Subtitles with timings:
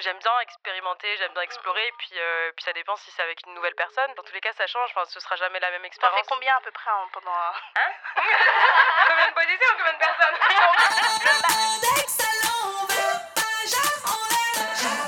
[0.00, 3.40] j'aime bien expérimenter, j'aime bien explorer, et puis, euh, puis ça dépend si c'est avec
[3.46, 4.12] une nouvelle personne.
[4.14, 6.20] Dans tous les cas, ça change, enfin, ce sera jamais la même T'en expérience.
[6.20, 7.52] fais combien à peu près en- pendant un...
[7.76, 7.90] Hein?
[9.08, 10.38] Combien de positions, combien de personnes?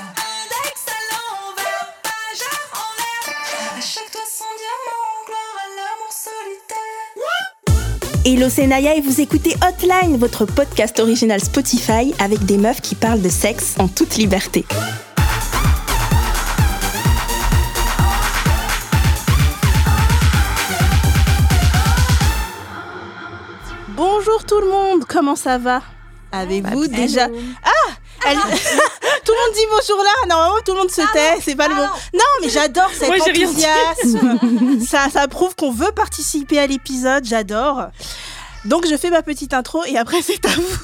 [8.23, 12.93] Hello, c'est Naya et vous écoutez Hotline, votre podcast original Spotify avec des meufs qui
[12.93, 14.63] parlent de sexe en toute liberté.
[23.95, 25.81] Bonjour tout le monde, comment ça va?
[26.31, 27.27] Avez-vous déjà
[27.63, 27.70] Ah
[28.31, 28.37] Elle-
[29.25, 31.75] Tout le monde dit bonjour là Normalement tout le monde se tait, c'est pas le
[31.75, 31.87] bon.
[32.13, 34.39] Non mais j'adore cet Moi, enthousiasme
[34.87, 37.87] ça, ça prouve qu'on veut participer à l'épisode, j'adore.
[38.65, 40.77] Donc je fais ma petite intro et après c'est à vous.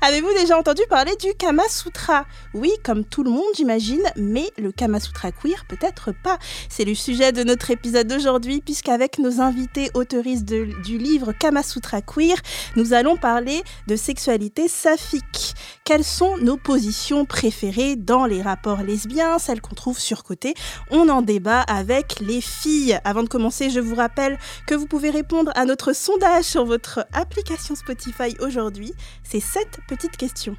[0.00, 2.24] Avez-vous déjà entendu parler du Kama Sutra?
[2.54, 6.38] Oui, comme tout le monde, j'imagine, mais le Kama Sutra queer, peut-être pas.
[6.68, 11.64] C'est le sujet de notre épisode d'aujourd'hui, puisqu'avec nos invités autoristes de, du livre Kama
[11.64, 12.36] Sutra queer,
[12.76, 15.54] nous allons parler de sexualité saphique.
[15.84, 20.54] Quelles sont nos positions préférées dans les rapports lesbiens, celles qu'on trouve surcotées?
[20.92, 23.00] On en débat avec les filles.
[23.04, 27.04] Avant de commencer, je vous rappelle que vous pouvez répondre à notre sondage sur votre
[27.12, 28.92] application Spotify aujourd'hui.
[29.24, 30.56] C'est 7 petite question.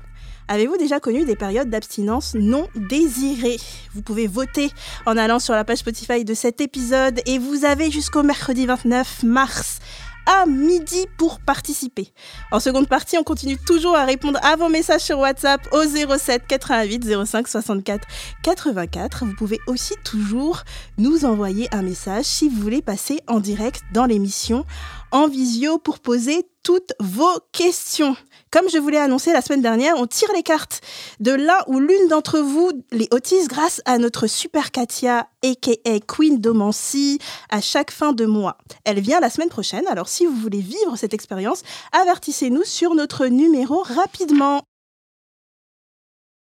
[0.49, 3.59] Avez-vous déjà connu des périodes d'abstinence non désirées?
[3.93, 4.71] Vous pouvez voter
[5.05, 9.23] en allant sur la page Spotify de cet épisode et vous avez jusqu'au mercredi 29
[9.23, 9.79] mars
[10.25, 12.11] à midi pour participer.
[12.51, 16.47] En seconde partie, on continue toujours à répondre à vos messages sur WhatsApp au 07
[16.47, 18.07] 88 05 64
[18.41, 19.25] 84.
[19.25, 20.63] Vous pouvez aussi toujours
[20.97, 24.65] nous envoyer un message si vous voulez passer en direct dans l'émission
[25.11, 28.15] en visio pour poser toutes vos questions.
[28.51, 30.81] Comme je vous l'ai annoncé la semaine dernière, on tire les cartes
[31.19, 36.39] de l'un ou l'une d'entre vous, les Otis, grâce à notre super Katia, aka Queen
[36.39, 37.19] Domancy,
[37.51, 38.57] à chaque fin de mois.
[38.85, 43.27] Elle vient la semaine prochaine, alors si vous voulez vivre cette expérience, avertissez-nous sur notre
[43.27, 44.63] numéro rapidement.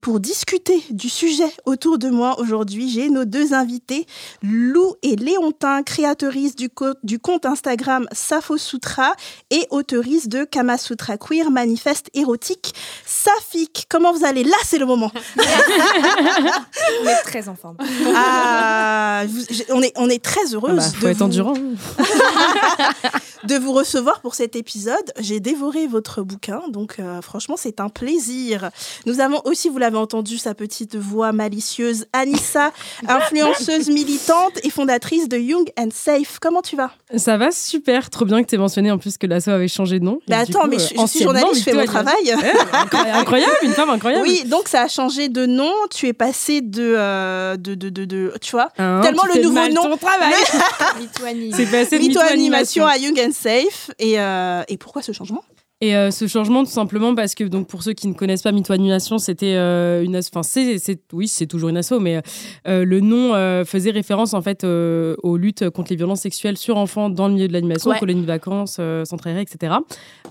[0.05, 4.05] Pour discuter du sujet autour de moi aujourd'hui, j'ai nos deux invités,
[4.43, 9.15] Lou et Léontin, créatrices du, co- du compte Instagram Safo Sutra
[9.49, 13.87] et autoristes de Kama Sutra Queer, manifeste érotique saphique.
[13.89, 14.43] Comment vous allez?
[14.43, 15.11] Là, c'est le moment.
[17.01, 17.77] On est très en forme.
[18.15, 21.53] Ah, vous- j'ai- on, est, on est très heureuse bah, faut de, être vous, endurant.
[23.43, 25.11] de vous recevoir pour cet épisode.
[25.19, 28.69] J'ai dévoré votre bouquin, donc euh, franchement, c'est un plaisir.
[29.07, 32.71] Nous avons aussi, vous l'avez entendu, sa petite voix malicieuse, Anissa,
[33.07, 36.37] influenceuse militante et fondatrice de Young and Safe.
[36.41, 36.91] Comment tu vas?
[37.15, 39.99] Ça va super, trop bien que tu aies mentionné en plus que l'asso avait changé
[39.99, 40.19] de nom.
[40.27, 42.15] Du attends, coup, mais je, je suis journaliste, je fais mon travail.
[42.27, 44.25] Eh, incroyable, une femme incroyable.
[44.27, 45.71] Oui, donc ça a changé de nom.
[45.93, 49.33] Tu es passé de, euh, de, de, de, de- tu vois, Hein, tellement tu le
[49.35, 49.83] fais nouveau mal nom.
[49.83, 50.33] ton travail.
[51.53, 52.85] C'est passé de mytho-animation.
[52.85, 53.91] Animation à Young and Safe.
[53.99, 55.43] Et, euh, et pourquoi ce changement?
[55.81, 58.53] Et euh, ce changement, tout simplement parce que, donc, pour ceux qui ne connaissent pas
[58.53, 60.29] Mytho Animation, c'était euh, une asso.
[60.31, 62.21] Enfin, c'est, c'est- oui, c'est toujours une asso, mais
[62.65, 66.57] euh, le nom euh, faisait référence en fait euh, aux luttes contre les violences sexuelles
[66.57, 67.99] sur enfants dans le milieu de l'animation, Ouais.
[67.99, 69.73] colonies de vacances, euh, centre aéré, etc.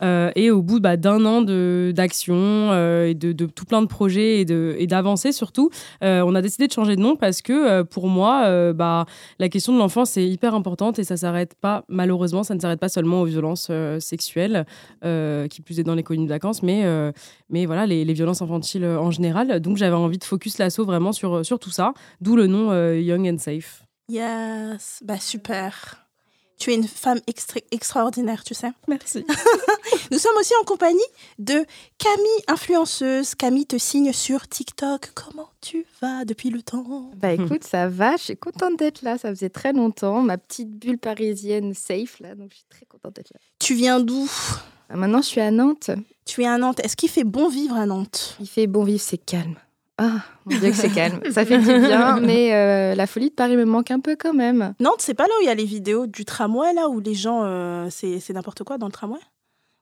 [0.04, 4.40] Euh, et au bout bah, d'un an d'action euh, et de, tout plein de projets
[4.40, 5.70] et, d'avancées surtout,
[6.02, 9.06] euh, on a décidé de changer de nom parce que pour moi, bah,
[9.38, 12.80] la question de l'enfance est hyper importante et ça s'arrête pas, malheureusement, ça ne s'arrête
[12.80, 14.66] pas seulement aux violences sexuelles,
[15.02, 16.84] qui plus est dans les colonies de vacances, mais,
[17.66, 19.60] voilà, les, violences infantiles en général.
[19.60, 23.28] Donc j'avais envie de focus l'assaut vraiment sur, sur tout ça, d'où le nom Young
[23.28, 23.84] and Safe.
[24.08, 26.03] Yes, bah super.
[26.64, 28.70] Tu es une femme extra- extraordinaire, tu sais.
[28.88, 29.22] Merci.
[30.10, 30.98] Nous sommes aussi en compagnie
[31.38, 31.66] de
[31.98, 33.34] Camille, influenceuse.
[33.34, 35.10] Camille te signe sur TikTok.
[35.14, 37.10] Comment tu vas depuis le temps?
[37.16, 40.70] Bah écoute, ça va, je suis contente d'être là, ça faisait très longtemps, ma petite
[40.70, 43.40] bulle parisienne safe là, donc je suis très contente d'être là.
[43.58, 44.26] Tu viens d'où?
[44.88, 45.90] Ah, Maintenant je suis à Nantes,
[46.24, 46.80] Tu es à Nantes.
[46.82, 48.38] Est-ce qu'il fait bon vivre à Nantes?
[48.40, 49.56] Il fait bon vivre, c'est calme.
[49.96, 50.10] Ah,
[50.46, 53.56] mon Dieu que c'est calme, ça fait du bien, mais euh, la folie de Paris
[53.56, 54.74] me manque un peu quand même.
[54.80, 57.14] Nantes, c'est pas là où il y a les vidéos du tramway, là, où les
[57.14, 57.42] gens.
[57.44, 59.20] euh, c'est c'est n'importe quoi dans le tramway?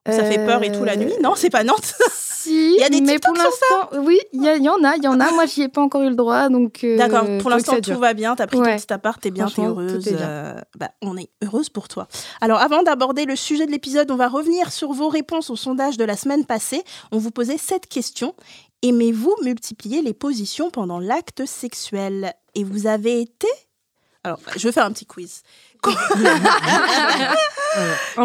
[0.04, 1.94] Ça fait peur et tout la Euh, nuit Non, c'est pas Nantes.
[2.10, 5.06] Si, Il y a des mais pour l'instant, oui, il y, en a, il y
[5.06, 6.80] en a, moi j'y ai pas encore eu le droit, donc...
[6.82, 8.76] euh, D'accord, pour l'instant tout va bien, t'as pris ton Ouais.
[8.76, 10.08] petit appart, t'es bien, t'es heureuse.
[10.08, 10.28] est bien.
[10.28, 12.08] euh, bah, on est heureuse pour toi.
[12.40, 15.96] Alors avant d'aborder le sujet de l'épisode, on va revenir sur vos réponses au sondage
[15.98, 16.82] de la semaine passée.
[17.12, 18.34] On vous posait cette question.
[18.82, 23.46] Aimez-vous multiplier les positions pendant l'acte sexuel Et vous avez été...
[24.24, 25.42] Alors, je vais faire un petit quiz.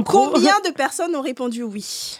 [0.06, 2.19] Combien de personnes ont répondu oui?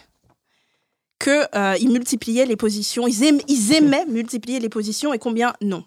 [1.18, 5.52] Que euh, ils multipliaient les positions, ils, aim- ils aimaient multiplier les positions et combien?
[5.60, 5.84] Non.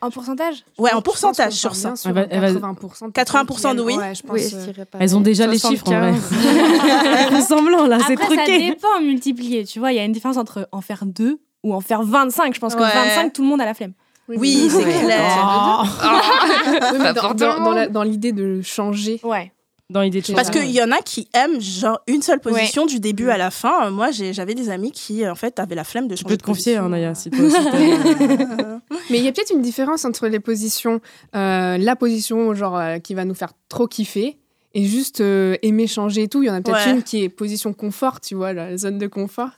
[0.00, 0.64] En pourcentage?
[0.78, 1.90] Ouais, en pourcentage sur ça.
[1.90, 3.96] bien sur Elle va- elle va- 80% de 80% de oui.
[3.96, 4.32] Ouais, je pense.
[4.32, 4.84] Oui, euh.
[4.98, 6.12] Elles ont déjà les chiffres en vrai.
[6.12, 7.06] 75.
[7.18, 8.70] Elles font semblant là, c'est Après, ça truqué.
[8.70, 9.64] dépend multiplier.
[9.64, 12.54] Tu vois, il y a une différence entre en faire deux ou en faire 25.
[12.54, 12.88] Je pense que Ouais.
[12.94, 13.92] 25, tout le monde a la flemme.
[14.28, 14.84] Oui, c'est Ouais.
[15.04, 15.84] clair.
[16.92, 17.34] Dans- Pas dans,
[17.64, 19.20] dans la- dans l'idée de changer.
[19.22, 19.52] Ouais.
[19.90, 20.60] Dans l'idée de Parce changer.
[20.60, 23.86] qu'il y en a qui aiment genre une seule position du début à la fin.
[23.86, 26.42] Euh, Moi, j'avais des amis qui, en fait, avaient la flemme de changer peux te
[26.42, 27.70] confier, hein, Naya, si toi aussi t'as-
[29.10, 31.00] Mais il y a peut-être une différence entre les positions,
[31.36, 34.38] euh, la position genre euh, qui va nous faire trop kiffer
[34.72, 36.42] et juste euh, aimer changer et tout.
[36.42, 36.92] Il y en a peut-être Ouais.
[36.92, 39.50] une qui est position confort, tu vois, la zone de confort.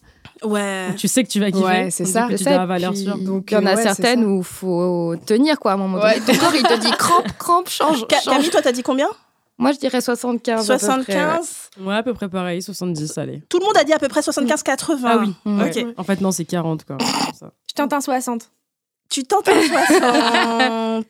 [0.43, 0.95] Ouais.
[0.97, 1.65] Tu sais que tu vas kiffer.
[1.65, 2.27] Ouais, c'est ça.
[2.31, 3.19] Tu ça, dois valeur puis sûre.
[3.19, 5.75] Donc, il y en euh, a ouais, c'est certaines où il faut tenir quoi à
[5.75, 6.15] un moment donné.
[6.15, 6.21] Ouais.
[6.21, 8.05] Ton corps il te dit crampe, crampe, change.
[8.11, 8.35] Ca- change.
[8.35, 9.09] Camille, toi, t'as dit combien?
[9.59, 10.71] Moi je dirais 75.
[10.71, 11.23] à peu près, ouais.
[11.25, 13.43] 75 Ouais, à peu près pareil, 70, allez.
[13.49, 14.99] Tout le monde a dit à peu près 75-80.
[15.05, 15.35] Ah oui.
[15.45, 15.61] Mm.
[15.61, 15.85] ouais.
[15.85, 15.95] Ok.
[15.97, 16.99] En fait, non, c'est 40 quoi.
[17.39, 17.51] Ça.
[17.69, 18.51] Je tente un 60.
[19.09, 21.07] Tu tentes un 60.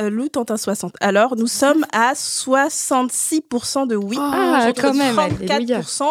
[0.00, 0.94] Euh, Lou tente un 60.
[1.00, 4.16] Alors, nous sommes à 66% de oui.
[4.20, 6.04] Ah, quand même, 34%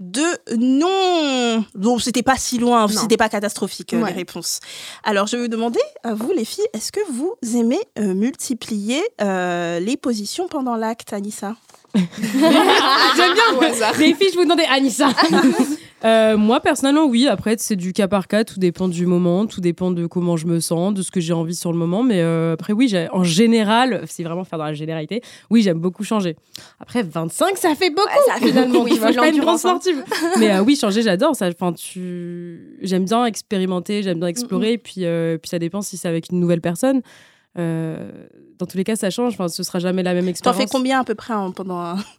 [0.00, 0.24] de
[0.56, 1.64] non.
[1.74, 2.88] Donc, c'était pas si loin, Non.
[2.88, 4.10] c'était pas catastrophique, euh, Ouais.
[4.10, 4.60] les réponses.
[5.04, 9.02] Alors, je vais vous demander, à vous, les filles, est-ce que vous aimez euh, multiplier
[9.22, 11.56] euh, les positions pendant l'acte, Anissa?
[11.94, 13.92] J'aime bien.
[13.98, 15.08] Les filles, je vous demandais Anissa.
[16.04, 17.26] Euh, moi, personnellement, oui.
[17.28, 18.44] Après, c'est du cas par cas.
[18.44, 19.46] Tout dépend du moment.
[19.46, 22.02] Tout dépend de comment je me sens, de ce que j'ai envie sur le moment.
[22.02, 25.22] Mais euh, après, oui, j'ai- en général, c'est vraiment faire dans la généralité.
[25.50, 26.36] Oui, j'aime beaucoup changer.
[26.80, 28.80] Après, 25, ça fait beaucoup ça fait finalement.
[28.80, 29.58] beaucoup, tu vois, je pas une grande hein.
[29.58, 30.04] sportive.
[30.38, 31.34] Mais euh, oui, changer, j'adore.
[31.36, 32.78] Ça, enfin, tu...
[32.82, 34.78] J'aime bien expérimenter, j'aime bien explorer.
[34.78, 37.00] Puis, euh, puis ça dépend si c'est avec une nouvelle personne.
[37.56, 38.10] Euh,
[38.58, 39.34] dans tous les cas, ça change.
[39.34, 40.60] Enfin, ce sera jamais la même T'en expérience.
[40.62, 41.96] fais combien à peu près en- pendant un-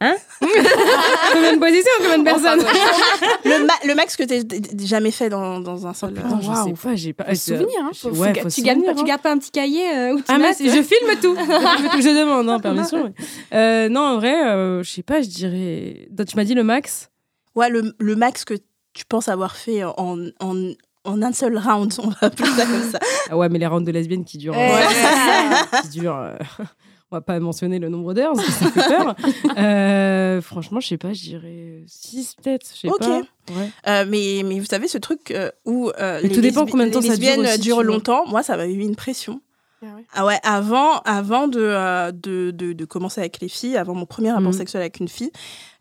[1.32, 2.60] Combien de positions, combien de personnes
[3.44, 6.14] le, ma- le max que d- jamais fait dans, dans un seul.
[6.14, 6.66] Putain, je Waouh.
[6.76, 7.34] sais pas, j'ai pas.
[7.34, 7.90] Souvenir, hein.
[7.94, 9.04] Faut, ouais, faut tu, gardes pas, tu hein.
[9.04, 11.36] gardes pas un petit cahier euh, où tu Ah, mais notes je filme tout.
[11.38, 12.02] je tout.
[12.02, 13.12] Je demande, hein, permission.
[13.52, 16.08] Euh, non, en vrai, euh, je sais pas, je dirais.
[16.26, 17.10] Tu m'as dit le max?
[17.54, 18.54] Ouais, le, le max que
[18.92, 20.72] tu penses avoir fait en, en,
[21.06, 22.98] en un seul round, on va appeler ça comme ça.
[23.30, 24.54] Ah ouais, mais les rounds de lesbiennes qui durent.
[24.56, 24.72] Ouais.
[24.72, 26.16] euh, qui durent.
[26.16, 26.36] euh,
[27.10, 29.16] on va pas mentionner le nombre d'heures, parce que ça fait peur.
[29.58, 32.66] Euh, franchement, je sais pas, je dirais 6 peut-être.
[32.74, 32.98] Je sais Ok.
[32.98, 33.20] pas.
[33.54, 33.70] Ouais.
[33.86, 35.90] Euh, mais, mais vous savez, ce truc euh, où
[36.22, 38.56] les, tout dépend combien de temps les ça dure lesbiennes aussi, durent longtemps, moi, ça
[38.58, 39.40] m'a mis une pression.
[39.82, 40.04] Ah ouais.
[40.14, 44.06] Ah ouais, avant, avant de, euh, de, de, de commencer avec les filles, avant mon
[44.06, 44.52] premier rapport Mhm.
[44.54, 45.30] sexuel avec une fille,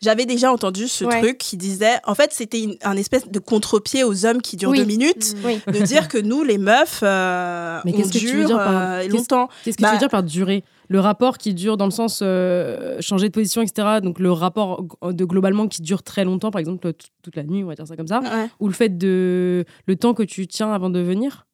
[0.01, 1.21] j'avais déjà entendu ce Ouais.
[1.21, 4.71] truc qui disait, en fait, c'était une- un espèce de contre-pied aux hommes qui durent
[4.71, 4.79] Oui.
[4.79, 5.61] deux minutes, Oui.
[5.67, 8.57] de dire que nous, les meufs, euh, Mais on qu'est-ce que tu veux dure dire
[8.57, 9.49] par- euh, qu'est-ce- longtemps.
[9.63, 10.63] Qu'est-ce que Bah- tu veux dire par durer?
[10.89, 13.99] Le rapport qui dure dans le sens euh, changer de position, etc.
[14.03, 16.91] Donc le rapport de globalement qui dure très longtemps, par exemple
[17.23, 18.19] toute la nuit, on va dire ça comme ça.
[18.19, 18.49] Ouais.
[18.59, 21.47] Ou le fait de le temps que tu tiens avant de venir?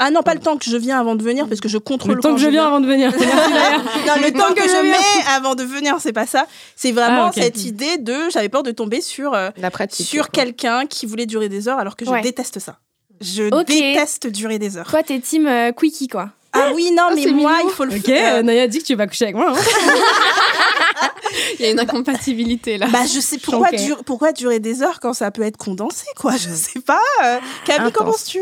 [0.00, 2.14] Ah non, pas le temps que je viens avant de venir, parce que je contrôle
[2.14, 3.10] Le temps que je viens avant de venir.
[4.06, 6.46] Non, le temps que, je mets avant de venir, c'est pas ça.
[6.76, 8.14] C'est vraiment Ah, cette idée de.
[8.30, 10.06] J'avais peur de tomber sur, euh, La pratique.
[10.06, 12.22] sur quelqu'un qui voulait durer des heures alors que je Ouais.
[12.22, 12.78] déteste ça.
[13.20, 14.88] Je déteste durer des heures.
[14.88, 16.30] Toi, t'es team euh, quickie, quoi.
[16.52, 17.68] Ah oui, non, Ah, mais moi, mignon.
[17.68, 18.36] il faut le Ok, faire.
[18.36, 19.52] euh, Naya dit que tu vas coucher avec moi.
[19.56, 19.60] hein.
[21.58, 22.86] Il y a une incompatibilité là.
[22.90, 26.32] Bah, je sais pourquoi, dur- pourquoi durer des heures quand ça peut être condensé, quoi.
[26.36, 27.00] Je sais pas.
[27.24, 27.92] euh, Camille, Intense.
[27.92, 28.40] comment tu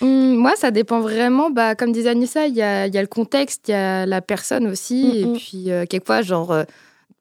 [0.00, 1.50] Hum, moi, ça dépend vraiment.
[1.50, 4.06] Bah, comme disait Anissa, il y a, il y a le contexte, il y a
[4.06, 5.04] la personne aussi.
[5.24, 5.34] Mm, mm.
[5.34, 6.64] Et puis, euh, quelquefois, genre, euh,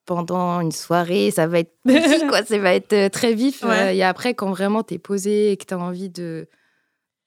[0.06, 2.44] pendant une soirée, ça va être petit, quoi.
[2.46, 3.64] Ça va être euh, très vif.
[3.64, 3.70] Ouais.
[3.72, 6.48] Euh, et après, quand vraiment t'es posé et que t'as envie de,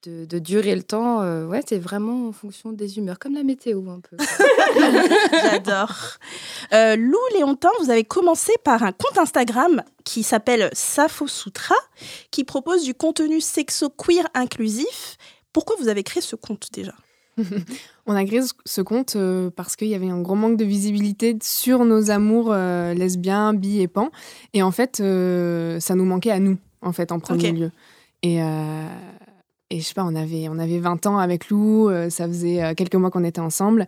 [0.05, 3.43] de, de durer le temps, euh, ouais, c'est vraiment en fonction des humeurs, comme la
[3.43, 4.17] météo, un peu.
[5.43, 5.95] J'adore.
[6.73, 11.75] Euh, Lou Léontin, vous avez commencé par un compte Instagram qui s'appelle Safo Sutra,
[12.31, 15.17] qui propose du contenu sexo-queer inclusif.
[15.53, 16.95] Pourquoi vous avez créé ce compte déjà?
[18.07, 21.37] On a créé ce- compte euh, parce qu'il y avait un gros manque de visibilité
[21.43, 24.11] sur nos amours euh, lesbiens, bi et pan.
[24.55, 27.71] Et en fait, euh, ça nous manquait à nous, en fait, en premier lieu.
[28.23, 28.87] Et, euh,
[29.71, 32.63] et je sais pas, on avait, on avait 20 ans avec Lou, euh, ça faisait
[32.63, 33.87] euh, quelques mois qu'on était ensemble.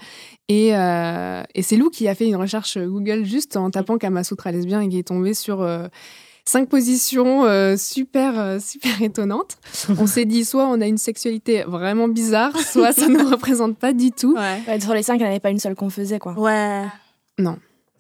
[0.49, 4.53] Et, euh, et c'est Lou qui a fait une recherche Google juste en tapant Kamasutra
[4.53, 5.63] lesbien et qui est tombé sur.
[5.63, 5.89] euh,
[6.47, 9.59] Cinq positions euh, super, euh, super étonnantes.
[9.99, 13.77] On s'est dit soit on a une sexualité vraiment bizarre, soit ça ne nous représente
[13.79, 14.35] pas du tout.
[14.35, 14.59] Ouais.
[14.67, 16.33] Ouais, sur les cinq, il n'y en avait pas une seule qu'on faisait, quoi.
[16.39, 16.87] Ouais.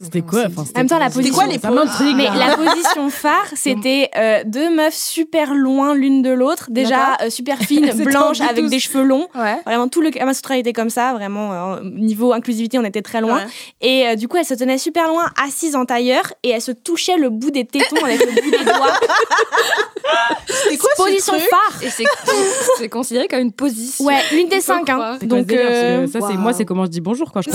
[0.02, 3.44] C'était quoi enfin, En même temps, la c'était- position- quoi les Mais la position phare,
[3.54, 8.40] c'était euh, deux meufs super loin l'une de l'autre, déjà euh, super fines, C'était blanches,
[8.40, 8.70] avec Bluetooth.
[8.70, 9.28] des cheveux longs.
[9.34, 9.56] Ouais.
[9.66, 13.20] Vraiment, tout le Kama Sutra était comme ça, vraiment, euh, niveau inclusivité, on était très
[13.20, 13.36] loin.
[13.44, 13.46] Ouais.
[13.82, 16.72] Et euh, du coup, elles se tenaient super loin, assises en tailleur, et elles se
[16.72, 18.92] touchaient le bout des tétons avec le bout des doigts.
[20.48, 22.04] C'est quoi ce Position truc phare Et c'est
[22.78, 24.04] c'est considéré comme une position.
[24.04, 24.88] Ouais, l'une des cinq.
[24.90, 24.96] Hein.
[24.96, 27.50] quoi ce Donc, euh, ça, c'est moi, c'est comment je dis bonjour quand je.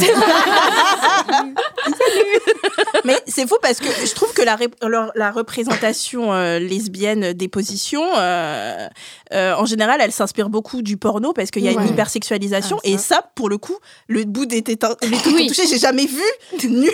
[3.06, 7.34] Mais c'est fou parce que je trouve que la, ré- leur- la représentation euh, lesbienne
[7.34, 8.88] des positions, euh,
[9.34, 12.78] euh, en général, elle s'inspire beaucoup du porno parce qu'il y a une hypersexualisation.
[12.80, 12.94] Ah, ça.
[12.94, 13.76] et ça, pour le coup,
[14.08, 14.96] le bout des les tétons
[15.36, 15.48] Oui.
[15.48, 16.24] touchés, j'ai jamais vu.
[16.70, 16.90] Nul.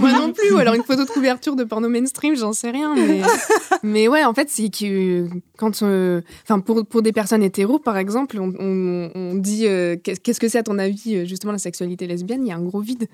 [0.00, 2.94] Moi non plus, ou alors une photo de couverture de porno mainstream, j'en sais rien.
[2.96, 3.20] Mais,
[3.82, 5.82] mais ouais, en fait, c'est que quand.
[5.82, 10.20] euh, Enfin, pour, pour des personnes hétéros, par exemple, on, on- on dit euh, qu'est-
[10.22, 12.44] qu'est-ce que c'est à ton avis, justement, la sexualité lesbienne?
[12.46, 13.06] Il y a un gros vide.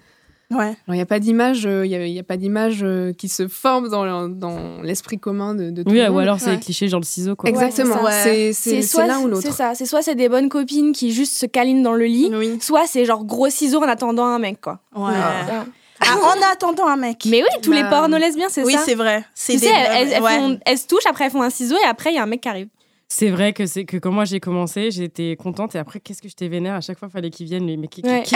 [0.51, 0.77] Ouais.
[0.89, 3.13] Il n'y a pas d'image euh, il y a, il y a pas d'image euh,
[3.13, 6.39] qui se forme dans, le- dans l'esprit commun de, de tout Oui, le ou alors
[6.39, 6.57] c'est Ouais.
[6.57, 7.49] les clichés genre le ciseau quoi.
[7.51, 9.53] Exactement, Ouais, c'est c'est- c'est soit l'un ou C'est l'autre.
[9.57, 12.59] ça, c'est soit c'est des bonnes copines qui juste se câlinent dans le lit, Oui.
[12.61, 14.81] soit c'est genre gros ciseaux en attendant un mec, quoi.
[14.95, 15.13] Ouais.
[15.15, 15.65] Ah.
[16.01, 17.23] Ah, en attendant un mec.
[17.31, 18.81] Mais oui, tous les Bah, pornos lesbiens, c'est oui, ça.
[18.85, 19.25] c'est vrai.
[19.35, 20.37] C'est Tu des sais, elles, elles ouais.
[20.39, 22.27] font- elles se touchent, après elles font un ciseau et après il y a un
[22.27, 22.69] mec qui arrive.
[23.17, 26.27] C'est vrai que c'est que quand moi j'ai commencé, j'étais contente et après qu'est-ce que
[26.27, 26.75] j'étais vénère?
[26.75, 28.23] À chaque fois fallait qu'ils viennent lui mais qui, qui- Ouais.
[28.25, 28.35] qui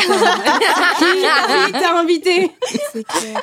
[1.73, 2.53] t'a invité?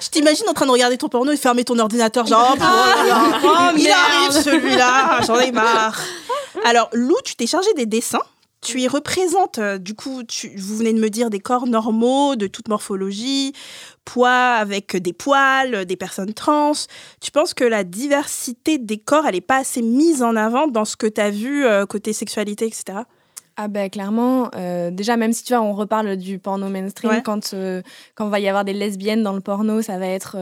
[0.02, 3.06] Je t'imagine en train de regarder ton porno et fermer ton ordinateur, genre, oh, là
[3.06, 3.98] là, Oh, il merde.
[4.08, 6.00] arrive celui-là, j'en ai marre.
[6.64, 8.22] Alors, Lou, tu t'es chargé des dessins?
[8.66, 12.36] Tu y représentes, euh, du coup, tu, vous venez de me dire des corps normaux,
[12.36, 13.54] de toute morphologie,
[14.06, 16.72] poids avec des poils, des personnes trans.
[17.22, 20.86] Tu penses que la diversité des corps, elle n'est pas assez mise en avant dans
[20.86, 23.00] ce que tu as vu euh, côté sexualité, etc.
[23.58, 27.22] Ah ben clairement, euh, déjà même si tu vois, on reparle du porno mainstream, Ouais.
[27.24, 27.82] quand, euh,
[28.16, 30.36] quand va y avoir des lesbiennes dans le porno, ça va être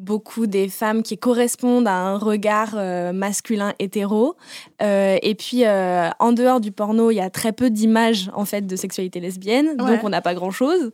[0.00, 4.34] beaucoup des femmes qui correspondent à un regard euh, masculin hétéro.
[4.82, 8.44] Euh, et puis euh, en dehors du porno, il y a très peu d'images en
[8.46, 9.76] fait de sexualité lesbienne, Ouais.
[9.76, 10.90] donc on n'a pas grand chose.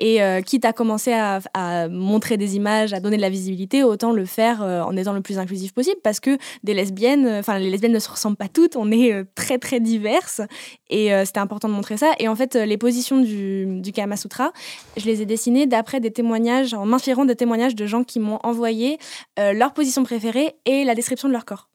[0.00, 4.12] Et quitte à commencer à, à montrer des images, à donner de la visibilité, autant
[4.12, 7.92] le faire en étant le plus inclusif possible, parce que des lesbiennes, enfin les lesbiennes
[7.92, 10.40] ne se ressemblent pas toutes, on est très très diverses.
[10.90, 12.12] Et c'était important de montrer ça.
[12.18, 14.52] Et en fait, les positions du, du Kama Sutra,
[14.96, 18.38] je les ai dessinées d'après des témoignages, en m'inspirant de témoignages de gens qui m'ont
[18.48, 18.98] envoyé
[19.38, 21.68] euh, leur position préférée et la description de leur corps.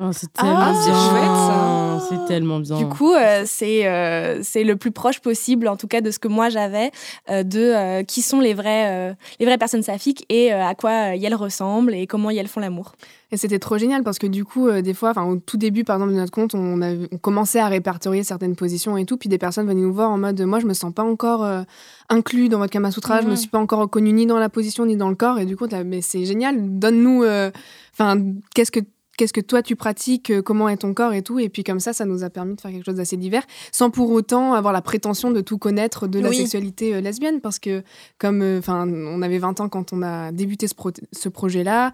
[0.00, 1.10] Oh, c'est Ah, tellement c'est bien.
[1.10, 2.76] chouette, C'est tellement bien.
[2.78, 6.20] Du coup, euh, c'est euh, c'est le plus proche possible, en tout cas, de ce
[6.20, 6.92] que moi j'avais,
[7.30, 10.76] euh, de euh, qui sont les vraies, euh, les vraies personnes saphiques et euh, à
[10.76, 12.92] quoi euh, elles ressemblent et comment elles font l'amour.
[13.32, 15.82] Et c'était trop génial parce que du coup, euh, des fois, enfin, au tout début,
[15.82, 19.16] par exemple, de notre compte, on, avait- on commençait à répertorier certaines positions et tout.
[19.18, 21.62] Puis des personnes venaient nous voir en mode Moi, je me sens pas encore euh,
[22.08, 24.86] inclus dans votre Kama Sutra, je me suis pas encore reconnu ni dans la position
[24.86, 25.40] ni dans le corps.
[25.40, 27.50] Et du coup, t'as- mais c'est génial, donne-nous, euh,
[27.92, 28.16] enfin,
[28.54, 28.80] qu'est-ce que.
[29.18, 31.80] Qu'est-ce que toi tu pratiques, euh, comment est ton corps et tout, et puis comme
[31.80, 34.72] ça, ça nous a permis de faire quelque chose d'assez divers, sans pour autant avoir
[34.72, 36.36] la prétention de tout connaître de la Oui.
[36.36, 37.82] sexualité euh, lesbienne, parce que
[38.18, 41.92] comme, euh, enfin, on avait 20 ans quand on a débuté ce, pro- ce projet-là,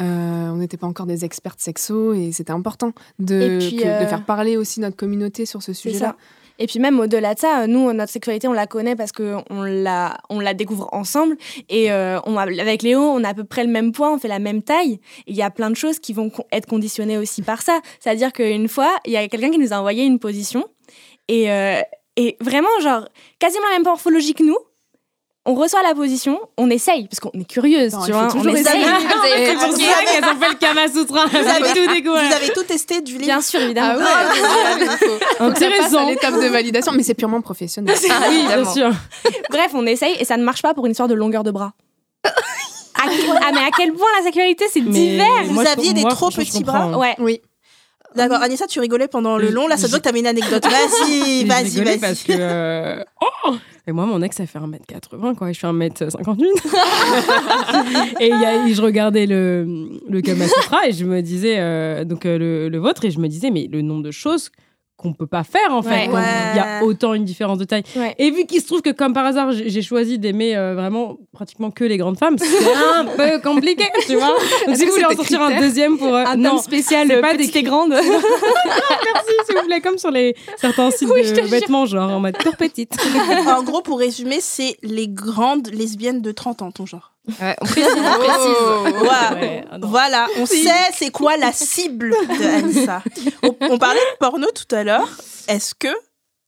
[0.00, 4.02] euh, on n'était pas encore des expertes sexo et c'était important de, Et puis, que-
[4.02, 6.16] de faire parler aussi notre communauté sur ce sujet-là.
[6.62, 10.16] Et puis même au-delà de ça, nous, notre sexualité, on la connaît parce qu'on la,
[10.30, 11.36] on la découvre ensemble.
[11.68, 14.28] Et euh, on avec Léo, on a à peu près le même poids, on fait
[14.28, 15.00] la même taille.
[15.26, 17.80] Il y a plein de choses qui vont être conditionnées aussi par ça.
[17.98, 20.64] C'est-à-dire qu'une fois, il y a quelqu'un qui nous a envoyé une position.
[21.26, 21.80] Et, euh,
[22.14, 23.08] et vraiment, genre,
[23.40, 24.58] quasiment la même morphologie que nous.
[25.44, 28.28] On reçoit la position, on essaye, parce qu'on est curieuse, Non, tu vois.
[28.28, 28.84] toujours On essaye.
[28.84, 28.90] C'est
[29.56, 31.26] pour Vous ça avez- qu'elles ont fait le Kama Sutra.
[31.26, 32.24] Vous avez- tout découvert.
[32.28, 34.04] Vous avez tout testé du livre Bien sûr, évidemment.
[34.06, 36.06] Ah ouais, ça passe Intéressant.
[36.08, 37.96] l'étape de validation, mais c'est purement professionnel.
[38.10, 38.90] Ah, Oui, bien sûr.
[39.50, 41.72] Bref, on essaye et ça ne marche pas pour une histoire de longueur de bras.
[42.94, 46.02] À quel- ah, mais à quel point la sexualité, c'est divers Vous moi, aviez des
[46.02, 46.96] moi, trop petits bras.
[46.96, 47.16] Ouais.
[47.18, 47.40] Oui.
[48.14, 49.66] D'accord, Anissa, tu rigolais pendant le long.
[49.68, 50.64] Là, ça doit que t'avais une anecdote.
[50.70, 51.98] Vas-y, vas-y, vas-y.
[51.98, 52.32] parce que.
[52.38, 53.02] euh,
[53.46, 53.54] oh
[53.86, 55.50] et moi, mon ex, ça fait 1m80, quoi.
[55.50, 56.44] Et je suis 1m58.
[58.20, 62.04] et il y a- je regardais le, le Kama Sutra et je me disais, euh,
[62.04, 64.50] donc euh, le, le vôtre, et je me disais, mais le nombre de choses
[65.02, 66.08] qu'on peut pas faire, en fait.
[66.08, 66.22] Ouais.
[66.54, 67.82] Il y a autant une différence de taille.
[67.96, 68.14] Ouais.
[68.18, 71.70] Et vu qu'il se trouve que, comme par hasard, j'ai choisi d'aimer euh, vraiment pratiquement
[71.70, 72.46] que les grandes femmes, c'est
[72.96, 74.34] un peu compliqué, tu vois.
[74.66, 76.14] Donc, si vous voulez en sortir un deuxième pour.
[76.14, 77.90] euh, Un non, spécial euh, pas des et grande.
[77.90, 82.36] merci, s'il vous plaît, comme sur les, certains sites Oui, de vêtements, genre en mode
[82.38, 82.94] corps petite.
[83.48, 87.11] En gros, pour résumer, c'est les grandes lesbiennes de 30 ans, ton genre.
[87.40, 89.02] Ouais, on précise, on précise.
[89.02, 89.88] Ouais, non.
[89.88, 93.02] Voilà, on sait c'est quoi la cible de Anissa.
[93.42, 95.08] On, on parlait de porno tout à l'heure.
[95.46, 95.88] Est-ce que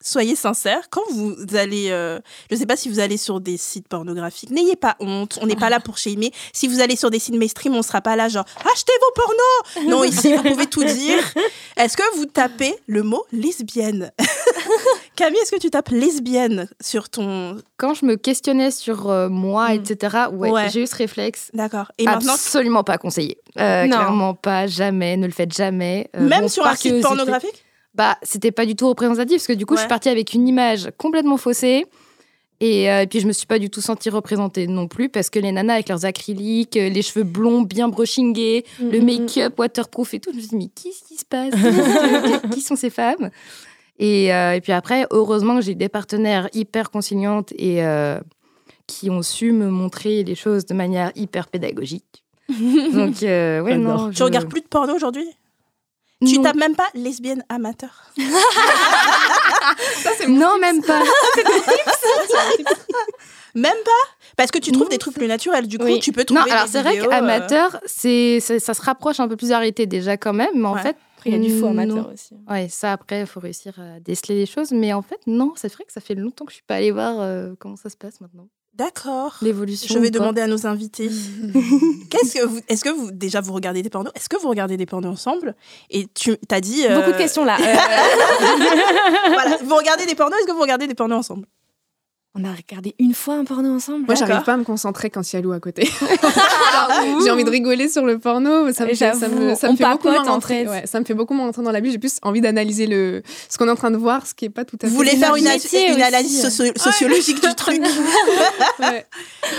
[0.03, 3.89] soyez sincères, quand vous allez, euh, je sais pas si vous allez sur des sites
[3.89, 6.31] pornographiques, n'ayez pas honte, on n'est pas là pour shamer.
[6.53, 9.89] Si vous allez sur des sites mainstream, on sera pas là genre achetez vos pornos.
[9.89, 11.25] Non, ici vous pouvez tout dire.
[11.77, 14.13] Est-ce que vous tapez le mot lesbienne?
[15.17, 19.71] Camille, est-ce que tu tapes lesbienne sur ton Quand je me questionnais sur euh, moi,
[19.71, 19.75] Mm.
[19.75, 20.71] etc., ouais, Ouais.
[20.71, 21.51] j'ai eu ce réflexe.
[21.55, 21.93] D'accord.
[21.99, 23.39] Et maintenant, Absolument pas conseillé.
[23.59, 23.97] Euh, Non.
[23.97, 26.11] clairement pas, jamais, ne le faites jamais.
[26.17, 29.67] Euh, même sur un site pornographique Bah, c'était pas du tout représentatif parce que du
[29.67, 31.87] coup, je suis partie avec une image complètement faussée.
[32.61, 35.29] Et, euh, et puis, je me suis pas du tout sentie représentée non plus parce
[35.31, 40.21] que les nanas avec leurs acryliques, les cheveux blonds bien brushingés, le make-up waterproof et
[40.21, 41.53] tout, je me suis dit, mais qu'est-ce qui se passe?
[42.55, 43.31] Qui sont ces femmes?
[43.99, 48.19] Et, euh, et puis après, heureusement que j'ai des partenaires hyper conciliantes et euh,
[48.87, 52.25] qui ont su me montrer les choses de manière hyper pédagogique.
[52.49, 54.11] Donc, euh, ouais, non.
[54.11, 55.27] Tu je- regardes plus de porno aujourd'hui?
[56.27, 56.43] Tu Non.
[56.43, 57.91] tapes même pas lesbienne amateur
[60.29, 61.03] Non, même pas.
[63.55, 63.91] Même pas?
[64.37, 65.69] Parce que tu trouves des trucs plus naturels.
[65.69, 66.01] Du coup, Oui.
[66.01, 69.21] tu peux Non, trouver alors des c'est vrai euh, qu'amateur, c'est, ça, ça se rapproche
[69.21, 70.83] un peu plus arrêté déjà quand même, mais en Ouais.
[70.83, 70.97] fait.
[71.25, 71.79] Après, il y a du faux non.
[71.79, 72.35] amateur aussi.
[72.51, 75.73] Ouais, ça après, il faut réussir à déceler les choses, mais en fait, non, c'est
[75.73, 77.97] vrai que ça fait longtemps que je suis pas allée voir euh, comment ça se
[77.97, 78.49] passe maintenant.
[78.75, 79.37] D'accord.
[79.41, 79.95] L'évolution.
[79.95, 81.09] Je vais demander à nos invités.
[82.11, 84.13] Qu'est-ce que vous, est-ce que vous déjà vous regardez des pornos?
[84.17, 85.55] Est-ce que vous regardez des pornos ensemble?
[85.91, 87.57] Et tu t'as dit euh, Beaucoup de questions là.
[87.57, 87.63] Euh,
[89.33, 91.47] voilà, vous regardez des pornos Est-ce que vous regardez des pornos ensemble?
[92.37, 94.07] On a regardé une fois un porno ensemble.
[94.07, 95.89] Moi, j'arrive pas à me concentrer quand il y a Lou à côté.
[97.25, 98.73] J'ai envie de rigoler sur le porno.
[98.73, 100.65] Ça me fait, ça me, J'avoue, ça me on fait beaucoup moins en rentrer.
[100.65, 100.69] fait.
[100.71, 101.93] Ouais, ça me fait beaucoup moins rentrer dans la vie.
[101.93, 104.51] J'ai plus envie d'analyser le ce qu'on est en train de voir, ce qui est
[104.51, 104.89] pas tout à fait.
[104.89, 107.81] Vous voulez faire une, analyse socio- sociologique du truc.
[108.81, 109.07] Ouais.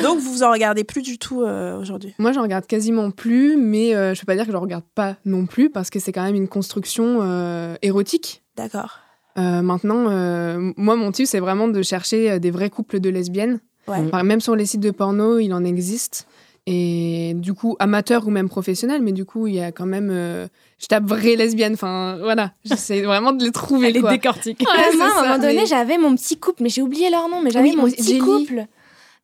[0.03, 2.13] Donc vous en regardez plus du tout euh, aujourd'hui?
[2.19, 5.15] Moi, j'en regarde quasiment plus, mais euh, je peux pas dire que je regarde pas
[5.25, 8.43] non plus parce que c'est quand même une construction euh, érotique.
[8.57, 8.99] D'accord.
[9.37, 13.09] Euh, maintenant, euh, moi, mon type, c'est vraiment de chercher euh, des vrais couples de
[13.09, 13.59] lesbiennes.
[13.87, 13.97] Ouais.
[13.99, 16.27] Enfin, même sur les sites de porno, il en existe.
[16.67, 20.09] Et du coup, amateur ou même professionnel, mais du coup, il y a quand même.
[20.11, 20.47] euh,
[20.79, 21.73] je tape vraie lesbienne.
[21.73, 22.53] Enfin, voilà.
[22.63, 23.89] J'essaie vraiment de les trouver.
[23.89, 24.09] Elle quoi.
[24.11, 24.61] décortique.
[24.61, 27.29] Ouais, moi, à un moment donné, mais- j'avais mon petit couple, mais j'ai oublié leur
[27.29, 28.19] nom, mais j'avais Oui, mon petit Jelly.
[28.19, 28.65] couple.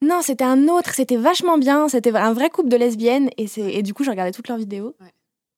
[0.04, 3.84] Non, c'était un autre, c'était vachement bien, c'était un vrai couple de lesbiennes, et, et
[3.84, 4.96] du coup, je regardais toutes leurs vidéos.
[5.00, 5.08] Ouais.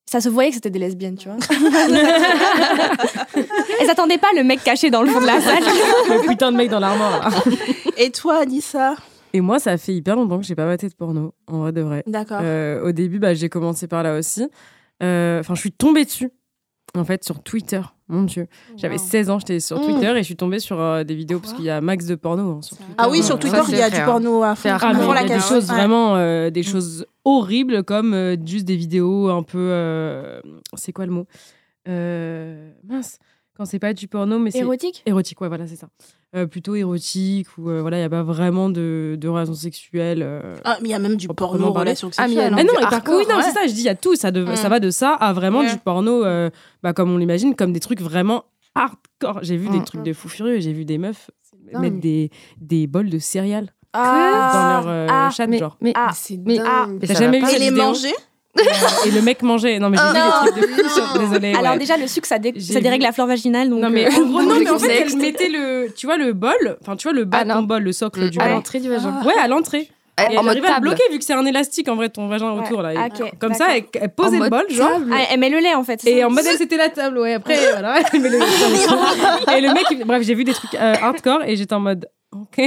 [0.06, 1.38] Ça se voyait que c'était des lesbiennes, tu vois.
[3.80, 5.64] Elles attendaient pas le mec caché dans le fond de la salle.
[6.10, 7.30] Le putain de mec dans l'armoire.
[7.30, 7.30] là.
[7.98, 8.96] Et toi, Anissa?
[9.34, 11.82] Et moi, ça fait hyper longtemps que j'ai pas maté de porno, en vrai de
[11.82, 12.04] vrai.
[12.06, 12.40] D'accord.
[12.44, 14.48] Euh, au début, bah, j'ai commencé par là aussi.
[15.02, 16.30] Euh, Enfin, je suis tombée dessus,
[16.96, 17.82] en fait, sur Twitter.
[18.08, 18.48] Mon Dieu.
[18.78, 19.84] J'avais 16 ans, j'étais sur Mm.
[19.86, 22.16] Twitter et je suis tombée sur euh, des vidéos parce qu'il y a max de
[22.16, 22.78] porno hein, sur.
[22.98, 24.56] Ah oui, sur Twitter, il y a du porno à.
[24.56, 25.76] Faire Ah, mais il y a des choses Ouais.
[25.76, 29.58] vraiment, euh, des choses horribles comme euh, juste des vidéos un peu.
[29.72, 30.42] euh,
[30.76, 31.26] c'est quoi le mot?
[31.88, 33.18] Euh, Mince,
[33.58, 34.60] quand c'est pas du porno, mais c'est.
[34.60, 35.02] Érotique?
[35.06, 35.88] Érotique, ouais, voilà, c'est ça.
[36.36, 40.24] Euh, plutôt érotique, où euh, voilà, il n'y a pas vraiment de, de relations sexuelles.
[40.24, 40.56] euh.
[40.64, 41.92] Ah, mais il y a même du porno vraiment parler.
[41.92, 42.52] relation Ah, mais il y a sexuelle.
[42.52, 43.44] non, Mais non, et par hardcore, contre, oui, non, ouais.
[43.48, 44.56] c'est ça, je dis, il y a tout, ça, de- Mm.
[44.56, 45.70] ça va de ça à vraiment Ouais.
[45.72, 46.50] du porno, euh,
[46.82, 49.40] bah, comme on l'imagine, comme des trucs vraiment hardcore.
[49.44, 49.84] J'ai vu des Mm.
[49.86, 51.30] trucs de fous furieux, j'ai vu des meufs
[51.80, 54.52] mettre des, des bols de céréales Ah.
[54.54, 55.78] dans leur euh, Ah, chat, mais, genre.
[55.82, 56.10] mais, Ah.
[56.32, 57.46] Mais mais- ah, T'as ça jamais vu.
[57.56, 58.14] Et les manger
[59.06, 59.80] Et le mec mangeait.
[59.80, 61.18] Non, mais j'ai Oh vu des trucs de fou.
[61.20, 61.54] Désolée.
[61.56, 61.80] Alors ouais.
[61.80, 63.70] déjà, le sucre, ça, dé- J'ai ça dérègle vu- la flore vaginale.
[63.70, 66.18] Donc Non mais euh, en gros non mais en fait elle mettait le tu vois
[66.18, 68.44] le bol enfin tu vois le bas Ah, de ton bol le socle du à
[68.44, 69.22] bol l'entrée du vagin.
[69.26, 69.90] ouais à l'entrée
[70.20, 70.88] Euh, et en elle mode arrivait à le table.
[70.90, 72.64] bloquer vu que c'est un élastique en vrai ton vagin Ouais.
[72.68, 73.08] autour là Ah,
[73.40, 75.00] comme ça elle, elle posait En le bol genre.
[75.12, 76.06] Ah, elle met le lait en fait.
[76.06, 79.62] et ça en mode elle c'était la table ouais après voilà elle met le- et
[79.62, 82.62] le mec il- bref j'ai vu des trucs euh, hardcore et j'étais en mode ok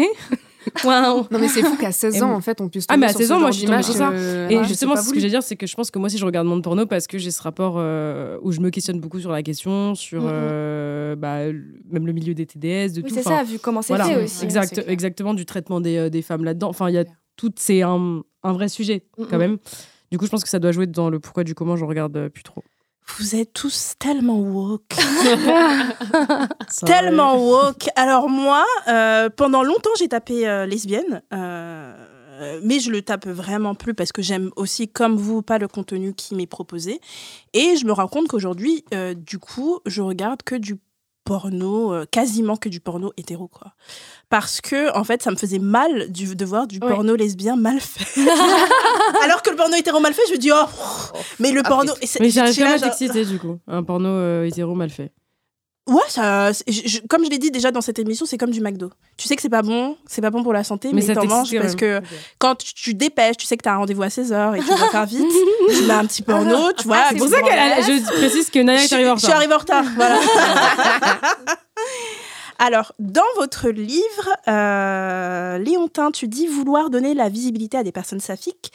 [0.84, 3.00] waouh Non, mais c'est fou qu'à 16 Et ans, en fait, on puisse Ah, tomber
[3.00, 4.12] mais à sur 16 ce ans, moi, sur ça.
[4.50, 6.24] Et ouais, justement, ce que veux dire, c'est que je pense que moi aussi, je
[6.24, 9.30] regarde mon porno parce que j'ai ce rapport euh, où je me questionne beaucoup sur
[9.32, 10.28] la question, sur Mhm.
[10.32, 11.44] euh, bah,
[11.90, 13.14] même le milieu des TDS, de Oui, tout.
[13.14, 14.44] c'est ça, vu comment c'est voilà, fait aussi.
[14.44, 14.88] exact, clair.
[14.88, 16.68] exactement du traitement des, euh, des femmes là-dedans.
[16.68, 17.04] Enfin, il y a
[17.36, 19.38] tout, c'est un, un vrai sujet quand Mhm.
[19.38, 19.56] même.
[20.10, 21.76] Du coup, je pense que ça doit jouer dans le pourquoi du comment.
[21.76, 22.62] Je regarde plus trop.
[23.18, 24.82] Vous êtes tous tellement woke.
[26.84, 27.88] Tellement woke.
[27.96, 31.22] Alors moi, euh, pendant longtemps, j'ai tapé euh, lesbienne.
[31.32, 31.94] euh,
[32.62, 36.12] mais je le tape vraiment plus parce que j'aime aussi, comme vous, pas le contenu
[36.12, 37.00] qui m'est proposé.
[37.54, 40.76] Et je me rends compte qu'aujourd'hui, euh, du coup, je regarde que du
[41.26, 43.72] porno, euh, quasiment que du porno hétéro, quoi.
[44.30, 46.88] Parce que, en fait, ça me faisait mal du- de voir du Ouais.
[46.88, 48.20] porno lesbien mal fait.
[49.24, 50.64] Alors que le porno hétéro mal fait, je me dis, oh,
[51.40, 51.92] mais le porno.
[52.00, 53.58] et c'est- Mais j'arrive jamais à genre- t'exciter du coup.
[53.66, 55.12] Un porno euh, hétéro mal fait.
[55.86, 58.50] Ouais, ça, c'est- je- je- comme je l'ai dit déjà dans cette émission, c'est comme
[58.50, 58.90] du McDo.
[59.16, 61.26] Tu sais que c'est pas bon, c'est pas bon pour la santé, mais, ça t'en
[61.26, 62.00] manges parce que
[62.38, 64.88] quand tu, tu dépêches, tu sais que t'as un rendez-vous à 16h et tu dois
[64.90, 65.20] faire vite,
[65.70, 66.96] tu mets un petit porno, tu vois.
[66.98, 69.38] Ah, C'est pour ça que je précise que Naya est arrivée en je suis retard.
[69.38, 70.18] arrivée en retard, voilà.
[72.58, 78.20] Alors, dans votre livre, euh, Léontin, tu dis vouloir donner la visibilité à des personnes
[78.20, 78.72] saphiques.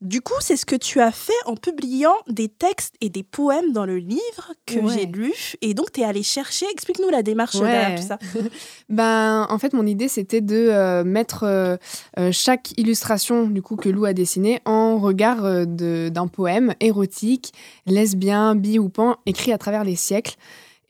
[0.00, 3.72] Du coup, c'est ce que tu as fait en publiant des textes et des poèmes
[3.72, 4.94] dans le livre que Ouais.
[4.94, 5.32] j'ai lu.
[5.60, 6.64] Et donc, tu es allé chercher.
[6.72, 7.70] Explique-nous la démarche Ouais.
[7.70, 8.18] derrière tout ça.
[8.88, 11.76] Ben, en fait, mon idée, c'était de euh, mettre euh,
[12.18, 17.52] euh, chaque illustration du coup que Lou a dessinée en regard euh, d'un poème érotique,
[17.86, 20.36] lesbien, bi ou pan, écrit à travers les siècles.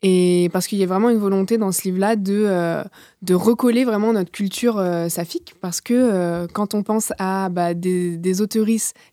[0.03, 2.83] Et parce qu'il y a vraiment une volonté dans ce livre-là de, euh,
[3.21, 5.53] de recoller vraiment notre culture euh, saphique.
[5.61, 8.41] Parce que euh, quand on pense à bah, des, des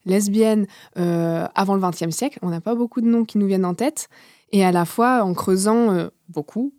[0.07, 3.75] lesbiennes avant le XXe siècle, on n'a pas beaucoup de noms qui nous viennent en
[3.75, 4.09] tête.
[4.53, 6.73] Et à la fois, en creusant beaucoup,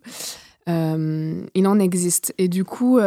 [0.66, 2.34] il en existe.
[2.38, 2.98] Et du coup,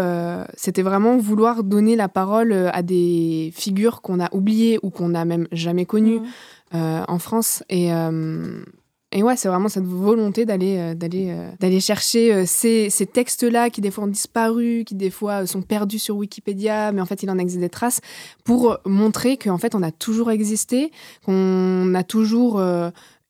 [0.56, 5.26] c'était vraiment vouloir donner la parole à des figures qu'on a oubliées ou qu'on n'a
[5.26, 6.22] même jamais connues
[6.76, 7.64] euh, en France.
[7.70, 7.92] Et,
[9.14, 13.70] et ouais, c'est vraiment cette volonté d'aller euh, d'aller euh, d'aller chercher euh, ces, textes-là
[13.70, 17.22] qui des fois ont disparu, qui des fois sont perdus sur Wikipédia, mais en fait
[17.22, 18.02] il en existe des traces,
[18.44, 20.92] pour montrer qu'en fait on a toujours existé,
[21.24, 22.62] qu'on a toujours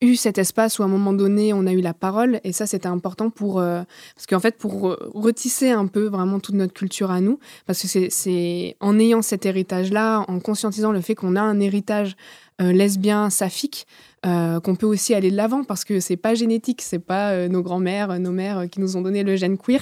[0.01, 2.65] eu cet espace où à un moment donné on a eu la parole, et ça
[2.65, 7.19] c'était important pour parce qu'en fait pour retisser un peu vraiment toute notre culture à
[7.19, 11.59] nous, parce que c'est- en ayant cet héritage-là, en conscientisant le fait qu'on a un
[11.59, 12.15] héritage
[12.59, 13.87] lesbien, saphique,
[14.25, 17.47] euh, qu'on peut aussi aller de l'avant parce que c'est pas génétique, c'est pas euh,
[17.49, 19.81] nos grands-mères, euh, nos mères euh, qui nous ont donné le gène queer.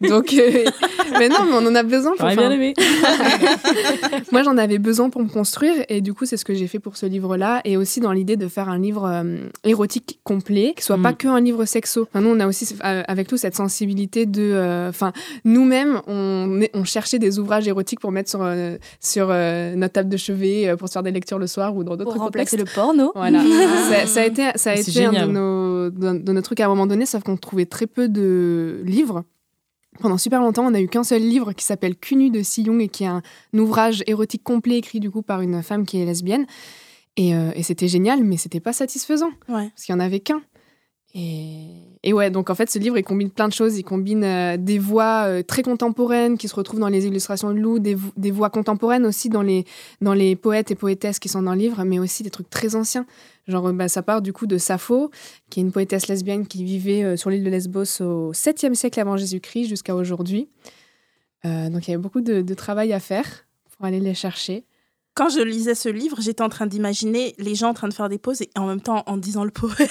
[0.00, 0.64] Donc, euh,
[1.18, 2.14] mais non, mais on en a besoin.
[2.16, 2.74] Pour, bien aimé.
[4.32, 6.78] moi, j'en avais besoin pour me construire et du coup, c'est ce que j'ai fait
[6.78, 10.82] pour ce livre-là et aussi dans l'idée de faire un livre euh, érotique complet, qui
[10.82, 11.02] soit Mm.
[11.02, 12.02] pas que un livre sexo.
[12.10, 15.12] Enfin, nous, on a aussi euh, avec nous cette sensibilité de, euh, enfin,
[15.44, 20.16] nous-mêmes, on, cherchait des ouvrages érotiques pour mettre sur euh, sur euh, notre table de
[20.16, 22.54] chevet euh, pour se faire des lectures le soir ou dans d'autres Pour contextes.
[22.54, 23.12] remplacer le porno.
[23.14, 23.42] Voilà.
[23.76, 26.60] ça, ça a été, ça a C'est été un de nos, de, de nos trucs
[26.60, 29.24] à un moment donné, sauf qu'on trouvait très peu de livres.
[30.00, 32.88] Pendant super longtemps, on n'a eu qu'un seul livre qui s'appelle Cunu de Sillon et
[32.88, 33.22] qui est un,
[33.54, 36.46] ouvrage érotique complet écrit du coup par une femme qui est lesbienne.
[37.16, 39.70] Et, euh, et c'était génial, mais c'était pas satisfaisant Ouais.
[39.70, 40.42] parce qu'il y en avait qu'un.
[41.14, 43.76] Et, et ouais, donc en fait, ce livre, il combine plein de choses.
[43.76, 47.58] Il combine euh, des voix euh, très contemporaines qui se retrouvent dans les illustrations de
[47.58, 49.64] Lou, des, vo- des voix contemporaines aussi dans les,
[50.00, 52.76] dans les poètes et poétesses qui sont dans le livre, mais aussi des trucs très
[52.76, 53.06] anciens.
[53.48, 55.10] Genre, bah, ça part du coup de Sappho,
[55.50, 59.00] qui est une poétesse lesbienne qui vivait euh, sur l'île de Lesbos au 7e siècle
[59.00, 60.48] avant Jésus-Christ jusqu'à aujourd'hui.
[61.44, 64.64] Donc il y avait beaucoup de, de travail à faire pour aller les chercher.
[65.14, 68.08] Quand je lisais ce livre, j'étais en train d'imaginer les gens en train de faire
[68.08, 69.72] des pauses et en même temps en disant le poème.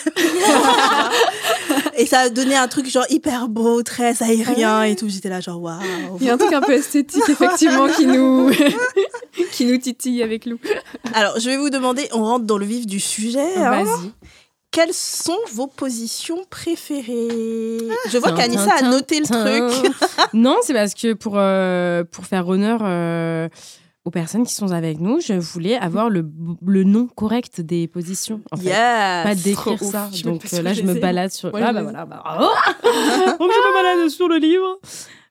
[1.97, 5.09] et ça a donné un truc genre hyper beau, très aérien et tout.
[5.09, 5.79] J'étais là genre waouh.
[6.19, 8.51] Il y a un truc un peu esthétique, effectivement, qui nous,
[9.51, 10.57] qui nous titille avec Lou.
[11.13, 13.55] Alors, je vais vous demander, on rentre dans le vif du sujet.
[13.57, 13.83] hein.
[13.83, 14.11] Vas-y.
[14.71, 17.77] Quelles sont vos positions préférées?
[18.09, 19.93] Je vois qu'Anissa a noté le truc.
[20.33, 23.47] non, c'est parce que pour, euh, pour faire honneur euh,
[24.05, 26.25] aux personnes qui sont avec nous, je voulais avoir le,
[26.65, 28.41] le nom correct des positions.
[28.51, 28.65] En fait.
[28.65, 29.23] Yes.
[29.23, 30.09] Pas d'écrire Trop ça.
[30.13, 30.21] ouf.
[30.21, 31.49] Donc euh, là, que je me balade sur.
[31.55, 32.05] Ah bah voilà.
[32.05, 32.23] Bah.
[32.83, 34.79] Donc je me balade sur le livre.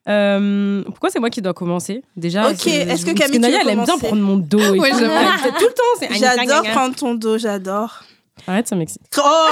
[0.07, 2.03] Euh, pourquoi c'est moi qui dois commencer?
[2.15, 2.49] Déjà.
[2.49, 4.91] Ok, est-ce que parce Camille, Naya, veux elle aime bien prendre mon dos et Ouais,
[4.91, 4.97] tout.
[4.99, 6.15] tout le temps.
[6.19, 8.03] J'adore prendre ton dos, j'adore.
[8.45, 9.01] Arrête, ça m'excite.
[9.17, 9.21] Oh.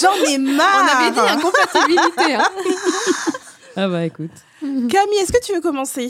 [0.00, 0.82] J'en ai marre.
[0.82, 2.34] On avait dit incompatibilité.
[2.34, 2.48] Hein.
[3.76, 4.30] Ah bah écoute.
[4.88, 6.08] Camille, est-ce que tu veux commencer?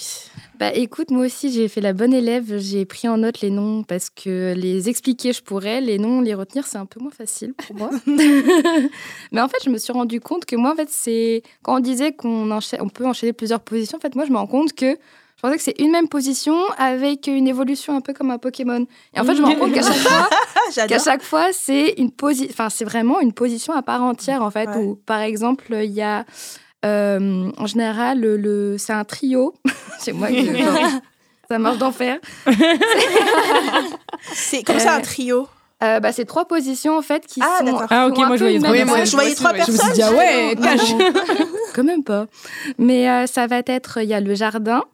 [0.58, 3.82] Bah écoute, moi aussi j'ai fait la bonne élève, j'ai pris en note les noms
[3.82, 7.54] parce que les expliquer je pourrais, les noms, les retenir c'est un peu moins facile
[7.54, 7.90] pour moi.
[9.32, 11.80] Mais en fait je me suis rendu compte que moi en fait c'est quand on
[11.80, 14.90] disait qu'on on peut enchaîner plusieurs positions, en fait moi je me rends compte que
[15.36, 18.86] je pensais que c'est une même position avec une évolution un peu comme un Pokémon.
[19.14, 20.28] Et en fait je me rends compte qu'à chaque fois
[20.88, 24.50] qu'à chaque fois c'est une position enfin c'est vraiment une position à part entière en
[24.50, 24.76] fait Ouais.
[24.76, 26.26] où par exemple il y a
[26.84, 29.54] euh, en général le, le- c'est un trio
[29.98, 30.48] c'est moi qui
[31.48, 32.18] ça marche d'enfer
[34.32, 35.48] C'est comme ça un trio.
[35.82, 37.86] Euh, bah, c'est trois positions en fait qui Ah, sont d'accord.
[37.88, 39.06] Ah, ok, moi, je peu voyais trois Oui, moi, personnes.
[39.06, 39.94] je voyais trois Je me suis personnes.
[39.94, 40.92] dit, ah ouais, Non, cache.
[40.92, 41.12] non.
[41.74, 42.26] quand même pas
[42.76, 44.84] mais euh, ça va être il y a le jardin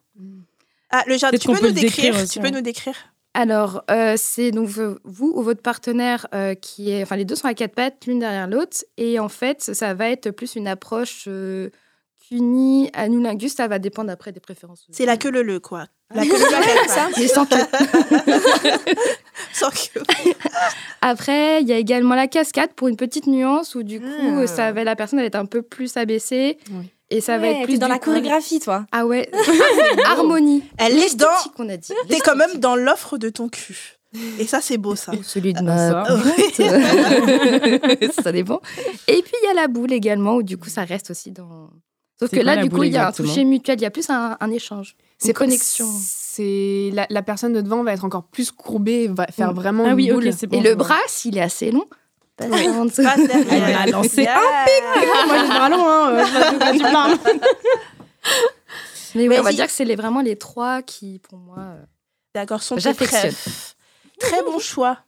[0.90, 2.51] Ah, le jardin, tu peux peut nous décrire, décrire aussi, Tu peux ouais.
[2.53, 2.94] nous décrire
[3.38, 4.96] Alors, euh, c'est donc vous
[5.35, 7.03] ou votre partenaire euh, qui est.
[7.03, 8.79] Enfin, les deux sont à quatre pattes, l'une derrière l'autre.
[8.96, 11.68] Et en fait, ça va être plus une approche euh,
[12.29, 13.55] cunie, anulingus.
[13.55, 14.87] Ça va dépendre après des préférences.
[14.90, 15.85] C'est la queue le le quoi.
[16.14, 17.12] La queue le pattes.
[17.18, 17.57] Mais sans queue.
[19.53, 20.03] Sans queue.
[21.03, 24.07] Après, il y a également la cascade pour une petite nuance où du coup,
[24.42, 24.46] Ah.
[24.46, 26.59] ça va, la personne elle est un peu plus abaissée.
[26.70, 26.90] Oui.
[27.11, 28.85] Et ça va être plus dans la chorégraphie, toi.
[28.92, 29.31] Ah ouais,
[30.07, 30.62] harmonie.
[30.79, 31.29] Elle est dans.
[31.29, 31.92] L'esthétique, on a dit.
[32.09, 33.99] T'es quand même dans l'offre de ton cul.
[34.38, 35.12] Et ça, c'est beau, ça.
[35.12, 36.05] Ou celui de Ah, ma
[38.23, 38.33] ça.
[38.33, 38.61] dépend.
[39.09, 41.71] Et puis, il y a la boule également, où du coup, ça reste aussi dans...
[42.19, 44.09] Sauf que là, du coup, il y a un toucher mutuel, il y a plus
[44.09, 44.97] un, un échange.
[45.19, 45.87] C'est Une connexion.
[46.01, 49.57] C'est la, la personne de devant va être encore plus courbée, va faire Mm.
[49.57, 50.33] vraiment Ah une oui, ok, boule.
[50.33, 50.59] c'est bon.
[50.59, 51.85] Et le bras, s'il est assez long,
[52.37, 52.68] passe Oui.
[52.68, 53.03] en dessous.
[53.03, 53.68] Passe derrière.
[53.68, 54.37] Elle a lancé Yeah.
[55.27, 56.11] Moi, j'ai le bras long, hein.
[56.12, 57.18] euh, je sais pas de quoi tu parles.
[59.14, 61.57] Mais oui, on va dire que c'est les- vraiment les trois qui, pour moi...
[61.59, 61.83] euh,
[62.35, 63.75] D'accord, sont préf.
[64.20, 64.99] Très bon choix.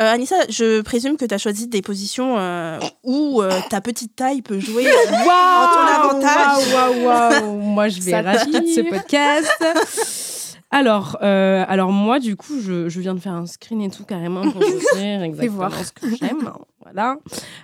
[0.00, 4.16] Euh, Anissa, je présume que tu as choisi des positions euh, où euh, ta petite
[4.16, 4.88] taille peut jouer.
[4.88, 6.72] euh, Waouh ton avantage.
[6.72, 7.52] Waouh, waouh, waouh.
[7.60, 9.48] Moi, je vais racheter ce podcast.
[10.74, 14.04] Alors, euh, alors moi, du coup, je, je viens de faire un screen et tout
[14.04, 14.66] carrément pour vous
[14.98, 15.72] dire exactement voir.
[15.84, 16.50] ce que j'aime.
[16.82, 17.16] Voilà.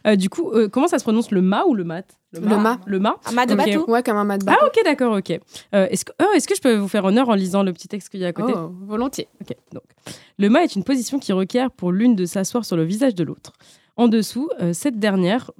[0.07, 2.07] Euh, du coup, euh, comment ça se prononce le ma ou le mat?
[2.33, 2.79] Le ma.
[2.87, 3.17] Le ma.
[3.27, 3.59] Un mat de Ok.
[3.59, 3.91] bateau?
[3.91, 5.31] Ouais, comme un mat de Ah ok, d'accord, ok.
[5.75, 7.89] Euh, est-ce que, oh, est-ce que je peux vous faire honneur en lisant le petit
[7.89, 8.53] texte qu'il y a à côté?
[8.57, 9.27] Oh, volontiers.
[9.41, 9.83] Ok, donc.
[10.39, 13.25] Le mât est une position qui requiert pour l'une de s'asseoir sur le visage de
[13.25, 13.53] l'autre.
[13.97, 15.51] En dessous, euh, cette dernière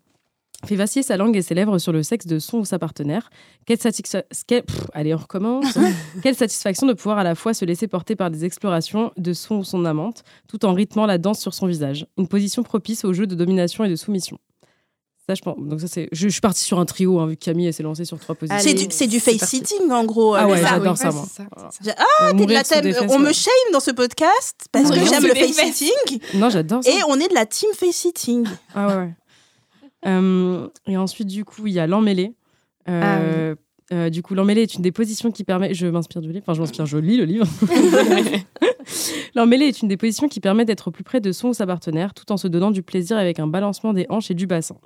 [0.67, 3.31] fait vaciller sa langue et ses lèvres sur le sexe de son ou sa partenaire.
[3.67, 5.79] Quelle, satisfa- quelle- pff, allez, on recommence.
[6.23, 9.57] Quelle satisfaction de pouvoir à la fois se laisser porter par des explorations de son
[9.57, 12.07] ou son amante, tout en rythmant la danse sur son visage.
[12.19, 14.39] Une position propice au jeu de domination et de soumission.
[15.27, 15.57] Ça, je pense.
[15.61, 16.09] Donc ça, c'est.
[16.13, 18.35] Je, je suis partie sur un trio, hein, vu que Camille s'est lancée sur trois
[18.35, 18.59] positions.
[18.63, 19.57] C'est du, c'est du c'est face parti.
[19.59, 20.35] sitting en gros.
[20.35, 21.25] Ah ouais, j'adore oui, ça, moi.
[21.39, 25.33] Euh, T'es de la thème- on me shame dans ce podcast parce que j'aime le
[25.35, 25.77] des face fesses.
[25.77, 26.91] sitting Non, j'adore ça.
[26.91, 28.45] et on est de la team face sitting.
[28.75, 29.15] Ah ouais, ouais.
[30.05, 32.33] Et ensuite, du coup, il y a l'emmêlé.
[32.89, 33.55] Euh,
[33.93, 35.75] euh, du coup, l'emmêlé est une des positions qui permet.
[35.75, 36.45] Je m'inspire du livre.
[36.45, 37.47] Enfin, je m'inspire, je lis le livre.
[39.35, 41.67] l'emmêlé est une des positions qui permet d'être au plus près de son ou sa
[41.67, 44.77] partenaire, tout en se donnant du plaisir avec un balancement des hanches et du bassin.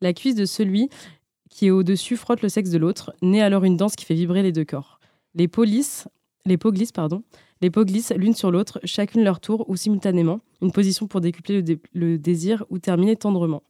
[0.00, 0.88] La cuisse de celui
[1.50, 4.42] qui est au-dessus frotte le sexe de l'autre, naît alors une danse qui fait vibrer
[4.42, 5.00] les deux corps.
[5.34, 6.08] Les peaux lisses,
[6.46, 7.22] les peaux glissent, pardon.
[7.60, 10.40] Les peaux glissent l'une sur l'autre, chacune leur tour ou simultanément.
[10.62, 13.62] Une position pour décupler le, dé- le désir ou terminer tendrement.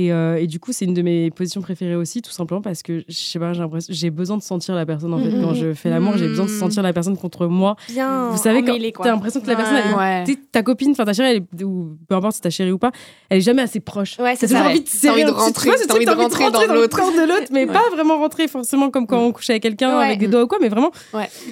[0.00, 2.84] Et, euh, et du coup, c'est une de mes positions préférées aussi, tout simplement parce
[2.84, 3.50] que je sais pas,
[3.88, 6.50] j'ai besoin de sentir la personne en fait quand je fais l'amour, j'ai besoin de
[6.52, 6.58] Mhm.
[6.60, 7.74] sentir la personne contre moi.
[7.88, 8.28] Bien.
[8.30, 10.36] Vous savez quand t'as l'impression que la personne, elle- Ouais.
[10.52, 12.92] ta copine, enfin ta chérie, elle est- ou peu importe si ta chérie ou pas,
[13.28, 14.20] elle est jamais assez proche.
[14.20, 14.70] Ouais, c'est toujours ça.
[14.70, 16.96] envie de serrer envie de rentrer, tu vois, de rentrer dans le l'autre.
[16.96, 17.72] corps de l'autre, mais Ouais.
[17.72, 20.04] pas vraiment rentrer forcément comme quand on couche avec quelqu'un Ouais.
[20.06, 20.92] avec des doigts ou quoi, mais vraiment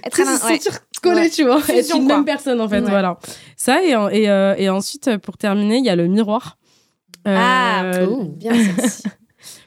[0.05, 0.55] Être se ouais.
[0.59, 1.31] sentir collé, Ouais.
[1.31, 2.91] tu vois, être une même personne en fait, Ouais.
[2.91, 3.19] voilà.
[3.57, 3.93] Ça et,
[4.31, 6.59] euh, et ensuite pour terminer, il y a le miroir.
[7.27, 9.03] Ah, Euh, oh, bien celle-ci.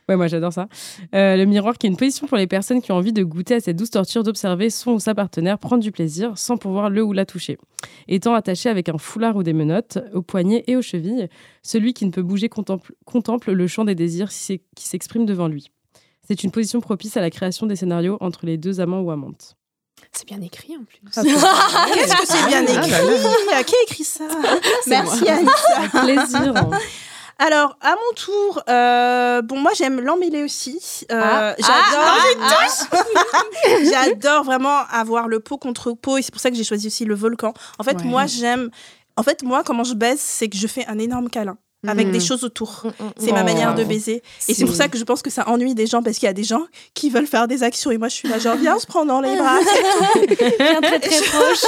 [0.10, 0.67] Ouais, moi j'adore ça.
[1.13, 3.54] Euh, le miroir qui est une position pour les personnes qui ont envie de goûter
[3.54, 7.04] à cette douce torture d'observer son ou sa partenaire prendre du plaisir sans pouvoir le
[7.04, 7.60] ou la toucher.
[8.08, 11.30] Étant attaché avec un foulard ou des menottes aux poignets et aux chevilles,
[11.62, 15.69] celui qui ne peut bouger contemple, contemple le champ des désirs qui s'exprime devant lui.
[16.28, 19.56] C'est une position propice à la création des scénarios entre les deux amants ou amantes.
[20.12, 21.00] C'est bien écrit en plus.
[21.13, 22.89] Qu'est-ce que c'est bien écrit
[23.65, 24.26] Qui a écrit ça?
[24.88, 25.78] Merci Anissa.
[25.78, 26.54] Avec plaisir.
[27.39, 31.06] Alors, à mon tour, euh, bon, moi j'aime l'emmêlé aussi.
[31.12, 31.56] Euh, Ah.
[31.58, 33.02] J'adore.
[33.91, 37.06] J'adore vraiment avoir le pot contre pot et c'est pour ça que j'ai choisi aussi
[37.06, 37.54] le volcan.
[37.80, 38.04] En fait, Ouais.
[38.04, 38.69] moi j'aime.
[39.15, 42.19] En fait, moi, comment je baise, c'est que je fais un énorme câlin avec des
[42.19, 42.81] choses autour.
[42.85, 44.21] Mm, C'est ma manière de baiser.
[44.47, 46.29] Et c'est pour ça que je pense que ça ennuie des gens parce qu'il y
[46.29, 46.63] a des gens
[46.93, 49.05] qui veulent faire des actions et moi je suis là genre viens on se prend
[49.05, 49.59] dans les bras.
[50.59, 51.63] Bien très très proche.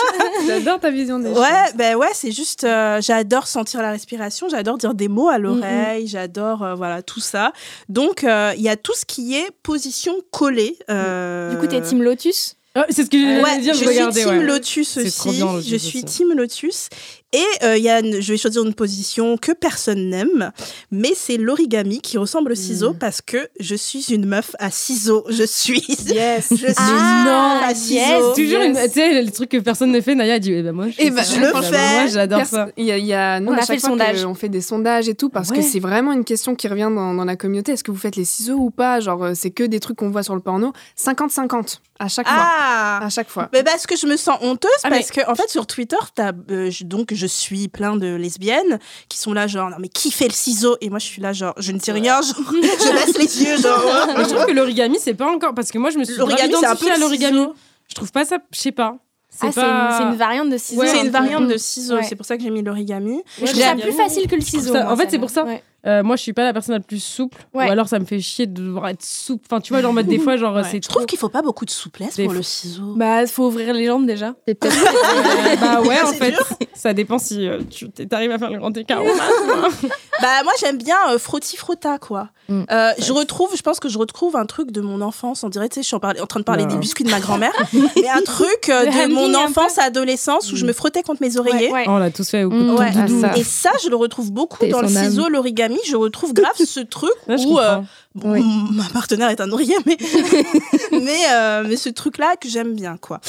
[0.47, 1.39] J'adore ta vision des choses.
[1.39, 5.37] Ouais, ben ouais, c'est juste, euh, j'adore sentir la respiration, j'adore dire des mots à
[5.37, 7.53] l'oreille, j'adore, euh, voilà, tout ça.
[7.89, 10.77] Donc, euh, il y a tout ce qui est position collée.
[10.89, 12.55] euh, Du coup, t'es Team Lotus?
[12.77, 14.21] Oh, c'est ce que je voulais Ouais, dire, je je suis.
[14.21, 14.43] Team ouais.
[14.43, 15.17] Lotus aussi.
[15.17, 16.05] trop bien, Lotus je suis aussi.
[16.05, 16.87] Team Lotus.
[17.33, 20.51] Et euh, il y a une- je vais choisir une position que personne n'aime,
[20.91, 22.97] mais c'est l'origami qui ressemble au ciseau Mm.
[22.97, 25.25] parce que je suis une meuf à ciseaux.
[25.29, 25.81] Je suis.
[26.07, 26.47] Yes.
[26.51, 27.77] Je suis Ah, non, à yes.
[27.77, 28.33] ciseaux.
[28.35, 28.77] Toujours Yes.
[28.77, 30.87] une- tu sais, les trucs que personne ne fait, Naya a dit, eh ben moi,
[30.89, 31.71] je, Eh fais ben, je le Bah, fais.
[32.01, 32.67] Moi, j'adore ça.
[32.77, 34.25] Il y a, il y a- nous, On a fait le sondage.
[34.25, 35.57] On fait des sondages et tout parce Ouais.
[35.57, 37.73] que c'est vraiment une question qui revient dans, dans la communauté.
[37.73, 38.99] Est-ce que vous faites les ciseaux ou pas?
[39.01, 40.73] Genre, euh, c'est que des trucs qu'on voit sur le porno.
[40.97, 42.35] 50-50 à chaque fois.
[42.63, 42.99] Ah!
[43.05, 43.49] À chaque fois.
[43.53, 45.97] Mais parce que je me sens honteuse Ah, mais- parce que en fait sur Twitter
[46.15, 49.89] t'as euh, je- donc je suis plein de lesbiennes qui sont là genre non mais
[49.89, 50.77] qui fait le ciseau?
[50.81, 53.57] Et moi je suis là genre je ne dis rien genre je baisse les yeux
[53.57, 54.13] genre ouais.
[54.17, 55.53] Mais je trouve que l'origami, c'est pas encore.
[55.53, 57.37] Parce que moi, je me suis L'origami, c'est un identifiée peu à l'origami.
[57.39, 57.53] ciseau.
[57.89, 58.95] Je trouve pas ça, je sais pas.
[58.97, 60.81] Ah, c'est une, c'est une variante de ciseaux.
[60.81, 61.57] Ouais, c'est un une variante de Mm.
[61.57, 62.03] ciseaux Ouais.
[62.03, 64.41] c'est pour ça que j'ai mis l'origami Mais je trouve ça plus facile que le
[64.41, 64.73] ciseau.
[64.73, 65.45] ça- moi, en fait, c'est pour ça.
[65.87, 67.37] Euh, moi, je suis pas la personne la plus souple.
[67.53, 67.67] Ouais.
[67.67, 69.45] Ou alors, ça me fait chier de devoir être souple.
[69.49, 70.63] Enfin, tu vois, genre, des fois, genre, Ouais.
[70.63, 71.05] c'est Je trouve trop.
[71.07, 72.93] qu'il faut pas beaucoup de souplesse Des pour fois- le ciseau.
[72.95, 74.33] Bah, faut ouvrir les jambes déjà.
[74.47, 76.33] C'est peut-être- Euh, bah ouais, en fait,
[76.73, 79.01] ça dépend si euh, tu arrives à faire le grand écart.
[79.03, 79.87] ou pas.
[80.21, 82.29] Bah moi j'aime bien euh, frotti frotta quoi.
[82.47, 82.61] Mm.
[82.69, 85.43] Euh, je retrouve, je pense que je retrouve un truc de mon enfance.
[85.43, 86.69] On dirait, tu sais, je suis en, parler- en train de parler Non.
[86.73, 90.65] des biscuits de ma grand-mère, mais un truc euh, de mon enfance, adolescence, où je
[90.65, 91.69] me frottais contre mes oreillers.
[91.71, 91.85] Ouais, ouais.
[91.87, 92.61] on l'a tous fait au coup de
[93.07, 93.21] doudou.
[93.23, 93.37] Ah, ça.
[93.39, 95.70] Et ça, je le retrouve beaucoup dans le ciseau, l'origami.
[95.85, 97.77] Je retrouve grave ce truc Ouais, où euh,
[98.15, 98.43] bon, Oui.
[98.71, 99.97] ma partenaire est un oreiller, mais
[100.91, 103.19] mais, euh, mais ce truc-là que j'aime bien quoi.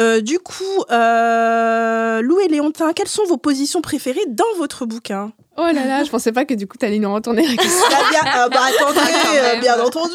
[0.00, 5.32] Euh, du coup, euh, Lou et Léontin, quelles sont vos positions préférées dans votre bouquin?
[5.60, 7.84] Oh là là, je pensais pas que du coup t'allais nous retourner la question.
[7.90, 9.60] Bah, bien, euh, bah, attendez, Quand euh, même.
[9.60, 10.14] bien entendu.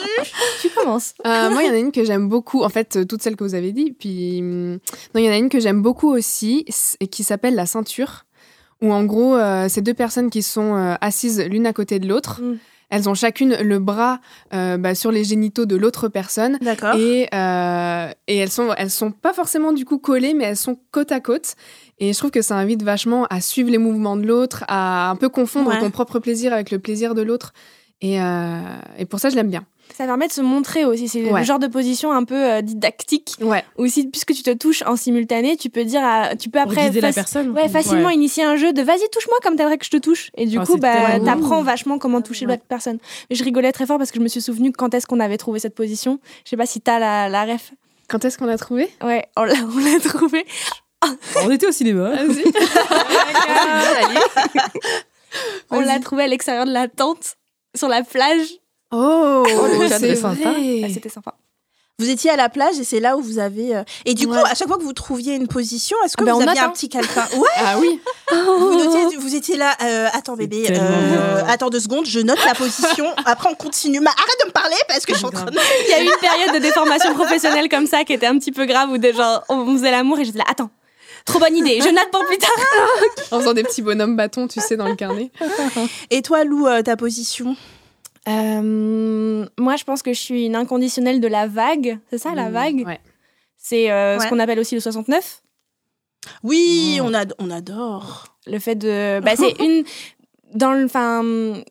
[0.62, 1.14] Tu commences.
[1.28, 2.64] Euh, moi, il y en a une que j'aime beaucoup.
[2.64, 3.92] En fait, euh, toutes celles que vous avez dit.
[3.92, 4.74] Puis, hum,
[5.14, 6.66] non, il y en a une que j'aime beaucoup aussi
[7.02, 8.24] et qui s'appelle la ceinture.
[8.84, 12.08] Où en gros, euh, c'est deux personnes qui sont euh, assises l'une à côté de
[12.08, 12.42] l'autre.
[12.42, 12.58] Mm.
[12.90, 14.20] Elles ont chacune le bras
[14.54, 16.60] euh, bah, sur les génitaux de l'autre personne.
[16.62, 16.94] D'accord.
[16.96, 20.78] Et, euh, et elles sont elles sont pas forcément du coup collées, mais elles sont
[20.92, 21.56] côte à côte.
[21.98, 25.16] Et je trouve que ça invite vachement à suivre les mouvements de l'autre, à un
[25.16, 25.80] peu confondre Ouais.
[25.80, 27.54] ton propre plaisir avec le plaisir de l'autre.
[28.02, 28.18] Et,
[28.98, 29.64] et pour ça, je l'aime bien.
[29.96, 31.08] Ça permet de se montrer aussi.
[31.08, 31.42] C'est Ouais.
[31.42, 33.36] le genre de position un peu euh, didactique.
[33.42, 33.64] Ouais.
[33.78, 37.02] Aussi, puisque tu te touches en simultané, tu peux dire, à- tu peux après guider
[37.02, 37.50] la faci- personne.
[37.52, 38.16] Ouais, facilement Ouais.
[38.16, 40.32] initier un jeu de vas-y, touche-moi comme t'aimerais que je te touche.
[40.36, 42.54] Et du Ah, coup, bah, t'apprends vachement comment toucher Ouais.
[42.54, 42.98] l'autre personne.
[43.30, 45.38] Mais je rigolais très fort parce que je me suis souvenu quand est-ce qu'on avait
[45.38, 46.20] trouvé cette position.
[46.46, 47.72] Je sais pas si t'as la, la ref.
[48.10, 50.46] Quand est-ce qu'on l'a trouvé Ouais, on l'a on l'a trouvé.
[51.44, 52.14] On était au cinéma.
[55.72, 57.36] On l'a trouvé à l'extérieur de la tente,
[57.76, 58.48] sur la plage.
[58.96, 59.44] Oh,
[59.90, 60.34] sympa.
[60.34, 60.82] vrai.
[60.86, 61.34] Ah, C'était sympa.
[62.00, 63.76] Vous étiez à la plage et c'est là où vous avez.
[63.76, 66.26] euh, Et du coup, à chaque fois que vous trouviez une position, est-ce que Ah
[66.26, 68.00] ben, vous on aviez un petit calepin Ouais, Ah oui.
[68.32, 69.76] vous, notiez- vous étiez là.
[69.84, 70.68] euh, attends, bébé.
[70.72, 73.06] euh, attends deux secondes, je note la position.
[73.26, 74.00] Après, on continue.
[74.00, 75.52] Ma- arrête de me parler parce que je suis en train de.
[75.86, 78.52] Il y a eu une période de déformation professionnelle comme ça qui était un petit
[78.52, 80.72] peu grave où des gens, on faisait l'amour et j'étais là, attends,
[81.26, 82.50] trop bonne idée, je note pour plus tard.
[83.32, 85.32] En faisant des petits bonhommes bâtons, tu sais, dans le carnet.
[86.10, 87.56] Et toi, Lou, euh, ta position?
[88.30, 92.00] Euh, moi, je pense que je suis une inconditionnelle de la vague.
[92.10, 93.00] C'est ça, la Mm, vague Ouais.
[93.58, 94.24] C'est euh, Ouais.
[94.26, 95.42] ce qu'on appelle aussi le 69.
[96.44, 97.06] Oui, Oh.
[97.06, 98.26] on, ad- on adore.
[98.48, 99.20] Le fait de.
[99.22, 99.84] Bah, c'est une.
[100.54, 101.24] Dans le, enfin,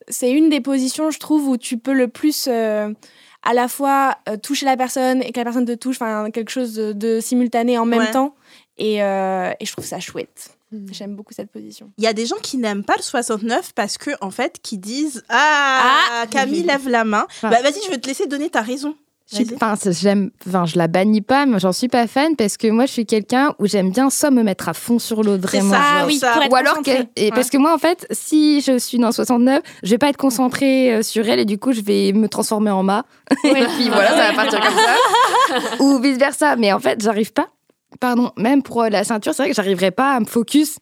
[0.09, 2.93] c'est une des positions, je trouve, où tu peux le plus euh,
[3.45, 6.75] à la fois toucher la personne et que la personne te touche, enfin, quelque chose
[6.75, 8.11] de, de simultané en même Ouais.
[8.11, 8.35] temps.
[8.79, 10.57] Et, et je trouve ça chouette.
[10.73, 10.87] Mm.
[10.93, 11.91] J'aime beaucoup cette position.
[11.99, 14.79] Il y a des gens qui n'aiment pas le 69 parce que, en fait, qui
[14.79, 15.83] disent Ah,
[16.23, 16.27] Ah.
[16.31, 17.27] Camille lève la main.
[17.43, 17.51] Ah.
[17.51, 18.95] Bah, vas-y, je vais te laisser donner ta raison.
[19.55, 22.85] Enfin, j'aime, enfin, je la bannis pas, mais j'en suis pas fan parce que moi,
[22.85, 25.71] je suis quelqu'un où j'aime bien soit me mettre à fond sur l'autre, vraiment.
[25.71, 25.87] ça, genre.
[26.01, 26.35] Ah oui, ça.
[26.51, 27.05] Ou alors, concentrée.
[27.07, 30.11] que- et parce que moi, en fait, si je suis dans 69, je vais pas
[30.11, 33.07] être concentrée euh, sur elle et du coup, je vais me transformer en ma.
[33.45, 35.59] Et puis voilà, ça va partir comme ça.
[35.83, 36.57] Ou vice versa.
[36.57, 37.49] Mais en fait, j'arrive pas.
[38.01, 40.79] Pardon, même pour euh, la ceinture, c'est vrai que j'arriverai pas à me focus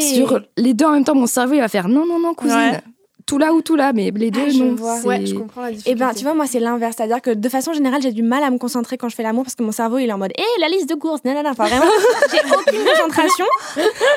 [0.00, 1.14] sur les deux en même temps.
[1.14, 2.56] Mon cerveau, il va faire non, non, non, cousine.
[2.56, 2.80] Ouais.
[3.26, 4.74] Tout là ou tout là, mais les deux, Ah, je non.
[4.74, 4.98] vois.
[5.00, 5.98] Ouais, je comprends la Et difficulté.
[5.98, 6.94] ben, tu vois, moi, c'est l'inverse.
[6.96, 9.44] C'est-à-dire que de façon générale, j'ai du mal à me concentrer quand je fais l'amour
[9.44, 11.50] parce que mon cerveau, il est en mode Hé, la liste de courses, nanana.
[11.50, 11.84] Enfin, vraiment,
[12.32, 13.44] j'ai aucune concentration.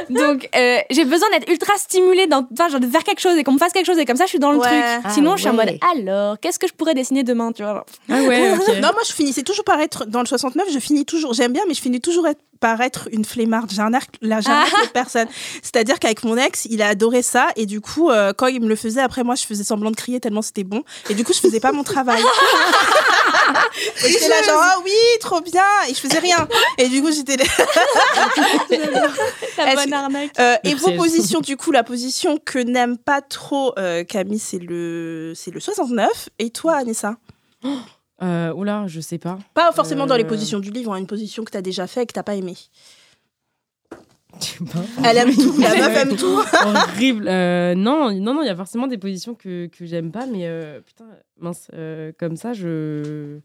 [0.10, 3.44] Donc, euh, j'ai besoin d'être ultra stimulée, dans, enfin, genre de faire quelque chose et
[3.44, 4.68] qu'on me fasse quelque chose et comme ça, je suis dans le Ouais.
[4.68, 4.84] truc.
[5.04, 7.74] Ah, Sinon, je suis en mode Alors, qu'est-ce que je pourrais dessiner demain, tu vois
[7.74, 7.86] genre.
[8.10, 8.52] Ah ouais.
[8.82, 10.68] Non, moi, je finissais toujours par être dans le 69.
[10.72, 13.70] Je finis toujours, j'aime bien, mais je finis toujours être- par être une flemmarde.
[13.74, 15.28] J'ai un arc, là, j'ai un arc de personne.
[15.62, 17.50] C'est-à-dire qu'avec mon ex, il a adoré ça.
[17.58, 19.98] Et du coup, euh, quand il me le faisait, après, moi, je faisais semblant de
[19.98, 20.82] crier tellement c'était bon.
[21.10, 22.22] Et du coup, je faisais pas mon travail.
[24.06, 25.66] et j'étais là, genre, ah oui, trop bien.
[25.90, 26.48] Et je faisais rien.
[26.78, 27.44] Et du coup, j'étais là.
[29.58, 30.32] La bonne que- arnaque.
[30.40, 34.60] Euh, et vos positions, du coup, la position que n'aime pas trop euh, Camille, c'est
[34.60, 36.30] le, c'est le 69.
[36.40, 37.18] Et toi, Anessa?
[38.24, 39.38] Euh, oula, je sais pas.
[39.54, 40.28] Pas forcément dans les Euh.
[40.28, 42.36] positions du livre, hein, une position que tu as déjà fait et que tu pas
[42.36, 42.56] aimé.
[44.74, 44.80] Pas.
[45.06, 46.42] Elle aime tout, la meuf aime tout.
[46.66, 47.28] Horrible.
[47.28, 50.50] Euh, non, non, non, il y a forcément des positions que, que j'aime pas, mais
[50.86, 51.06] putain,
[51.40, 51.68] mince,
[52.18, 53.38] comme ça, je.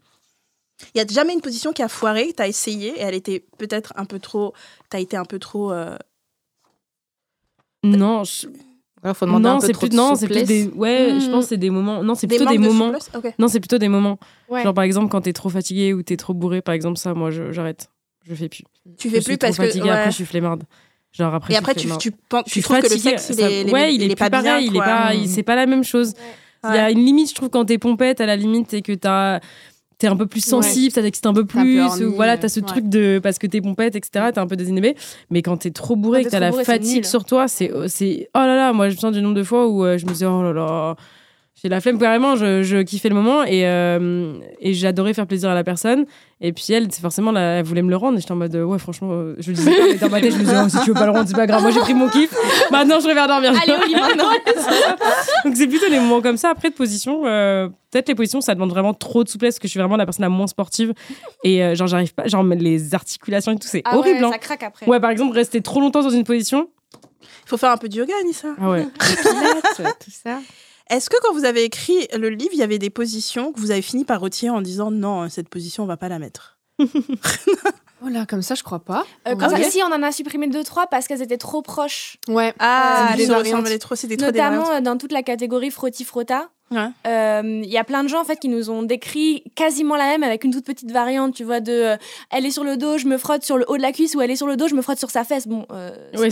[0.95, 3.43] Il y a jamais une position qui a foiré, tu as essayé et elle était
[3.57, 4.53] peut-être un peu trop.
[4.89, 5.73] Tu as été un peu trop.
[7.83, 8.47] Non, je-
[9.03, 10.67] Alors, faut demander un non, peu c'est trop plus, de non, c'est plus des.
[10.75, 12.03] Ouais, je pense c'est des moments.
[12.03, 12.91] Non, c'est plutôt des moments.
[13.37, 14.19] Non, c'est plutôt des moments.
[14.49, 14.63] Ouais.
[14.63, 17.29] Genre par exemple quand t'es trop fatigué ou t'es trop bourré, par exemple ça, moi
[17.31, 17.89] j'arrête.
[18.27, 18.63] Je fais plus.
[18.97, 19.81] Tu Je fais suis plus trop parce que.
[19.81, 19.89] ouais.
[19.89, 20.63] après je suis flemmarde.
[21.11, 21.53] Genre après.
[21.53, 24.15] Et je après, suis tu, penses, tu trouves que le sexe, ça- ouais, il est,
[24.15, 24.59] pas bien.
[24.59, 26.13] il est c'est pas la même chose.
[26.63, 28.91] Il y a une limite, je trouve, quand t'es pompette, à la limite, et que
[28.91, 29.39] t'as
[29.99, 32.59] t'es un peu plus sensible, ça t'excite un peu un plus, ou voilà, t'as ce
[32.61, 32.65] ouais.
[32.65, 34.27] truc de parce que t'es pompette, etc.
[34.33, 34.95] T'es un peu désinhibé,
[35.29, 38.39] mais quand t'es trop bourré, que t'as la bourré, fatigue sur toi, c'est c'est oh
[38.39, 40.25] là là, moi je me souviens du nombre de fois où euh, je me disais
[40.25, 40.95] oh là là.
[41.61, 45.49] J'ai la flemme carrément, je, je kiffais le moment et, euh, et j'adorais faire plaisir
[45.49, 46.05] à la personne.
[46.39, 48.17] Et puis elle, c'est forcément, là, elle voulait me le rendre.
[48.17, 50.21] Et j'étais en mode, euh, ouais, franchement, euh, je le disais pas, mais dans ma
[50.21, 51.61] tête, je me disais, oh, si tu veux pas le rendre, c'est pas grave.
[51.61, 52.33] Moi, j'ai pris mon kiff.
[52.71, 53.51] Maintenant, je vais dormir.
[53.61, 54.29] Allez au lit maintenant.
[55.43, 56.49] Donc c'est plutôt les moments comme ça.
[56.49, 59.67] Après de position, euh, peut-être les positions, ça demande vraiment trop de souplesse parce que
[59.67, 60.93] je suis vraiment la personne la moins sportive
[61.43, 64.19] et euh, genre j'arrive pas, genre les articulations et tout, c'est Ah horrible.
[64.19, 64.31] ouais, hein.
[64.31, 64.85] ça craque après.
[64.87, 66.69] Ouais, par exemple, rester trop longtemps dans une position.
[67.21, 68.49] Il faut faire un peu de yoga, Anissa.
[68.61, 68.87] Ah ouais.
[69.75, 70.39] tout ça.
[70.89, 73.71] Est-ce que quand vous avez écrit le livre, il y avait des positions que vous
[73.71, 76.57] avez fini par retirer en disant non, cette position, on va pas la mettre?
[78.03, 79.05] Oh là, comme ça, je crois pas.
[79.27, 79.67] Euh, quand vrai.
[79.67, 82.17] ici, on en a supprimé deux trois parce qu'elles étaient trop proches.
[82.29, 82.53] Ouais.
[82.59, 85.71] Ah, Euh, des les ressemblaient trop, c'était trop Notamment des euh, dans toute la catégorie
[86.71, 86.87] Ouais.
[87.07, 90.05] Euh, Il y a plein de gens en fait qui nous ont décrit quasiment la
[90.05, 91.97] même avec une toute petite variante, tu vois, de euh,
[92.29, 94.21] elle est sur le dos, je me frotte sur le haut de la cuisse ou
[94.21, 95.47] elle est sur le dos, je me frotte sur sa fesse.
[95.47, 96.29] Bon, euh, Ouais.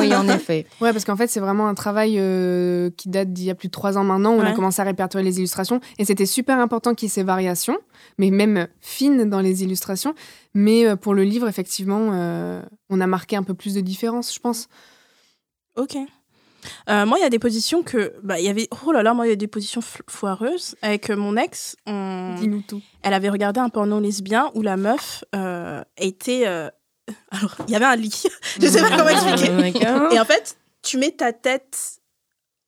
[0.00, 0.66] oui, en effet.
[0.80, 3.68] Ouais, parce qu'en fait, c'est vraiment un travail euh, qui date d'il y a plus
[3.68, 4.34] de trois ans maintenant.
[4.34, 5.80] où On a commencé à répertorier les illustrations.
[5.98, 7.78] Et c'était super important qu'il y ait ces variations,
[8.18, 10.14] mais même fines dans les illustrations.
[10.54, 12.60] Mais euh, pour le livre, effectivement, euh,
[12.90, 14.68] on a marqué un peu plus de différence, je pense.
[15.76, 15.96] Ok.
[16.88, 18.14] Euh, moi, il y a des positions que.
[18.22, 18.68] Bah, il y avait.
[18.86, 20.74] Oh là là, moi, il y a des positions fo- foireuses.
[20.82, 22.80] Avec euh, mon ex, on- Dis-nous tout.
[23.02, 26.42] elle avait regardé un porno lesbien où la meuf euh, était.
[26.46, 26.68] euh,
[27.30, 28.22] Alors, il y avait un lit.
[28.60, 29.48] Je sais pas comment expliquer.
[29.72, 30.12] D'accord.
[30.12, 31.98] Et en fait, tu mets ta tête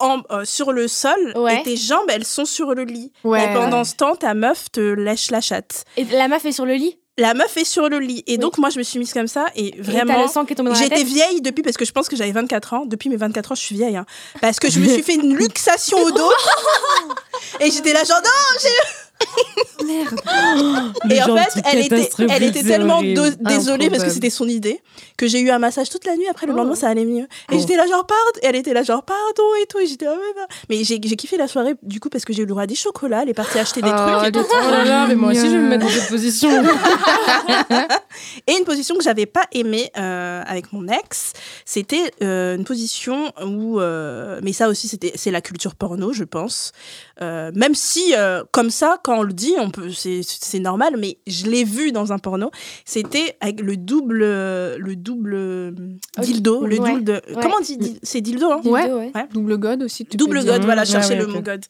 [0.01, 1.61] en, sur le sol Ouais.
[1.61, 3.13] et tes jambes, elles sont sur le lit.
[3.23, 3.45] Ouais.
[3.51, 5.85] Et pendant ce temps, ta meuf te lèche la chatte.
[5.97, 6.99] Et la meuf est sur le lit?
[7.17, 8.25] La meuf est sur le lit.
[8.27, 9.47] Et donc, moi, je me suis mise comme ça.
[9.55, 10.15] Et vraiment.
[10.75, 12.87] J'étais vieille depuis parce que je pense que j'avais 24 ans.
[12.87, 13.97] Depuis mes 24 ans, je suis vieille.
[13.97, 14.07] hein.
[14.41, 16.31] Parce que je me suis fait une luxation au dos.
[17.61, 18.31] et j'étais là, genre, non
[19.87, 20.21] Merde.
[21.11, 23.37] Et en fait, elle était, elle était tellement horrible.
[23.41, 24.81] désolée parce que c'était son idée
[25.17, 26.27] que j'ai eu un massage toute la nuit.
[26.31, 26.57] Après, le Oh.
[26.57, 27.27] lendemain, ça allait mieux.
[27.53, 28.39] Et j'étais là, genre, pardon.
[28.43, 29.79] Et elle était là, genre, pardon et tout.
[29.79, 30.47] Et j'étais, oh, mais, non.
[30.71, 32.75] mais j'ai kiffé la soirée du coup parce que j'ai eu le droit à des
[32.75, 33.23] chocolats.
[33.23, 34.29] Elle est partie acheter des Oh, trucs.
[34.29, 34.45] Et, tout.
[34.51, 36.51] Oh là là, mais moi aussi, je vais me mettre dans cette position.
[38.47, 41.33] Et une position que j'avais pas aimée euh, avec mon ex,
[41.65, 46.73] c'était euh, une position où, euh, mais ça aussi, c'est la culture porno, je pense.
[47.21, 48.15] Même si,
[48.53, 52.13] comme ça, quand on le dit, on peut, c'est normal, mais je l'ai vu dans
[52.13, 52.51] un porno.
[52.85, 55.71] C'était avec le double, le double euh,
[56.19, 57.05] dildo, le double.
[57.05, 57.41] De, Ouais.
[57.43, 58.61] Comment on dit C'est dildo, hein?
[58.65, 58.83] Ouais.
[58.83, 59.13] Dildo, ouais.
[59.33, 60.05] Double god aussi.
[60.07, 61.65] tu Double god, voilà, Ouais, chercher ouais, le mot god.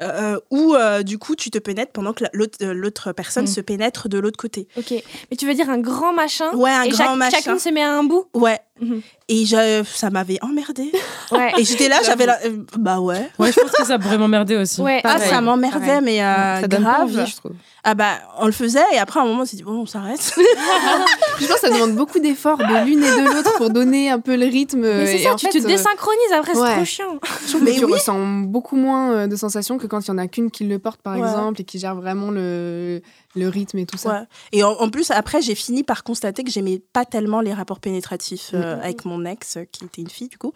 [0.00, 3.42] Euh, où euh, du coup tu te pénètres pendant que la- l'autre euh, l'autre personne
[3.46, 3.48] Mm.
[3.48, 4.68] se pénètre de l'autre côté.
[4.76, 4.92] Ok.
[4.92, 7.36] Mais tu veux dire un grand machin Ouais, un et grand chaque- machin.
[7.38, 8.26] chacune se met à un bout?
[8.32, 8.60] Ouais.
[8.80, 9.00] Mhm.
[9.30, 10.92] Et je, ça m'avait emmerdé.
[11.30, 11.52] Ouais.
[11.58, 12.38] Et j'étais là, j'avais la.
[12.46, 13.28] euh, bah ouais.
[13.38, 14.80] Ouais, je pense que ça pourrait m'emmerder aussi.
[14.80, 15.02] Ouais.
[15.04, 16.00] Ah, Pareil, ça m'emmerdait, pareil.
[16.02, 17.02] mais euh, ça donne pas grave.
[17.18, 17.52] envie, je trouve.
[17.84, 19.86] Ah bah, on le faisait, et après, à un moment, on s'est dit, bon, on
[19.86, 20.20] s'arrête.
[21.38, 24.18] Je pense que ça demande beaucoup d'efforts de l'une et de l'autre pour donner un
[24.20, 24.80] peu le rythme.
[24.80, 26.74] Mais c'est Et ça, en tu fait, te euh, désynchronises après, c'est ouais.
[26.76, 27.18] trop chiant.
[27.44, 27.92] Je trouve Mais que tu oui.
[27.92, 30.78] ressens beaucoup moins euh, de sensations que quand il y en a qu'une qui le
[30.78, 31.20] porte, par Ouais.
[31.28, 33.02] exemple, et qui gère vraiment le,
[33.38, 34.20] le rythme et tout ça.
[34.20, 34.26] Ouais.
[34.52, 37.80] Et en, en plus, après, j'ai fini par constater que j'aimais pas tellement les rapports
[37.80, 38.82] pénétratifs euh, Mhm.
[38.82, 40.52] avec mon ex, euh, qui était une fille, du coup.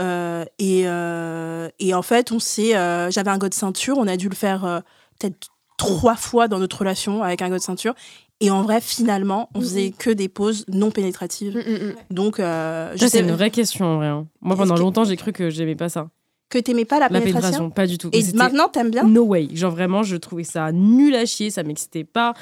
[0.00, 2.76] Euh, et, euh, et en fait, on s'est.
[2.76, 4.80] euh, J'avais un god ceinture, on a dû le faire euh,
[5.18, 7.94] peut-être trois fois dans notre relation avec un god ceinture.
[8.40, 11.56] Et en vrai, finalement, on faisait que des pauses non pénétratives.
[11.56, 11.94] Mm, mm, mm.
[12.10, 14.08] Donc, euh, je Ça, c'est sais une vraie question en vrai.
[14.08, 14.26] hein.
[14.40, 16.08] Moi, pendant que- longtemps, j'ai cru que j'aimais pas ça.
[16.52, 17.40] Que t'aimais pas la La pénétration.
[17.40, 18.10] pénétration, pas du tout.
[18.12, 19.48] Et maintenant, t'aimes bien No way.
[19.54, 22.34] Genre vraiment, je trouvais ça nul à chier, ça m'excitait pas.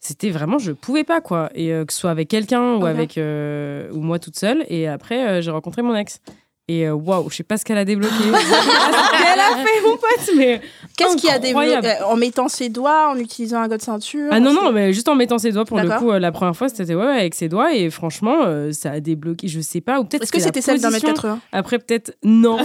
[0.00, 1.50] C'était vraiment, je pouvais pas quoi.
[1.54, 4.64] Et euh, que ce soit avec quelqu'un ou avec euh, ou moi toute seule.
[4.68, 6.20] Et après, euh, j'ai rencontré mon ex.
[6.68, 8.14] Et euh, waouh, je sais pas ce qu'elle a débloqué.
[8.14, 10.60] ce qu'elle a fait, mon pote, mais
[10.96, 11.82] Qu'est-ce qu'il y a Incroyable.
[11.82, 15.08] développé En mettant ses doigts, en utilisant un god ceinture Ah non, non, mais juste
[15.08, 17.34] en mettant ses doigts pour le coup, euh, la première fois, c'était ouais, ouais, avec
[17.34, 17.74] ses doigts.
[17.74, 19.98] Et franchement, euh, ça a débloqué, je sais pas.
[20.00, 21.22] Ou peut-être Est-ce que c'était celle d'un mètre position.
[21.30, 22.58] 80 Après, peut-être, non.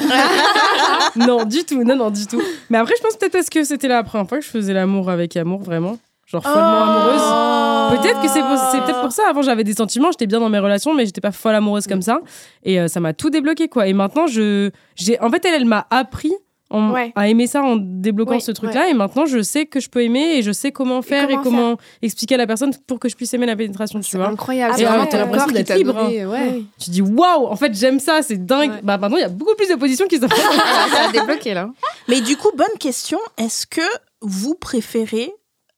[1.16, 2.41] non, du tout, non, non, du tout.
[2.70, 5.10] Mais après, je pense peut-être parce que c'était la première fois que je faisais l'amour
[5.10, 5.98] avec amour, vraiment.
[6.28, 7.22] Genre follement amoureuse.
[7.22, 8.00] amoureuse.
[8.02, 9.24] Peut-être que c'est peut-être pour ça.
[9.30, 12.02] Avant, j'avais des sentiments, j'étais bien dans mes relations, mais j'étais pas folle amoureuse comme
[12.02, 12.20] ça.
[12.64, 13.88] Et euh, ça m'a tout débloqué, quoi.
[13.88, 16.34] Et maintenant, je, j'ai, en fait, elle, elle m'a appris
[16.70, 17.14] en- Ouais.
[17.16, 18.90] à aimer ça en débloquant Oui, ce truc-là.
[18.90, 21.44] Et maintenant, je sais que je peux aimer et je sais comment faire et comment
[21.44, 24.28] comment, expliquer à la personne pour que je puisse aimer la pénétration, tu C'est vois.
[24.28, 24.74] incroyable.
[24.74, 26.26] Ah, c'est bah vraiment t'as l'impression d'être libre, donné.
[26.26, 26.62] Ouais.
[26.78, 28.72] Tu dis waouh, en fait, j'aime ça, c'est dingue.
[28.72, 28.80] Ouais.
[28.84, 31.70] Bah, maintenant, il y a beaucoup plus de positions qui se ça a débloqué là.
[32.10, 33.20] Mais du coup, bonne question.
[33.38, 33.80] Est-ce que
[34.22, 35.32] vous préférez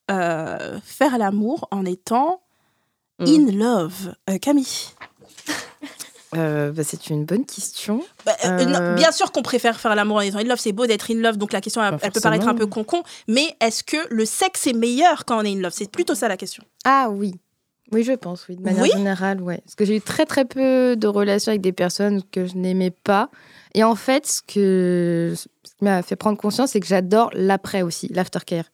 [0.10, 2.42] euh, faire l'amour en étant
[3.22, 3.26] Mm.
[3.26, 4.66] in love Euh, Camille
[6.36, 8.04] Euh, bah, c'est une bonne question.
[8.24, 8.94] Bah, euh, non.
[8.96, 11.38] Bien sûr qu'on préfère faire l'amour en étant in love, c'est beau d'être in love,
[11.38, 14.68] donc la question elle, elle peut paraître un peu con-con, mais est-ce que le sexe
[14.68, 15.72] est meilleur quand on est in love?
[15.74, 16.64] C'est plutôt ça la question.
[16.86, 17.34] Ah oui.
[17.92, 18.58] Oui, je pense, oui.
[18.58, 18.92] De manière Oui?
[18.94, 19.58] générale, ouais.
[19.66, 22.92] Parce que j'ai eu très très peu de relations avec des personnes que je n'aimais
[22.92, 23.32] pas.
[23.74, 25.34] Et en fait, ce, que...
[25.36, 28.66] ce qui m'a fait prendre conscience, c'est que j'adore l'après aussi, l'aftercare.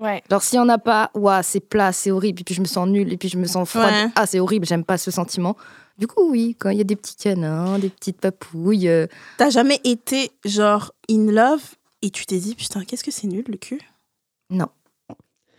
[0.00, 0.22] Ouais.
[0.30, 2.66] Genre, s'il n'y en a pas, ouah, c'est plat, c'est horrible, et puis je me
[2.66, 3.92] sens nulle, et puis je me sens froide.
[3.92, 4.10] Ouais.
[4.16, 5.56] Ah, c'est horrible, j'aime pas ce sentiment.
[5.98, 8.88] Du coup, oui, quand il y a des petits canins, des petites papouilles.
[8.88, 11.60] euh, T'as jamais été genre in love
[12.00, 13.80] et tu t'es dit putain qu'est-ce que c'est nul le cul?
[14.48, 14.68] Non.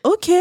[0.03, 0.31] Ok.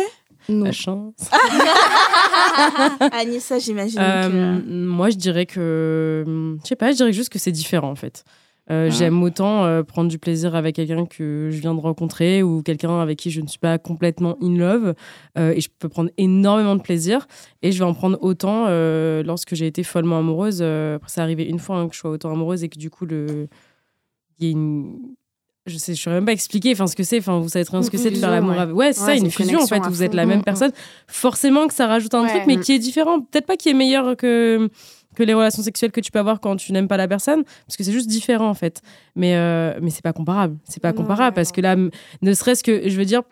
[0.48, 0.64] non.
[0.64, 1.12] La chance.
[3.12, 4.64] Anissa j'imagine Euh, que...
[4.86, 6.24] Moi, je dirais que.
[6.62, 8.24] Je sais pas, je dirais juste que c'est différent en fait.
[8.70, 8.90] Euh, Ah.
[8.90, 13.00] J'aime autant euh, prendre du plaisir avec quelqu'un que je viens de rencontrer ou quelqu'un
[13.00, 14.94] avec qui je ne suis pas complètement in love.
[15.38, 17.26] Euh, et je peux prendre énormément de plaisir.
[17.62, 20.60] Et je vais en prendre autant euh, lorsque j'ai été follement amoureuse.
[20.62, 22.90] Euh, après, c'est arrivé une fois hein, que je sois autant amoureuse et que du
[22.90, 23.48] coup, le...
[24.38, 24.98] il y a une.
[25.66, 27.18] Je sais, je saurais même pas expliquer enfin, ce que c'est.
[27.18, 28.52] Enfin, vous savez très bien ce que c'est de faire fusion, l'amour.
[28.52, 28.58] ouais.
[28.60, 30.38] avec- Ouais, c'est Ouais, ça, une une fusion en fait, vous êtes la Mm, même
[30.40, 30.44] mm.
[30.44, 30.72] personne.
[31.06, 32.28] Forcément que ça rajoute un Ouais.
[32.30, 32.60] truc, mais Mm.
[32.60, 33.20] qui est différent.
[33.20, 34.68] Peut-être pas qui est meilleur que
[35.16, 37.76] que les relations sexuelles que tu peux avoir quand tu n'aimes pas la personne, parce
[37.76, 38.80] que c'est juste différent en fait.
[39.16, 40.56] Mais, euh, mais c'est pas comparable.
[40.64, 43.22] C'est pas Non, comparable parce que là, ne serait-ce que, je veux dire,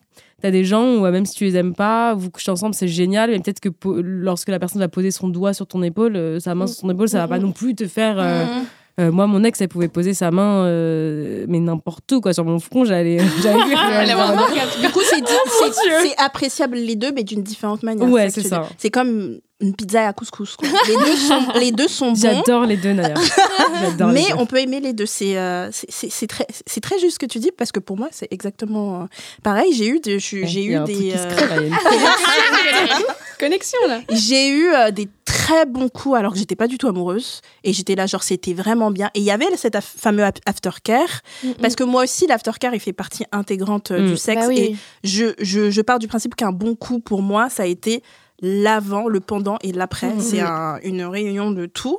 [0.42, 3.30] t'as des gens où même si tu les aimes pas, vous couchez ensemble, c'est génial,
[3.30, 3.68] mais peut-être que
[4.00, 6.90] lorsque la personne va poser son doigt sur ton épaule, euh, sa main sur ton
[6.90, 8.16] épaule, ça va pas non plus te faire.
[8.18, 12.44] euh, moi, mon ex, elle pouvait poser sa main, euh, mais n'importe où, quoi, sur
[12.44, 13.18] mon front, j'allais.
[13.40, 13.58] j'allais
[14.82, 15.22] Du coup, c'est
[16.02, 18.08] c'est- appréciable les deux, mais d'une différente manière.
[18.10, 18.68] Ouais, c'est ça.
[18.76, 20.54] C'est comme une pizza à couscous.
[20.56, 20.68] quoi.
[20.86, 22.20] Les deux sont, les deux sont bons.
[22.20, 23.18] J'adore les deux d'ailleurs.
[23.82, 24.34] J'adore les Mais deux.
[24.38, 25.06] on peut aimer les deux.
[25.06, 27.80] C'est euh, c'est- c'est- c'est très, c'est très juste ce que tu dis parce que
[27.80, 29.04] pour moi, c'est exactement euh,
[29.42, 29.72] pareil.
[29.72, 31.30] J'ai eu, de- je- j'ai Il y a eu un truc des, qui se euh,
[31.34, 33.04] crée, là, il y a une
[33.38, 34.00] Connexion là.
[34.10, 37.72] j'ai eu euh, des très bons coups alors que j'étais pas du tout amoureuse et
[37.72, 39.10] j'étais là genre c'était vraiment bien.
[39.14, 41.20] Et il y avait cet af- fameux ap- aftercare
[41.62, 44.10] parce que moi aussi l'aftercare il fait partie intégrante euh, Mm.
[44.10, 47.22] du sexe Bah oui, et je, je, je pars du principe qu'un bon coup pour
[47.22, 48.02] moi, ça a été
[48.40, 50.14] l'avant, le pendant et l'après.
[50.14, 50.20] Mhm.
[50.20, 51.98] C'est un- une réunion de tout.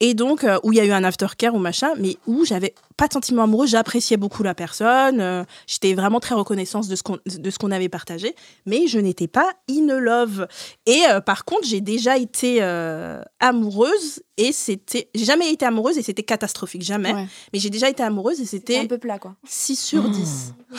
[0.00, 2.72] Et donc, euh, où il y a eu un aftercare ou machin, mais où j'avais
[2.96, 7.02] pas de sentiment amoureux, j'appréciais beaucoup la personne, euh, j'étais vraiment très reconnaissante de ce
[7.02, 8.34] qu'on de ce qu'on avait partagé,
[8.64, 10.46] mais je n'étais pas in love.
[10.86, 15.08] Et euh, par contre, j'ai déjà été euh, amoureuse et c'était.
[15.16, 17.12] J'ai jamais été amoureuse et c'était catastrophique, jamais.
[17.12, 17.26] Ouais.
[17.52, 19.34] Mais j'ai déjà été amoureuse et c'était un peu plat, quoi.
[19.48, 20.54] 6 sur 10.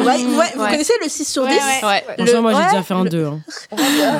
[0.00, 0.70] Ouais, ouais, vous Ouais.
[0.70, 2.04] connaissez le 6 sur 10 Ouais.
[2.16, 3.24] Franchement, moi, j'ai ouais, déjà fait un le- 2.
[3.26, 3.40] hein.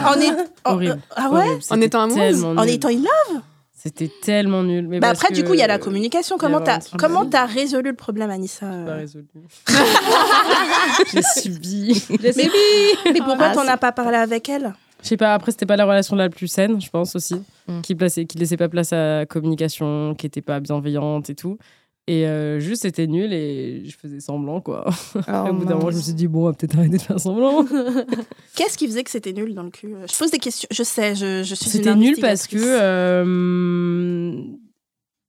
[0.07, 0.31] En est...
[0.65, 0.99] en-.
[1.17, 1.59] Ah ouais?
[1.71, 2.45] En étant amoureuse?
[2.45, 3.41] En étant in love?
[3.83, 4.87] C'était tellement nul.
[4.89, 6.37] Mais bah parce Après, du coup, il y a la communication.
[6.37, 9.25] Comment t'as comment résolu le problème, Anissa Pas euh résolu.
[11.15, 12.05] J'ai subi.
[12.11, 12.33] mais,
[13.07, 14.75] mais pourquoi Ah, t'en as pas parlé avec elle?
[15.03, 17.37] Je sais pas, après, c'était pas la relation la plus saine, je pense aussi.
[17.69, 17.81] Mm.
[17.81, 21.57] Qui, plaçait, qui laissait pas place à la communication, qui était pas bienveillante et tout.
[22.07, 24.85] Et euh, juste, c'était nul et je faisais semblant, quoi.
[25.29, 27.03] Oh, Au bout d'un moment, je me suis dit, bon, on va peut-être arrêter de
[27.03, 27.65] faire semblant.
[28.57, 29.95] Qu'est-ce qui faisait que c'était nul dans le cul?
[30.11, 30.67] Je pose des questions.
[30.73, 34.43] Je sais, je, je suis C'était nul parce que euh,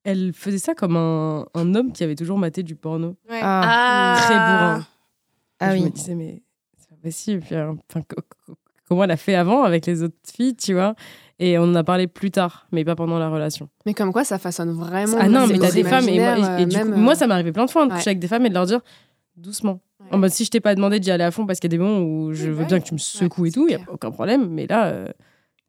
[0.03, 3.15] elle faisait ça comme un, un homme qui avait toujours maté du porno.
[3.29, 4.87] Ah, Très bourrin.
[5.59, 5.91] ah Et Je me oui.
[5.91, 6.41] disais, mais
[6.79, 7.41] c'est pas possible.
[7.41, 8.01] Puis, enfin,
[8.91, 10.95] comment elle a fait avant avec les autres filles, tu vois
[11.39, 13.69] Et on en a parlé plus tard, mais pas pendant la relation.
[13.85, 15.15] Mais comme quoi, ça façonne vraiment.
[15.17, 16.09] Ah non, mais t'as des femmes.
[16.09, 17.83] Et, moi, imaginaires, et- et du même, coup, moi, euh, ça arrivé plein de fois
[17.83, 17.97] hein, de ouais.
[17.99, 18.81] coucher avec des femmes et de leur dire
[19.37, 19.79] doucement.
[20.01, 20.07] Ouais.
[20.11, 21.77] En mode, si je t'ai pas demandé d'y aller à fond parce qu'il y a
[21.77, 23.75] des moments où je veux bah bien que tu me secoues et tout, il y
[23.75, 24.49] a aucun problème.
[24.49, 25.07] Mais là, euh,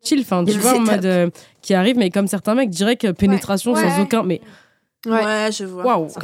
[0.04, 0.18] chill.
[0.22, 3.76] Enfin, tu vois, en mode euh, qui arrive, mais comme certains mecs, direct euh, pénétration
[3.76, 4.24] sans aucun.
[4.24, 4.40] Mais
[5.04, 5.24] Ouais.
[5.24, 5.82] Ouais, je vois.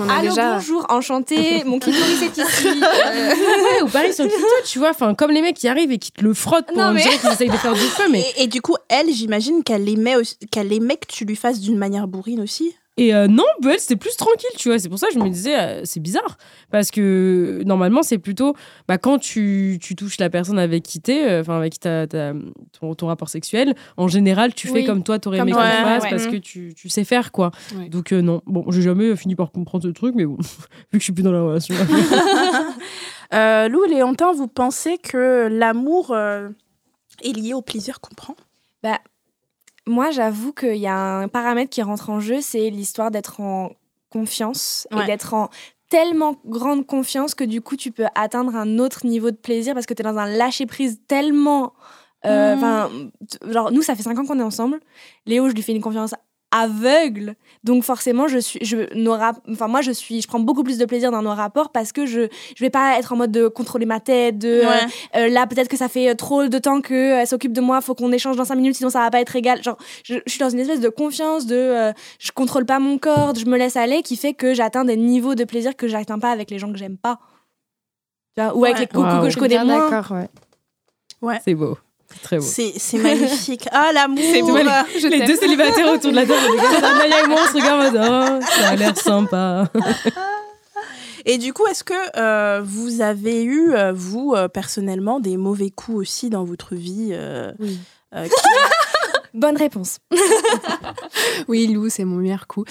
[0.09, 0.55] a Allô, déjà.
[0.55, 2.69] bonjour, enchanté, mon clitoris est ici.
[2.69, 3.35] Euh,
[3.75, 5.99] Ouais, ou pareil sur le clito, tu vois, enfin, comme les mecs qui arrivent et
[5.99, 8.25] qui te le frottent pour Non, mais- dire qu'ils essayent de faire du feu, mais.
[8.37, 11.61] Et, et du coup, elle, j'imagine qu'elle aimait, aussi- qu'elle aimait que tu lui fasses
[11.61, 12.75] d'une manière bourrine aussi?
[12.99, 14.79] Et euh, non, bah, elle, c'était plus tranquille, tu vois.
[14.79, 16.37] C'est pour ça que je me disais, euh, c'est bizarre.
[16.71, 18.55] Parce que normalement, c'est plutôt
[18.89, 22.07] bah, quand tu, tu touches la personne avec qui t'es, euh, enfin, avec qui t'as
[22.07, 22.33] t'as
[22.79, 26.27] ton, ton rapport sexuel, en général, tu fais comme toi, t'aurais aimé qu'on fasse parce
[26.27, 26.33] Mhm.
[26.33, 27.51] que tu, tu sais faire, quoi.
[27.77, 27.89] Ouais.
[27.89, 28.43] Donc, euh, non.
[28.47, 30.37] Bon, j'ai jamais fini par comprendre ce truc, mais bon,
[30.93, 31.75] vu que je suis plus dans la relation.
[33.35, 36.49] Euh, Lou, Léontin, vous pensez que l'amour euh,
[37.23, 38.35] est lié au plaisir qu'on prend?
[39.89, 43.73] Moi, j'avoue qu'il y a un paramètre qui rentre en jeu, c'est l'histoire d'être en
[44.11, 45.03] confiance Ouais.
[45.03, 45.49] et d'être en
[45.91, 49.87] tellement grande confiance que du coup, tu peux atteindre un autre niveau de plaisir parce
[49.87, 51.73] que tu es dans un lâcher-prise tellement...
[52.27, 52.59] euh, Mhm.
[52.59, 52.91] Enfin,
[53.51, 54.81] genre, nous, ça fait cinq ans qu'on est ensemble.
[55.27, 56.15] Léo, je lui fais une confiance
[56.51, 57.35] aveugle.
[57.63, 58.77] Donc forcément, je suis, je,
[59.53, 62.07] enfin moi je suis, je prends beaucoup plus de plaisir dans nos rapports parce que
[62.07, 62.23] je,
[62.57, 64.87] je vais pas être en mode de contrôler ma tête, de euh, Ouais.
[65.17, 68.13] euh, là peut-être que ça fait trop de temps qu'elle s'occupe de moi, faut qu'on
[68.13, 69.63] échange dans cinq minutes sinon ça va pas être égal.
[69.63, 72.97] Genre, je, je suis dans une espèce de confiance, de, euh, je contrôle pas mon
[72.99, 76.19] corps, je me laisse aller, qui fait que j'atteins des niveaux de plaisir que j'atteins
[76.19, 77.19] pas avec les gens que j'aime pas.
[78.55, 78.87] Ou avec Ouais.
[78.95, 79.23] les Wow.
[79.25, 79.91] que je connais moins.
[79.91, 80.17] D'accord,
[81.23, 81.39] ouais.
[81.45, 81.77] C'est beau.
[82.11, 82.45] C'est très beau.
[82.45, 83.69] C'est c'est magnifique.
[83.71, 84.19] Ah, l'amour
[84.53, 86.41] mal- Les deux célibataires autour de la table,
[86.99, 89.65] Maya et moi, on se regarde en mode, oh, ça a l'air sympa.
[91.27, 95.71] Et du coup, est-ce que euh, vous avez eu, euh, vous, euh, personnellement, des mauvais
[95.71, 97.79] coups aussi dans votre vie euh, Oui.
[98.15, 98.31] euh, qui-
[99.35, 99.99] Bonne réponse.
[101.47, 102.65] Oui, Lou, c'est mon meilleur coup.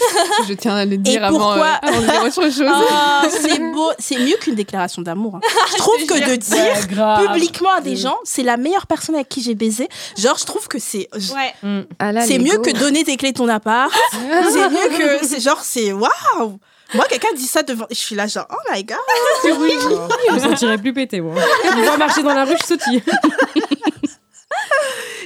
[0.47, 2.63] Je tiens à le dire Et avant, pourquoi euh, avant de dire autre chose.
[2.67, 5.35] Ah, c'est beau, c'est mieux qu'une déclaration d'amour.
[5.35, 5.39] hein.
[5.71, 9.41] Je trouve que de dire publiquement à des gens, c'est la meilleure personne avec qui
[9.41, 9.87] j'ai baisé.
[10.17, 11.79] Genre, je trouve que c'est Ouais.
[11.99, 13.91] Ah là, c'est mieux que donner tes clés de ton appart.
[14.51, 16.59] c'est mieux que c'est genre c'est waouh.
[16.93, 18.97] Moi, quelqu'un dit ça devant, je suis là genre oh my god.
[19.43, 21.33] Je me sentirais plus pété, moi.
[21.75, 23.03] On va marcher dans la rue, je sautille.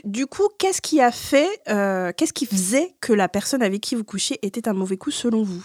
[0.04, 3.96] Du coup, qu'est-ce qui a fait, euh, qu'est-ce qui faisait que la personne avec qui
[3.96, 5.64] vous couchiez était un mauvais coup selon vous?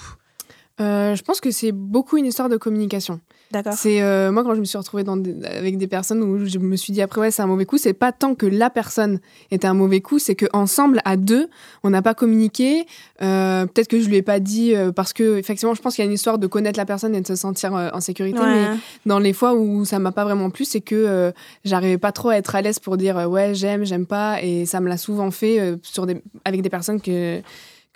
[0.80, 3.20] Euh, je pense que c'est beaucoup une histoire de communication.
[3.50, 3.72] D'accord.
[3.74, 6.58] C'est euh, moi quand je me suis retrouvée dans des- avec des personnes où je
[6.58, 9.20] me suis dit après ouais c'est un mauvais coup, c'est pas tant que la personne
[9.52, 11.48] était un mauvais coup, c'est que ensemble à deux
[11.84, 12.84] on n'a pas communiqué.
[13.22, 16.02] Euh, Peut-être que je lui ai pas dit euh, parce que effectivement je pense qu'il
[16.04, 18.38] y a une histoire de connaître la personne et de se sentir euh, en sécurité.
[18.40, 21.30] Mais dans les fois où ça m'a pas vraiment plu, c'est que euh,
[21.64, 24.80] j'arrivais pas trop à être à l'aise pour dire ouais j'aime, j'aime pas, et ça
[24.80, 27.40] me l'a souvent fait euh, sur des, avec des personnes que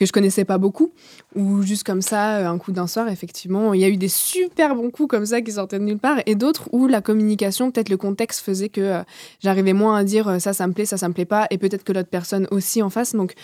[0.01, 0.93] que je connaissais pas beaucoup,
[1.37, 4.09] ou juste comme ça, euh, un coup d'un soir, effectivement, il y a eu des
[4.09, 7.71] super bons coups comme ça qui sortaient de nulle part, et d'autres où la communication,
[7.71, 9.03] peut-être le contexte faisait que euh,
[9.41, 11.59] j'arrivais moins à dire euh, ça, ça me plaît, ça, ça me plaît pas, et
[11.59, 13.35] peut-être que l'autre personne aussi en face, donc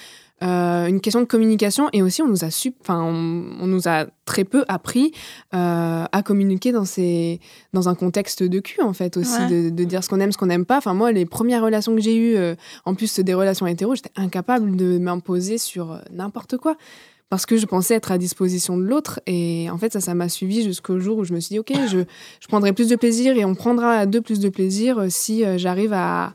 [0.42, 3.88] euh, une question de communication, et aussi on nous a su, enfin on, on nous
[3.88, 5.12] a très peu appris
[5.54, 7.40] euh, à communiquer dans ces
[7.72, 9.48] dans un contexte de cul en fait aussi Ouais.
[9.48, 11.94] de, de dire ce qu'on aime ce qu'on n'aime pas enfin moi les premières relations
[11.94, 15.98] que j'ai eues euh, en plus des relations hétéro j'étais incapable de m'imposer sur euh,
[16.12, 16.76] n'importe quoi
[17.30, 20.28] parce que je pensais être à disposition de l'autre et en fait ça ça m'a
[20.28, 21.98] suivi jusqu'au jour où je me suis dit ok je,
[22.40, 25.44] je prendrai plus de plaisir et on prendra à deux plus de plaisir euh, si
[25.44, 26.34] euh, j'arrive à,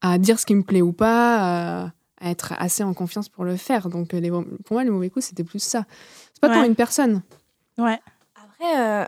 [0.00, 1.92] à dire ce qui me plaît ou pas euh, à
[2.30, 5.26] être assez en confiance pour le faire donc euh, les, pour moi les mauvais coups
[5.26, 5.84] c'était plus ça
[6.32, 6.66] c'est pas tant Ouais.
[6.66, 7.22] une personne
[7.78, 7.98] Ouais.
[8.36, 9.04] Après, euh,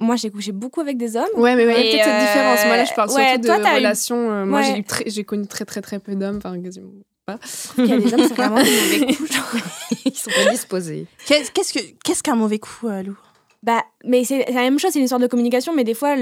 [0.00, 1.26] moi j'ai couché beaucoup avec des hommes.
[1.36, 2.66] Ouais, mais il y a peut-être cette euh, différence.
[2.66, 4.30] Moi, là, je parle ouais, surtout toi, de relations.
[4.32, 4.66] euh, Moi, Ouais.
[4.66, 6.38] j'ai eu très- j'ai connu très, très, très peu d'hommes.
[6.38, 6.90] Enfin, quasiment
[7.24, 7.38] pas.
[7.78, 9.32] Il y a des hommes, c'est vraiment des mauvais coups.
[9.32, 9.44] genre.
[10.04, 11.06] Ils sont pas disposés.
[11.24, 13.16] Qu'est- Qu'est-ce que qu'est-ce qu'un mauvais coup, euh, Lou?
[13.64, 16.14] Bah, mais c'est la même chose, c'est une histoire de communication, mais des fois,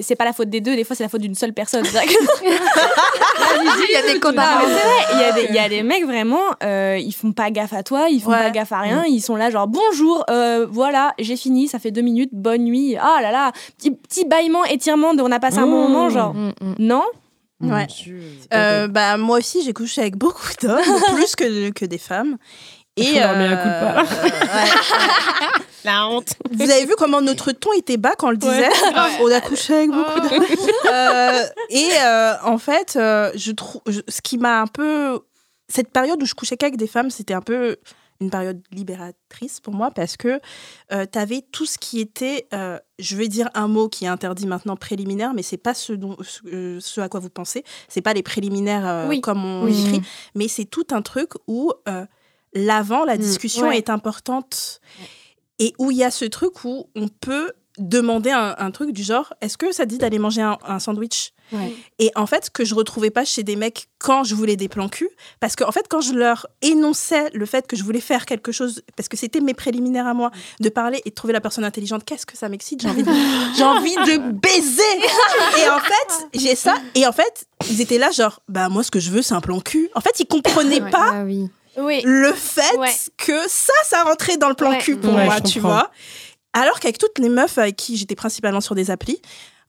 [0.00, 1.84] c'est pas la faute des deux, des fois, c'est la faute d'une seule personne.
[1.84, 2.14] C'est vrai que-
[3.62, 7.72] Il y a des il y, a des- mecs vraiment, euh, ils font pas gaffe
[7.74, 8.38] à toi, ils font Ouais.
[8.38, 11.90] pas gaffe à rien, ils sont là genre bonjour, euh, voilà, j'ai fini, ça fait
[11.90, 12.96] deux minutes, bonne nuit.
[12.98, 15.92] Ah là là, petit, petit bâillement, étirement de on a passé un bon Mmh.
[15.92, 16.74] moment, genre Mm, mm.
[16.78, 17.04] non?
[17.62, 17.86] Ouais.
[18.52, 20.76] Euh, bah, moi aussi, j'ai couché avec beaucoup d'hommes,
[21.14, 22.36] plus que, que des femmes.
[22.96, 24.02] Et à coup de pas.
[24.02, 24.70] ouais.
[25.84, 26.30] La honte.
[26.50, 28.68] Vous avez vu comment notre ton était bas quand on le disait
[29.20, 30.44] On a couché avec beaucoup d'hommes.
[30.86, 35.20] Euh, et euh, en fait, euh, je trouve, ce qui m'a un peu,
[35.68, 37.76] cette période où je couchais qu'avec des femmes, c'était un peu
[38.20, 40.40] une période libératrice pour moi parce que
[40.90, 44.46] tu avais tout ce qui était, euh, je vais dire un mot qui est interdit
[44.46, 47.62] maintenant préliminaire, mais c'est pas ce, dont, ce, euh, ce à quoi vous pensez.
[47.88, 49.20] C'est pas les préliminaires euh, Oui.
[49.20, 49.84] comme on Oui.
[49.86, 50.02] écrit,
[50.34, 52.06] mais c'est tout un truc où euh,
[52.56, 53.78] l'avant, la Mm, discussion ouais.
[53.78, 54.80] est importante
[55.58, 59.02] et où il y a ce truc où on peut demander un, un truc du
[59.02, 61.32] genre est-ce que ça te dit d'aller manger un, un sandwich?
[61.52, 61.72] Ouais.
[62.00, 64.88] et en fait que je retrouvais pas chez des mecs quand je voulais des plans
[64.88, 68.26] cul parce que en fait quand je leur énonçais le fait que je voulais faire
[68.26, 71.40] quelque chose parce que c'était mes préliminaires à moi de parler et de trouver la
[71.40, 72.80] personne intelligente qu'est-ce que ça m'excite?
[72.82, 73.12] J'ai envie de,
[73.56, 74.82] j'ai envie de baiser
[75.64, 78.90] et en fait j'ai ça et en fait ils étaient là genre bah moi ce
[78.90, 80.90] que je veux c'est un plan cul en fait ils comprenaient Ouais.
[80.90, 81.48] pas Ah oui.
[81.78, 82.00] Oui.
[82.04, 82.90] le fait Ouais.
[83.16, 84.78] que ça, ça rentrait dans le plan Ouais.
[84.78, 85.90] cul pour Ouais, moi, tu vois.
[86.52, 89.20] Alors qu'avec toutes les meufs avec qui j'étais principalement sur des applis,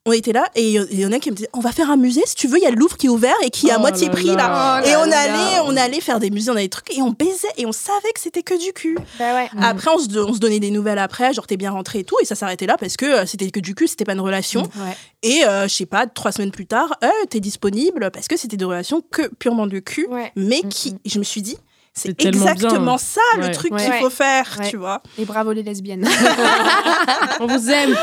[0.06, 1.98] on était là et il y en a qui me disaient on va faire un
[1.98, 3.72] musée si tu veux il y a le Louvre qui est ouvert et qui est
[3.72, 4.82] à Oh moitié prix là là.
[4.82, 7.10] Oh et on allait on allait faire des musées on avait des trucs et on
[7.10, 9.50] baisait et on savait que c'était que du cul Bah ouais.
[9.62, 12.16] après on se, on se donnait des nouvelles après genre t'es bien rentré et tout
[12.22, 14.62] et ça s'arrêtait là parce que euh, c'était que du cul c'était pas une relation
[14.62, 14.96] Ouais.
[15.24, 18.56] et euh, je sais pas trois semaines plus tard euh, t'es disponible parce que c'était
[18.56, 20.32] des relations que purement de cul Ouais.
[20.38, 21.58] mais Mm, qui je me suis dit
[21.98, 22.98] c'est exactement bien.
[22.98, 23.84] ça le truc Ouais.
[23.84, 24.70] qu'il faut faire Ouais.
[24.70, 26.08] tu vois Et bravo les lesbiennes.
[27.40, 27.96] On vous aime.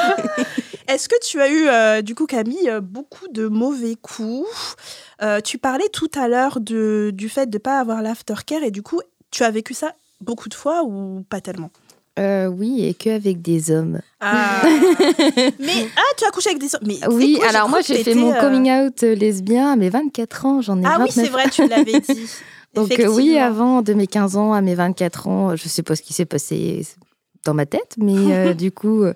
[0.89, 4.49] est-ce que tu as eu euh, du coup Camille euh, beaucoup de mauvais coups?
[5.23, 8.83] Euh, tu parlais tout à l'heure de du fait de pas avoir l'aftercare et du
[8.83, 11.71] coup Tu as vécu ça beaucoup de fois ou pas tellement?
[12.17, 14.01] Euh, oui, et que avec des hommes.
[14.21, 14.63] ah.
[15.59, 16.83] Mais ah, tu as couché avec des hommes.
[16.87, 20.61] Mais Oui, quoi, alors moi j'ai fait mon coming out lesbien à mes 24 ans,
[20.61, 21.05] j'en ai Ah 29.
[21.07, 22.29] oui, c'est vrai, tu l'avais dit.
[22.75, 25.97] Donc euh, oui, avant de mes 15 ans à mes 24 ans, je sais pas
[25.97, 26.87] ce qui s'est passé
[27.45, 29.15] dans ma tête, mais euh, du coup, euh,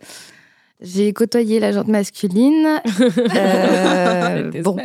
[0.80, 2.80] j'ai côtoyé la jante masculine.
[3.34, 4.76] Euh, bon,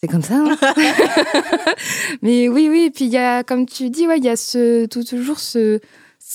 [0.00, 0.34] c'est comme ça.
[0.36, 0.56] hein.
[2.22, 4.36] mais oui, oui, et puis il y a, comme tu dis, ouais, il y a
[4.36, 5.80] ce, tout, toujours ce,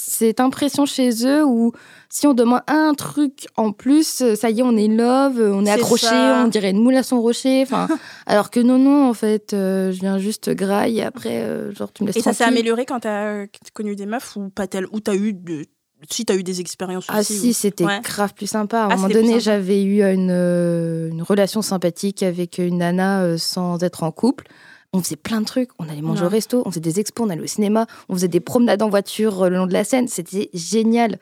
[0.06, 1.72] cette impression chez eux où
[2.10, 5.70] si on demande un truc en plus, ça y est, on est love, on est,
[5.72, 6.42] accroché, ça.
[6.44, 7.62] on dirait une moule à son rocher.
[7.64, 7.88] Enfin,
[8.26, 11.92] alors que non, non, en fait, euh, je viens juste graille et après, euh, genre,
[11.94, 14.86] tu me laisses Et ça s'est amélioré quand t'as connu des meufs ou pas tel
[14.92, 15.66] ou t'as eu de
[16.10, 17.34] si t'as eu des expériences Ah aussi.
[17.38, 18.00] si, ou- c'était Ouais.
[18.02, 18.84] grave plus sympa.
[18.84, 23.22] À un Ah, moment donné, j'avais eu une, euh, une relation sympathique avec une nana
[23.24, 24.48] euh, sans être en couple.
[24.94, 25.70] On faisait plein de trucs.
[25.80, 26.28] On allait manger Ouais.
[26.28, 28.90] au resto, on faisait des expos, on allait au cinéma, on faisait des promenades en
[28.90, 30.08] voiture euh, le long de la Seine.
[30.08, 31.20] C'était génial.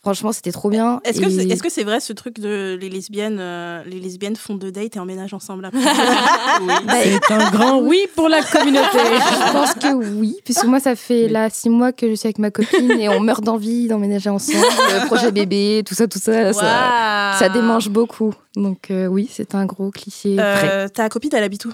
[0.00, 1.00] Franchement, c'était trop bien.
[1.04, 4.94] Est-ce que c'est vrai ce truc de les lesbiennes euh, les lesbiennes font deux dates
[4.94, 5.80] et emménagent ensemble après
[6.86, 8.86] Bah, C'est un grand oui pour la communauté.
[8.94, 12.38] Je pense que oui, puisque moi, ça fait là six mois que je suis avec
[12.38, 16.52] ma copine et on meurt d'envie d'emménager ensemble, le projet bébé, tout ça, tout ça,
[16.52, 18.32] ça, démange beaucoup.
[18.54, 20.36] Donc euh, oui, c'est un gros cliché.
[20.38, 21.72] Euh, ta copine elle habite où?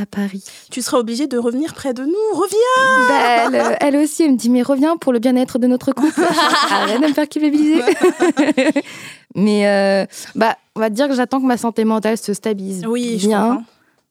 [0.00, 0.42] À Paris.
[0.70, 2.14] Tu seras obligée de revenir près de nous.
[2.32, 3.08] Reviens.
[3.08, 6.18] Bah, elle, elle aussi, elle me dit mais reviens pour le bien-être de notre couple.
[6.70, 7.82] Arrête de me faire culpabiliser.
[9.34, 13.18] mais euh, bah, on va dire que j'attends que ma santé mentale se stabilise Oui,
[13.18, 13.42] je bien.
[13.48, 13.64] comprends.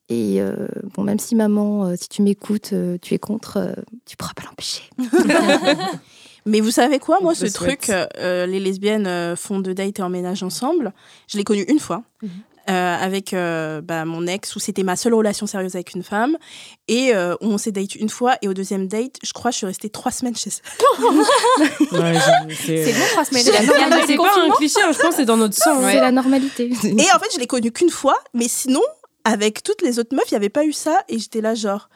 [0.09, 3.71] Et euh, bon, même si maman, euh, si tu m'écoutes, euh, tu es contre, euh,
[4.05, 4.83] tu pourras pas l'empêcher.
[6.45, 7.81] Mais vous savez quoi, moi, ce souhaite.
[7.81, 10.91] truc, euh, les lesbiennes font deux dates et emménagent ensemble,
[11.27, 12.01] je l'ai connu une fois.
[12.23, 12.29] Mhm.
[12.69, 16.37] Euh, avec euh, bah, mon ex où c'était ma seule relation sérieuse avec une femme
[16.87, 19.57] et euh, où on s'est date une fois et au deuxième date je crois je
[19.57, 22.13] suis restée trois semaines chez elle Ouais,
[22.49, 23.43] C'est c'est bon, trois semaines.
[23.43, 23.51] C'est
[24.15, 25.81] pas un cliché, hein, je pense que c'est dans notre sang.
[25.81, 26.65] C'est la normalité.
[26.83, 28.83] et en fait je l'ai connu qu'une fois mais sinon
[29.23, 31.89] avec toutes les autres meufs il n'y avait pas eu ça et j'étais là genre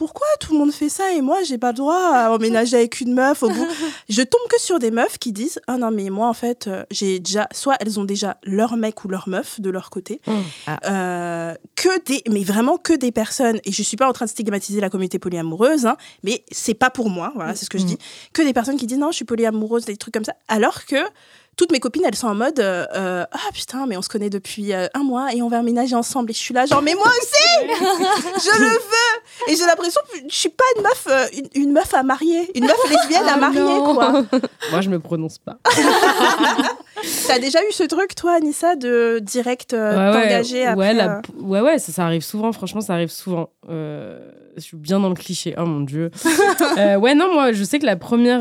[0.00, 3.02] pourquoi tout le monde fait ça et moi j'ai pas le droit à emménager avec
[3.02, 3.66] une meuf au bout
[4.08, 6.84] je tombe que sur des meufs qui disent ah non mais moi en fait euh,
[6.90, 10.32] j'ai déjà soit elles ont déjà leur mec ou leur meuf de leur côté Mmh.
[10.66, 10.78] Ah.
[10.84, 14.30] Euh, que des mais vraiment que des personnes et je suis pas en train de
[14.30, 17.84] stigmatiser la communauté polyamoureuse hein, mais c'est pas pour moi voilà c'est ce que je
[17.84, 17.98] dis
[18.32, 20.96] que des personnes qui disent non je suis polyamoureuse des trucs comme ça alors que
[21.60, 24.30] toutes mes copines, elles sont en mode euh, euh, Ah putain, mais on se connaît
[24.30, 26.30] depuis euh, un mois et on va emménager ensemble.
[26.30, 30.18] Et je suis là, genre, mais moi aussi Je le veux Et j'ai l'impression que
[30.26, 33.34] je suis pas une meuf, euh, une, une meuf à marier, une meuf lesbienne à
[33.34, 33.94] Ah marier, non.
[33.94, 34.12] quoi.
[34.70, 35.58] Moi, je me prononce pas.
[37.26, 40.94] T'as déjà eu ce truc, toi, Anissa, de direct euh, ouais, ouais, t'engager après ouais,
[40.94, 42.52] la- euh, ouais, ouais, ça, ça arrive souvent.
[42.52, 43.50] Franchement, ça arrive souvent.
[43.68, 44.18] Euh,
[44.56, 45.54] je suis bien dans le cliché.
[45.58, 46.10] Oh mon dieu.
[46.78, 48.40] Euh, ouais, non, moi, je sais que la première.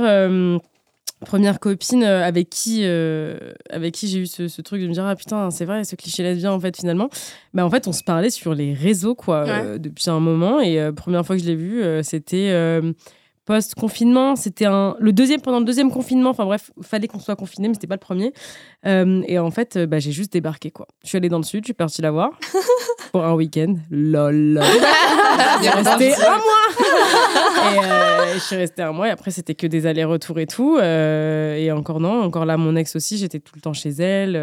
[1.26, 3.38] Première copine euh, avec qui, euh,
[3.70, 5.98] avec qui j'ai eu ce, ce truc de me dire ah putain c'est vrai ce
[5.98, 7.10] cliché lesbien en fait finalement.
[7.54, 10.62] Bah en fait on se parlait sur les réseaux quoi euh, depuis un moment.
[10.62, 12.52] Et euh, première fois que je l'ai vu c'était
[13.50, 17.20] euh, post confinement c'était un le deuxième pendant le deuxième confinement enfin bref fallait qu'on
[17.20, 18.34] soit confiné mais c'était pas le premier.
[18.86, 20.88] Euh, et en fait euh, bah, j'ai juste débarqué quoi.
[21.04, 22.32] Je suis allée dans le sud je suis partie la voir
[23.12, 23.76] pour un week-end.
[23.90, 24.62] Lol.
[25.62, 27.74] Je suis restée un mois.
[27.74, 30.78] Et euh, je suis restée un mois et après c'était que des allers-retours et tout.
[30.78, 34.36] Euh, et encore non encore là mon ex aussi j'étais tout le temps chez elle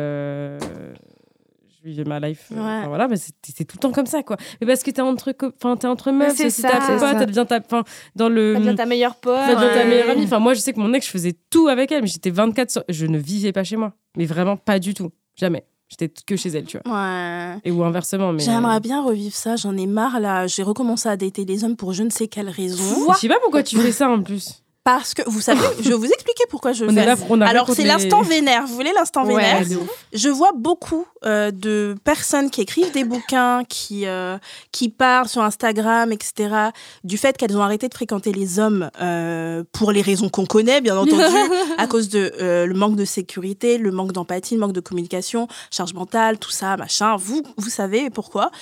[1.86, 2.62] vivais ma life euh, Ouais.
[2.62, 5.34] enfin, voilà mais c'est tout le temps comme ça quoi mais parce que t'es entre
[5.56, 7.84] enfin t'es entre meufs c'est ta pote elle devient ta enfin
[8.14, 9.38] dans le devient ta meilleure pote.
[9.46, 10.24] ça devient ta meilleure amie.
[10.24, 12.70] Enfin, moi, je sais que mon ex, je faisais tout avec elle, mais j'étais 24
[12.70, 12.84] sur...
[12.88, 13.92] Je ne vivais pas chez moi.
[14.16, 15.10] Mais vraiment pas du tout.
[15.36, 15.64] Jamais.
[15.88, 16.92] J'étais que chez elle, tu vois.
[16.92, 17.56] Ouais.
[17.64, 18.32] Et ou inversement.
[18.32, 18.42] Mais...
[18.42, 20.46] J'aimerais bien revivre ça, j'en ai marre là.
[20.46, 23.12] J'ai recommencé à dater les hommes pour je ne sais quelle raison.
[23.12, 24.62] Je sais pas pourquoi tu fais ça en plus.
[24.86, 27.40] Parce que, vous savez, je vais vous expliquer pourquoi je On fais est là, on
[27.40, 28.68] Alors, c'est les- l'instant vénère.
[28.68, 29.76] Vous voulez l'instant vénère Ouais.
[30.12, 34.38] Je vois beaucoup euh, de personnes qui écrivent des bouquins, qui, euh,
[34.70, 36.68] qui parlent sur Instagram, etc.,
[37.02, 40.80] du fait qu'elles ont arrêté de fréquenter les hommes euh, pour les raisons qu'on connaît,
[40.80, 41.34] bien entendu,
[41.78, 45.48] à cause de euh, le manque de sécurité, le manque d'empathie, le manque de communication,
[45.72, 47.16] charge mentale, tout ça, machin.
[47.16, 48.52] Vous, vous savez pourquoi.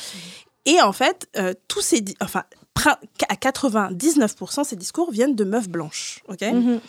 [0.65, 1.29] Et en fait,
[1.69, 2.03] tous ces...
[2.23, 2.45] Enfin,
[3.29, 6.43] à 99%, ces discours viennent de meufs blanches, ok?
[6.43, 6.81] Mhm.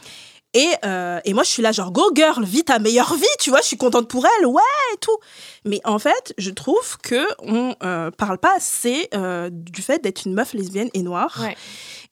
[0.53, 3.49] et, euh, et moi, je suis là, genre, go girl, vis ta meilleure vie, tu
[3.49, 4.61] vois, je suis contente pour elle, ouais,
[4.93, 5.17] et tout.
[5.65, 10.25] Mais en fait, je trouve que on euh, parle pas assez euh, du fait d'être
[10.25, 11.38] une meuf lesbienne et noire.
[11.41, 11.57] Ouais.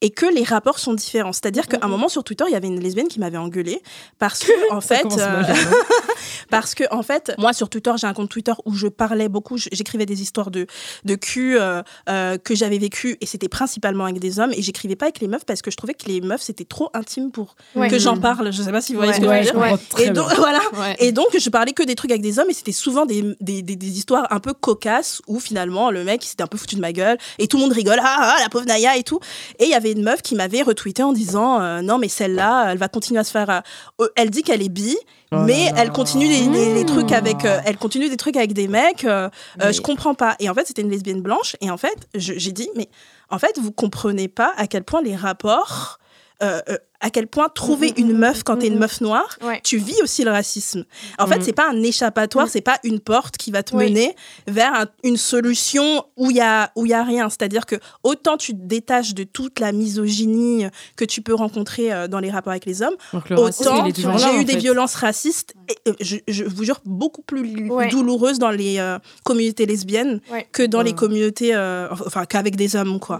[0.01, 1.33] Et que les rapports sont différents.
[1.33, 3.81] C'est-à-dire qu'à un moment sur Twitter, il y avait une lesbienne qui m'avait engueulée
[4.19, 5.53] parce que, en fait, euh, hein.
[6.49, 9.57] parce que, en fait, moi sur Twitter, j'ai un compte Twitter où je parlais beaucoup,
[9.57, 10.67] j'écrivais des histoires de,
[11.05, 14.95] de cul euh, euh, que j'avais vécues et c'était principalement avec des hommes et j'écrivais
[14.95, 17.55] pas avec les meufs parce que je trouvais que les meufs c'était trop intime pour
[17.75, 17.89] Ouais.
[17.89, 18.51] que j'en parle.
[18.51, 19.77] Je sais pas si vous voyez ce que Ouais, je veux dire.
[19.99, 20.35] Et donc, bien.
[20.37, 20.59] voilà.
[20.77, 20.95] Ouais.
[20.99, 23.61] Et donc, je parlais que des trucs avec des hommes et c'était souvent des, des,
[23.61, 26.75] des, des histoires un peu cocasses où finalement le mec il s'était un peu foutu
[26.75, 29.19] de ma gueule et tout le monde rigole, ah, ah la pauvre Naya et tout.
[29.59, 32.71] Et il y avait une meuf qui m'avait retweeté en disant, euh, non, mais celle-là,
[32.71, 33.49] elle va continuer à se faire.
[33.49, 33.59] euh,
[34.01, 34.95] euh, elle dit qu'elle est bi.
[35.31, 38.53] Oh mais elle continue les, les- les trucs avec, euh, elle continue des trucs avec
[38.53, 39.03] des mecs.
[39.03, 40.35] Mais- je comprends pas.
[40.39, 41.55] Et en fait, c'était une lesbienne blanche.
[41.61, 42.87] Et en fait, j'ai dit, mais
[43.31, 45.97] en fait, vous comprenez pas à quel point les rapports,
[46.41, 49.37] euh, euh, à quel point trouver Mhm, une mhm, meuf quand t'es une meuf noire,
[49.43, 49.59] Ouais.
[49.61, 50.85] tu vis aussi le racisme.
[51.19, 53.85] En fait, c'est pas un échappatoire, c'est pas une porte qui va te Oui.
[53.89, 54.15] mener
[54.47, 57.29] vers un- une solution où il y a où y a rien.
[57.29, 60.65] C'est-à-dire que autant tu te détaches de toute la misogynie
[60.95, 62.95] que tu peux rencontrer euh, dans les rapports avec les hommes,
[63.29, 64.57] le autant j'ai eu en des fait.
[64.59, 67.89] violences racistes, et, euh, je, je vous jure, beaucoup plus Ouais.
[67.89, 70.47] douloureuses dans les euh, communautés lesbiennes Ouais.
[70.53, 73.19] que dans les communautés, euh, enfin qu'avec des hommes, quoi.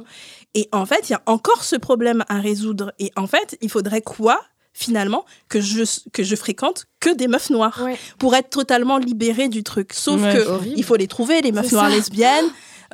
[0.55, 2.93] Et en fait, il y a encore ce problème à résoudre.
[2.99, 4.39] Et en fait, il faudrait quoi
[4.75, 5.83] finalement que je
[6.13, 7.95] que je fréquente que des meufs noires Ouais.
[8.17, 10.73] pour être totalement libérée du truc sauf Ouais, que horrible.
[10.77, 11.95] il faut les trouver les meufs noires ça.
[11.95, 12.45] lesbiennes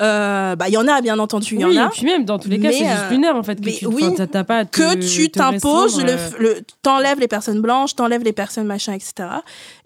[0.01, 2.05] Euh, bah il y en a bien entendu il y oui, en a et puis
[2.05, 3.59] même, dans tous les cas, Mais, c'est juste euh, lunaire, en fait.
[3.59, 7.61] Que mais tu, oui, pas te- que tu t'imposes, le, euh, le, t'enlèves les personnes
[7.61, 9.13] blanches, t'enlèves les personnes machin, etc.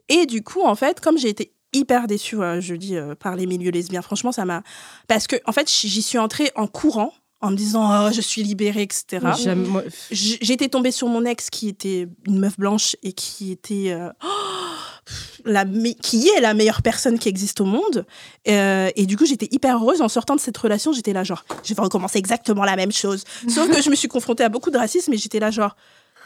[0.10, 3.72] Et du coup, en fait, comme j'ai été hyper déçue, je dis, par les milieux
[3.72, 4.62] lesbiens, franchement, ça m'a...
[5.08, 7.12] Parce que, en fait, j'y suis entrée en courant,
[7.44, 9.20] en me disant, oh, je suis libérée, etc.
[10.12, 13.92] J'étais tombée sur mon ex qui était une meuf blanche et qui était...
[13.92, 14.10] euh,
[15.46, 15.66] la
[16.02, 18.06] qui est la meilleure personne qui existe au monde.
[18.48, 20.02] Euh, et du coup, j'étais hyper heureuse.
[20.02, 23.26] En sortant de cette relation, j'étais là, genre, je vais recommencer exactement la même chose.
[23.50, 25.76] Sauf que je me suis confrontée à beaucoup de racisme et j'étais là, genre,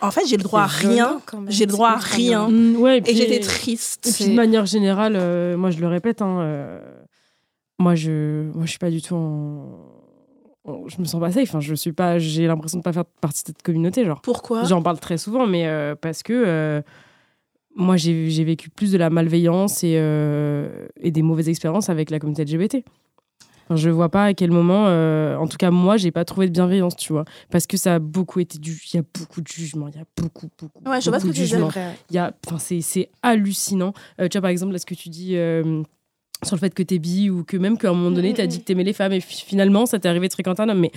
[0.01, 1.19] en fait, j'ai le droit à rien.
[1.47, 2.47] J'ai le droit à rien.
[2.49, 4.05] Mm, ouais, et j'étais triste.
[4.07, 6.79] Et puis de manière générale, euh, moi je le répète, hein, euh,
[7.79, 9.96] moi je, moi je suis pas du tout en-
[10.87, 11.49] je me sens pas safe.
[11.49, 14.21] Enfin, je suis pas, j'ai l'impression de pas faire partie de cette communauté, genre.
[14.21, 14.63] Pourquoi?
[14.63, 16.81] J'en parle très souvent, mais euh, parce que euh,
[17.75, 22.19] moi j'ai vécu plus de la malveillance et, euh, et des mauvaises expériences avec la
[22.19, 22.83] communauté LGBT.
[23.65, 26.53] Enfin, je vois pas à quel moment, en tout cas moi, j'ai pas trouvé de
[26.53, 29.47] bienveillance, tu vois, parce que ça a beaucoup été du, il y a beaucoup de
[29.47, 31.69] jugements, il y a beaucoup, beaucoup, Ouais, je vois ce beaucoup que tu jugements.
[32.09, 33.91] Il y a, enfin, c'est, c'est hallucinant.
[34.17, 35.35] Tu vois, par exemple, là, ce que tu dis
[36.43, 38.59] sur le fait que t'es bi ou que même qu'à un moment donné, t'as dit
[38.59, 40.79] que t'aimais les femmes et fi- finalement, ça t'est arrivé de fréquenter un homme.
[40.79, 40.91] Mais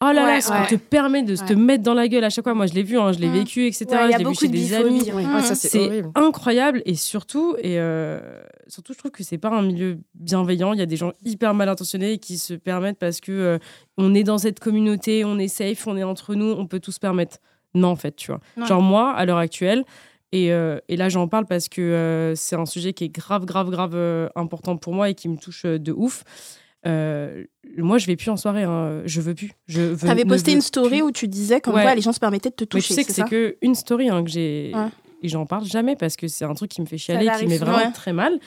[0.00, 0.58] oh là là, Ouais, ce ouais.
[0.60, 1.58] qu'on te permet de se te Ouais.
[1.58, 2.54] mettre dans la gueule à chaque fois.
[2.54, 3.32] Moi, je l'ai vu, hein, je l'ai Mm.
[3.32, 3.86] vécu, etc.
[3.90, 5.02] Ouais, il y je a l'ai vu beaucoup chez de des amis.
[5.10, 8.20] Ouais, ouais, ça c'est incroyable et surtout, et euh,
[8.68, 10.72] surtout, je trouve que c'est pas un milieu bienveillant.
[10.74, 13.58] Il y a des gens hyper mal intentionnés qui se permettent parce que euh,
[13.98, 16.92] on est dans cette communauté, on est safe, on est entre nous, on peut tout
[16.92, 17.38] se permettre.
[17.74, 18.40] Non, en fait, tu vois.
[18.56, 18.66] Ouais.
[18.66, 19.84] Genre moi, à l'heure actuelle,
[20.32, 23.44] et, euh, et là j'en parle parce que euh, c'est un sujet qui est grave,
[23.44, 26.24] grave, grave euh, important pour moi et qui me touche de ouf.
[26.86, 27.44] Euh,
[27.78, 28.64] moi, je vais plus en soirée.
[28.64, 29.02] Hein.
[29.06, 29.52] Je veux plus.
[29.66, 31.02] Je veux, T'avais posté une story plus.
[31.02, 31.82] où tu disais comme Ouais.
[31.82, 32.88] quoi les gens se permettaient de te Mais toucher.
[32.88, 34.88] tu sais que c'est que une story hein, que j'ai Ouais.
[35.22, 37.64] et j'en parle jamais parce que c'est un truc qui me fait chialer, qui souvent.
[37.72, 37.92] vraiment Ouais.
[37.92, 38.38] très mal.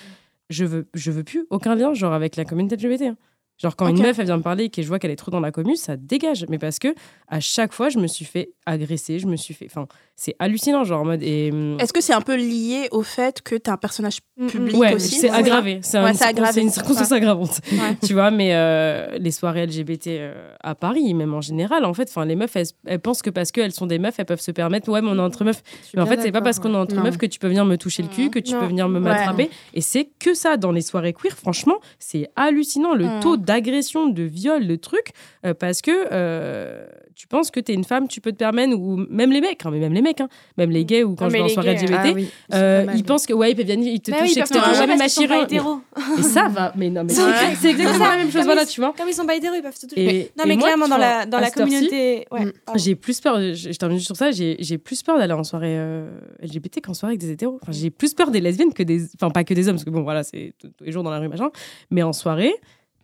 [0.51, 3.01] Je veux, je veux plus aucun lien genre avec la communauté LGBT.
[3.07, 3.17] hein.
[3.59, 5.31] Genre quand une meuf elle vient me parler et que je vois qu'elle est trop
[5.31, 6.45] dans la commune, ça dégage.
[6.47, 6.89] Mais parce que
[7.27, 9.87] à chaque fois je me suis fait agresser, je me suis fait, enfin
[10.19, 13.41] c'est hallucinant genre en mode et hum, Est-ce que c'est un peu lié au fait
[13.43, 14.49] que t'es un personnage Mm, mm.
[14.49, 17.17] public ouais aussi c'est aggravé, c'est Ouais, un- une circonstance Ouais.
[17.17, 17.59] aggravante.
[17.71, 17.77] Ouais.
[18.05, 22.07] tu vois, mais euh, les soirées LGBT euh, à Paris, même en général, en fait,
[22.09, 24.51] enfin les meufs elles, elles pensent que parce qu'elles sont des meufs, elles peuvent se
[24.51, 25.63] permettre, ouais mais on est entre meufs.
[25.95, 27.03] Mais en fait, c'est pas parce qu'on est entre Non.
[27.03, 28.59] meufs que tu peux venir me toucher le cul, que tu Non.
[28.59, 29.05] peux venir me Ouais.
[29.05, 29.49] m'attraper.
[29.73, 31.31] Et c'est que ça dans les soirées queer.
[31.35, 33.19] Franchement, c'est hallucinant le Mhm.
[33.21, 35.09] taux d'agression, de viol, de trucs,
[35.45, 36.85] euh, parce que euh,
[37.17, 39.69] tu penses que t'es une femme, tu peux te permettre, ou même les mecs, hein,
[39.71, 41.73] mais même les mecs, hein, même les gays ou quand Ah, je vais en soirée
[41.75, 41.99] gays, LGBT.
[42.03, 44.35] Ah oui, euh, ils pensent que ouais ils peuvent venir ils te Bah oui, touchent
[44.37, 45.79] ils peuvent etc te toucher ouais mais parce ma qu'ils sont pas chérie hétéros.
[46.19, 48.81] et ça va mais non mais C'est exactement la même chose Comme voilà ils- tu
[48.81, 50.15] vois Comme ils sont pas hétéros, ils peuvent se toucher.
[50.15, 52.25] et, Non, mais clairement, tu dans vois, la, communauté.
[52.31, 52.51] Ouais, Mm.
[52.65, 52.79] pardon.
[52.79, 55.75] j'ai plus peur, je, termine juste sur ça, j'ai j'ai plus peur d'aller en soirée
[55.77, 57.57] euh, LGBT qu'en soirée avec des hétéros.
[57.61, 59.05] Enfin, j'ai plus peur des lesbiennes que des.
[59.15, 61.09] Enfin, pas que des hommes, parce que bon, voilà, c'est tous tous les jours dans
[61.11, 61.49] la rue, machin.
[61.89, 62.53] Mais en soirée,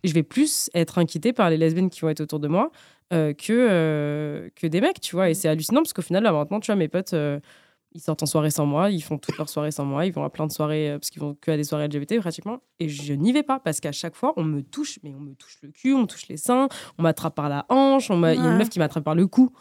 [0.04, 2.93] je vais plus être inquiétée par les lesbiennes qui vont être autour de moi euh,
[3.10, 5.30] que, euh, que des mecs, tu vois.
[5.30, 7.14] Et c'est hallucinant, parce qu'au final, là, maintenant, tu vois, mes potes.
[7.14, 7.38] euh,
[7.96, 10.24] ils sortent en soirée sans moi, ils font toutes leurs soirées sans moi, ils vont
[10.24, 12.88] à plein de soirées, euh, parce qu'ils vont que à des soirées LGBT pratiquement, et
[12.88, 15.58] je n'y vais pas, parce qu'à chaque fois, on me touche, mais on me touche
[15.62, 16.66] le cul, on me touche les seins,
[16.98, 18.58] on m'attrape par la hanche, on m'a- il y a une Ouais.
[18.58, 19.52] meuf qui m'attrape par le cou.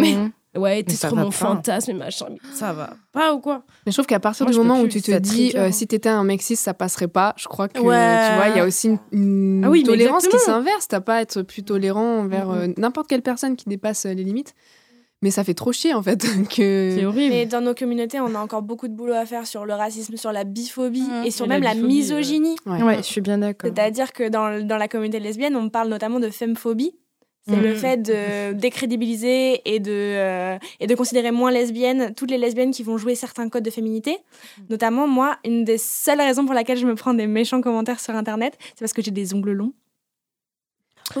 [0.00, 1.30] Mais- Ouais, t'es va mon pas.
[1.30, 2.26] fantasme et machin.
[2.30, 4.88] Mais ça va pas ou quoi Mais je trouve qu'à partir Moi, du moment où
[4.88, 7.80] tu te dis euh, si t'étais un mec cis, ça passerait pas, je crois que
[7.80, 8.28] Ouais.
[8.30, 10.88] tu vois, il y a aussi une, une Ah oui, tolérance qui s'inverse.
[10.88, 14.24] T'as pas à être plus tolérant envers euh, n'importe quelle personne qui dépasse euh, les
[14.24, 14.54] limites.
[15.22, 16.18] Mais ça fait trop chier en fait
[16.54, 16.94] que.
[16.98, 17.32] C'est horrible.
[17.32, 20.16] Mais dans nos communautés, on a encore beaucoup de boulot à faire sur le racisme,
[20.18, 21.24] sur la biphobie Mhm.
[21.24, 22.56] et sur Et même la misogynie.
[22.66, 22.82] Ouais.
[22.82, 23.70] Ouais, je suis bien d'accord.
[23.74, 26.92] C'est-à-dire que dans, dans la communauté lesbienne, on parle notamment de femmephobie.
[27.46, 32.38] C'est le fait de décrédibiliser et de, euh, et de considérer moins lesbiennes toutes les
[32.38, 34.16] lesbiennes qui vont jouer certains codes de féminité.
[34.70, 38.14] Notamment, moi, une des seules raisons pour laquelle je me prends des méchants commentaires sur
[38.14, 39.72] Internet, c'est parce que j'ai des ongles longs.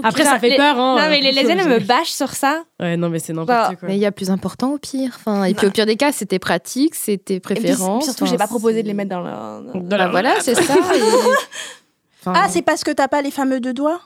[0.02, 0.96] Après, ça fait les- peur, hein.
[0.98, 2.64] Non, mais les lesbiennes, elles me bâchent sur ça.
[2.80, 3.88] Ouais, non, mais c'est Bah, n'importe quoi.
[3.88, 5.10] Mais il y a plus important au pire.
[5.16, 8.04] Enfin, et puis au pire des cas, c'était pratique, c'était Et puis, préférence.
[8.06, 9.60] surtout, Enfin, j'ai pas proposé de les mettre dans leur.
[9.82, 10.74] Bah voilà, c'est ça.
[10.74, 11.00] et-
[12.26, 14.00] Enfin, Ah, c'est parce que t'as pas les fameux deux doigts?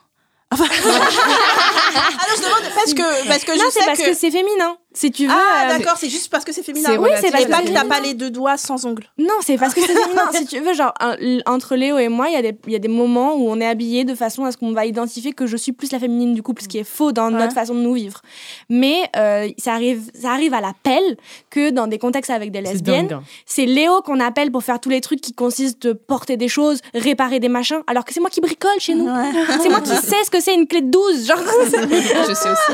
[0.50, 0.64] Enfin...
[0.70, 4.10] ah non, je demande parce que, parce que Non, je sais parce que...
[4.10, 4.78] que, c'est féminin.
[4.94, 5.32] Si tu veux.
[5.32, 6.88] Ah, euh, d'accord, c'est juste parce que c'est féminin.
[6.90, 9.04] C'est Oui, c'est parce Et pas que que t'as pas les deux doigts sans ongles.
[9.18, 10.22] Non, c'est parce que c'est féminin.
[10.32, 11.16] si tu veux, genre, un-
[11.46, 13.60] entre Léo et moi, il y, a des- il y a des moments où on
[13.60, 16.32] est habillé de façon à ce qu'on va identifier que je suis plus la féminine
[16.34, 17.38] du couple, ce qui est faux dans Ouais.
[17.38, 18.22] notre façon de nous vivre.
[18.70, 21.18] Mais euh, ça, arrive, ça arrive à l'appel
[21.50, 23.22] que dans des contextes avec des lesbiennes, hein.
[23.44, 26.80] c'est Léo qu'on appelle pour faire tous les trucs qui consistent de porter des choses,
[26.94, 29.04] réparer des machins, alors que c'est moi qui bricole chez nous.
[29.06, 29.30] Ouais.
[29.62, 31.26] C'est moi qui sais ce que c'est une clé de 12.
[31.26, 32.72] Genre, je sais aussi.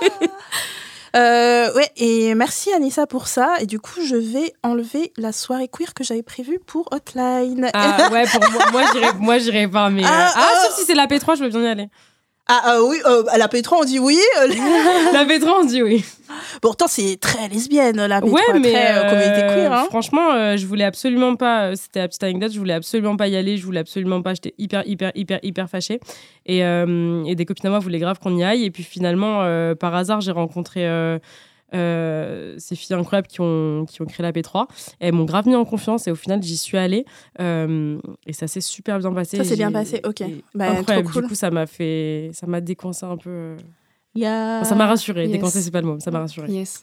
[1.14, 3.56] Euh, ouais, et merci Anissa pour ça.
[3.60, 7.68] Et du coup, je vais enlever la soirée queer que j'avais prévue pour Hotline.
[7.74, 8.40] Ah ouais, pour
[8.72, 8.82] moi,
[9.18, 10.66] moi j'irais pas, mais euh, Ah, ah, ah.
[10.66, 11.88] sauf si c'est la P3, je veux bien y aller.
[12.48, 14.18] Ah, ah oui, euh, à la P3, on dit oui.
[14.42, 14.48] euh,
[15.12, 16.04] La P3, on dit oui.
[16.60, 19.72] Pourtant, c'est très lesbienne, la P3, Ouais, mais très euh, communauté queer.
[19.72, 19.84] Hein.
[19.88, 21.76] franchement, je voulais absolument pas.
[21.76, 22.52] C'était la petite anecdote.
[22.52, 23.56] Je voulais absolument pas y aller.
[23.56, 24.34] Je voulais absolument pas.
[24.34, 26.00] J'étais hyper, hyper, hyper, hyper fâchée.
[26.46, 28.64] Et, et des copines à moi voulaient grave qu'on y aille.
[28.64, 29.44] Et puis finalement,
[29.76, 30.86] par hasard, j'ai rencontré.
[31.74, 34.66] Euh, ces filles incroyables qui ont, qui ont créé la P3.
[35.00, 37.04] Et elles m'ont grave mis en confiance et au final, j'y suis allée.
[37.40, 39.36] Euh, et ça s'est super bien passé.
[39.36, 40.22] Ça s'est bien passé, ok.
[40.54, 41.10] Bah, trop incroyable.
[41.10, 41.22] cool.
[41.22, 42.30] Du coup, ça m'a fait.
[42.32, 43.30] Ça m'a décoincé un peu.
[43.30, 43.56] euh.
[44.16, 45.22] Enfin, ça m'a rassuré.
[45.24, 45.32] yes.
[45.32, 46.00] Décoincé, c'est pas le mot.
[46.00, 46.50] Ça m'a rassuré.
[46.50, 46.82] Yes.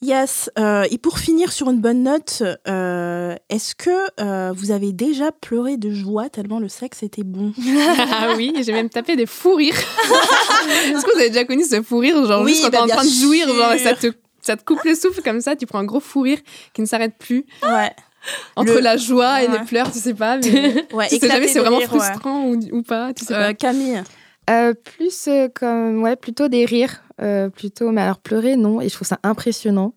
[0.00, 0.50] Yes.
[0.58, 5.30] euh, et pour finir sur une bonne note, euh, est-ce que euh, vous avez déjà
[5.30, 7.52] pleuré de joie tellement le sexe était bon?
[8.10, 9.76] Ah oui, j'ai même tapé des fous rires.
[9.76, 12.92] Est-ce que vous avez déjà connu ce fou rire Genre Oui, juste quand bah, t'es
[12.92, 14.08] en train de jouir, genre, ça te,
[14.42, 16.38] ça te coupe le souffle comme ça, tu prends un gros fou rire
[16.74, 17.46] qui ne s'arrête plus.
[17.62, 17.90] Ouais.
[18.56, 20.36] Entre Le- la joie et les pleurs, tu sais pas.
[20.38, 21.98] Mais Ouais, tu sais jamais si c'est vraiment rire, ouais.
[22.00, 23.12] frustrant ou, ou pas.
[23.14, 23.54] Tu sais Euh, pas.
[23.54, 24.02] Camille.
[24.50, 28.88] Euh, plus euh, comme ouais plutôt des rires euh, plutôt mais alors pleurer non et
[28.88, 29.94] je trouve ça impressionnant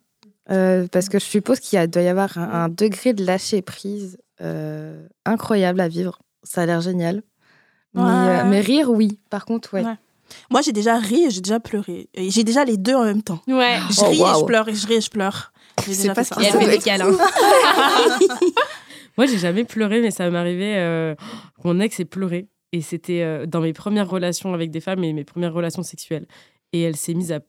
[0.51, 4.19] euh, parce que je suppose qu'il doit y avoir un, un degré de lâcher prise
[4.41, 7.23] euh, incroyable à vivre ça a l'air génial
[7.95, 8.07] mais, Ouais.
[8.07, 9.95] euh, mais rire oui par contre ouais, Ouais.
[10.49, 12.09] Moi, j'ai déjà ri et j'ai déjà pleuré.
[12.13, 13.41] Et j'ai déjà les deux en même temps.
[13.47, 13.77] ouais.
[13.89, 15.51] Je Oh, ris et je pleure et je ris et je pleure.
[15.87, 16.35] Déjà pas ça.
[16.35, 17.11] qu'il y a Elle de fait des câlins.
[19.17, 20.75] Moi, j'ai jamais pleuré, mais ça m'est arrivé.
[20.77, 21.15] euh,
[21.63, 22.47] mon ex est pleuré.
[22.71, 26.27] Et c'était euh, dans mes premières relations avec des femmes et mes premières relations sexuelles.
[26.73, 27.39] Et elle s'est mise à.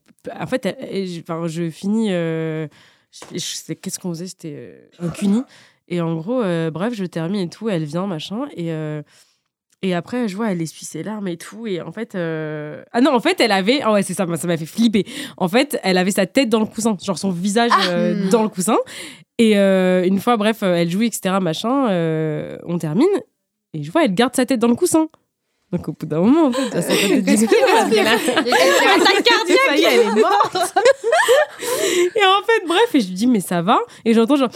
[0.40, 2.12] En fait, elle- elle- je- enfin, je finis.
[2.12, 2.68] euh,
[3.10, 4.28] je- je sais- Qu'est-ce qu'on faisait?
[4.28, 5.42] C'était euh, un cuni.
[5.88, 7.68] Et en gros, euh, bref, je termine et tout.
[7.68, 8.46] Elle vient, machin.
[8.56, 8.70] Et.
[9.84, 11.66] Euh, et après, je vois, elle essuie ses larmes et tout.
[11.66, 12.14] Et en fait.
[12.14, 13.80] euh, Ah non, en fait, elle avait.
[13.82, 15.04] Ah ouais, c'est ça, ça m'a fait flipper.
[15.36, 16.96] En fait, elle avait sa tête dans le coussin.
[17.04, 18.28] Genre son visage euh, Hmm.
[18.30, 18.78] dans le coussin.
[19.38, 21.88] Et euh, une fois, bref, euh, elle joue, etc., machin.
[21.90, 23.06] euh, on termine.
[23.74, 25.08] Et je vois, elle garde sa tête dans le coussin.
[25.72, 27.10] Donc au bout d'un moment, en fait, Ça y est,
[29.84, 30.56] elle est morte.
[32.14, 34.48] et en fait, bref, et je lui dis, mais ça va Et j'entends genre.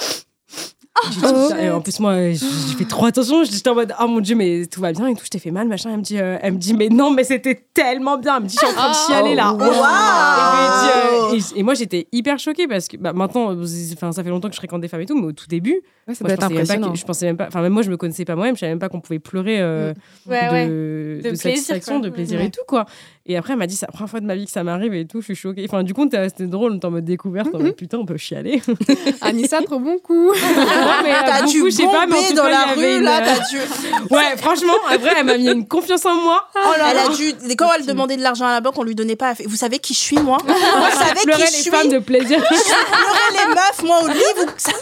[1.23, 1.49] Oh.
[1.59, 2.37] Et en plus, moi, j'ai
[2.77, 3.43] fait trop attention.
[3.45, 5.51] J'étais en mode, oh mon dieu, mais tout va bien et tout, je t'ai fait
[5.53, 5.91] mal, machin.
[5.93, 8.37] Elle me dit, euh, elle me dit mais non, mais c'était tellement bien.
[8.37, 9.55] Elle me dit, je suis en train de chialer là.
[9.55, 13.55] Et, dit, euh, et- et moi, j'étais hyper choquée parce que bah, maintenant,
[13.95, 15.81] enfin, ça fait longtemps que je fréquente des femmes et tout, mais au tout début,
[16.09, 17.47] Ouais, ça moi, doit je, pensais même pas impressionnant que- je pensais même pas.
[17.47, 18.57] Enfin, même moi, je me connaissais pas moi-même.
[18.57, 19.95] Je savais même pas qu'on pouvait pleurer euh,
[20.27, 20.67] Ouais, de, ouais.
[20.67, 22.09] de, De plaisir, satisfaction, quoi.
[22.09, 22.47] de plaisir Ouais.
[22.47, 22.85] et tout, quoi.
[23.27, 24.95] Et après, elle m'a dit, c'est la première fois de ma vie que ça m'arrive
[24.95, 25.65] et tout, je suis choquée.
[25.69, 28.17] Enfin, du coup, t'es- c'était drôle, t'es en mode découverte, en mode putain, on peut
[28.17, 28.61] chialer.
[29.21, 30.33] Anissa, trop bon coup.
[31.27, 33.21] T'as dû je sais pas, mais en bomber tout dans cas, la rue, une- là,
[33.25, 33.59] t'as dû...
[34.11, 36.49] Ouais, franchement, après, elle m'a mis une confiance en moi.
[36.91, 37.35] elle a dû...
[37.57, 39.35] Quand elle demandait de l'argent à la banque, on lui donnait pas.
[39.47, 40.39] Vous savez qui je suis, moi?
[40.45, 40.53] Vous
[40.99, 41.71] savez Pleurer qui je les suis?
[41.71, 42.43] femmes de plaisir.
[42.43, 44.79] Pleurer les meufs, moi, au lit, vous savez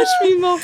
[0.00, 0.62] je suis morte.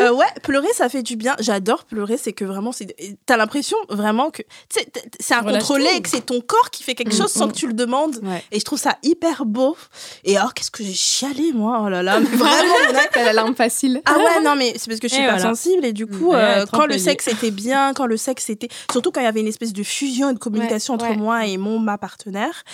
[0.00, 1.36] Euh, ouais, pleurer, ça fait du bien.
[1.38, 2.94] J'adore pleurer, c'est que vraiment, c'est...
[3.26, 5.96] t'as l'impression vraiment que c'est un Relâche contrôlé tout.
[5.96, 8.20] et que c'est ton corps qui fait quelque chose sans que tu le demandes.
[8.52, 9.76] Et je trouve ça hyper beau.
[10.24, 11.82] Et alors, qu'est-ce que j'ai chialé moi?
[11.84, 12.74] Oh là là, mais vraiment.
[13.12, 14.00] T'as la larme facile.
[14.04, 16.36] Ah ouais, non, mais c'est parce que je suis pas sensible et du coup, Ouais,
[16.38, 18.68] euh, quand le sexe était bien, quand le sexe était.
[18.90, 21.56] Surtout quand il y avait une espèce de fusion et de communication entre moi et
[21.56, 22.64] mon, ma partenaire,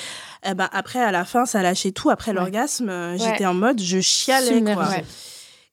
[0.47, 2.11] eh ben, après, à la fin, ça lâchait tout.
[2.11, 4.89] Après l'orgasme, euh, j'étais en mode, je chialais, quoi.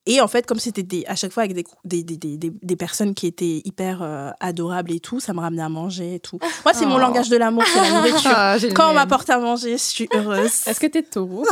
[0.07, 3.27] Et en fait, comme c'était à chaque fois avec des, des, des, des, personnes qui
[3.27, 6.39] étaient hyper euh, adorables et tout, ça me ramenait à manger et tout.
[6.65, 6.99] Moi, c'est mon Oh.
[6.99, 8.31] langage de l'amour, c'est la nourriture.
[8.33, 8.55] Ah.
[8.73, 10.65] Quand on m'apporte à manger, je suis heureuse.
[10.67, 11.45] Est-ce que t'es taureau?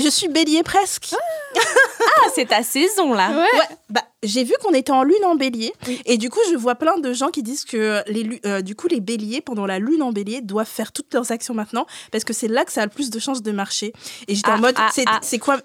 [0.00, 1.14] Je suis bélier presque.
[1.56, 3.30] Ah, c'est ta saison là.
[3.30, 5.72] Ouais, bah, j'ai vu qu'on était en lune en bélier.
[6.06, 8.88] Et du coup, je vois plein de gens qui disent que les, euh, du coup,
[8.88, 12.32] les béliers, pendant la lune en bélier, doivent faire toutes leurs actions maintenant parce que
[12.32, 13.92] c'est là que ça a le plus de chances de marcher.
[14.28, 15.18] Et j'étais Ah, en mode, ah, c'est ah.
[15.22, 15.58] c'est quoi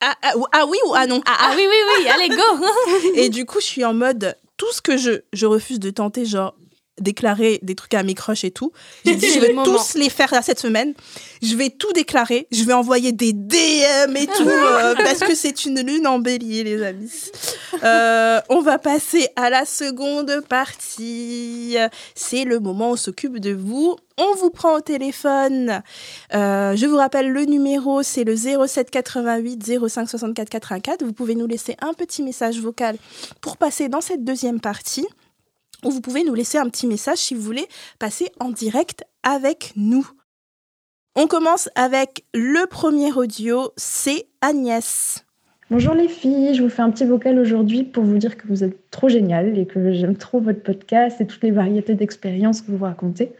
[0.00, 1.20] ah, ah, ah oui ou ah non?
[1.26, 2.42] Ah, ah oui, oui, oui, allez, go.
[3.14, 6.24] Et du coup, je suis en mode, tout ce que je, je refuse de tenter,
[6.24, 6.54] genre
[7.00, 8.72] déclarer des trucs à mes crushs et tout.
[9.04, 9.76] J'ai dit, je vais le moment.
[9.76, 10.94] tous les faire là cette semaine.
[11.42, 12.46] Je vais tout déclarer.
[12.50, 16.64] Je vais envoyer des DM et tout, euh, parce que c'est une lune en bélier,
[16.64, 17.30] les amis.
[17.82, 21.76] Euh, on va passer à la seconde partie.
[22.14, 23.96] C'est le moment où on s'occupe de vous.
[24.18, 25.82] On vous prend au téléphone.
[26.34, 31.04] Euh, je vous rappelle le numéro, c'est le 07 88 05 64 84.
[31.04, 32.96] Vous pouvez nous laisser un petit message vocal
[33.42, 35.06] pour passer dans cette deuxième partie.
[35.84, 37.66] Ou vous pouvez nous laisser un petit message si vous voulez
[37.98, 40.08] passer en direct avec nous.
[41.14, 45.24] On commence avec le premier audio, c'est Agnès.
[45.70, 48.62] Bonjour les filles, je vous fais un petit vocal aujourd'hui pour vous dire que vous
[48.62, 52.70] êtes trop géniales et que j'aime trop votre podcast et toutes les variétés d'expériences que
[52.70, 53.32] vous racontez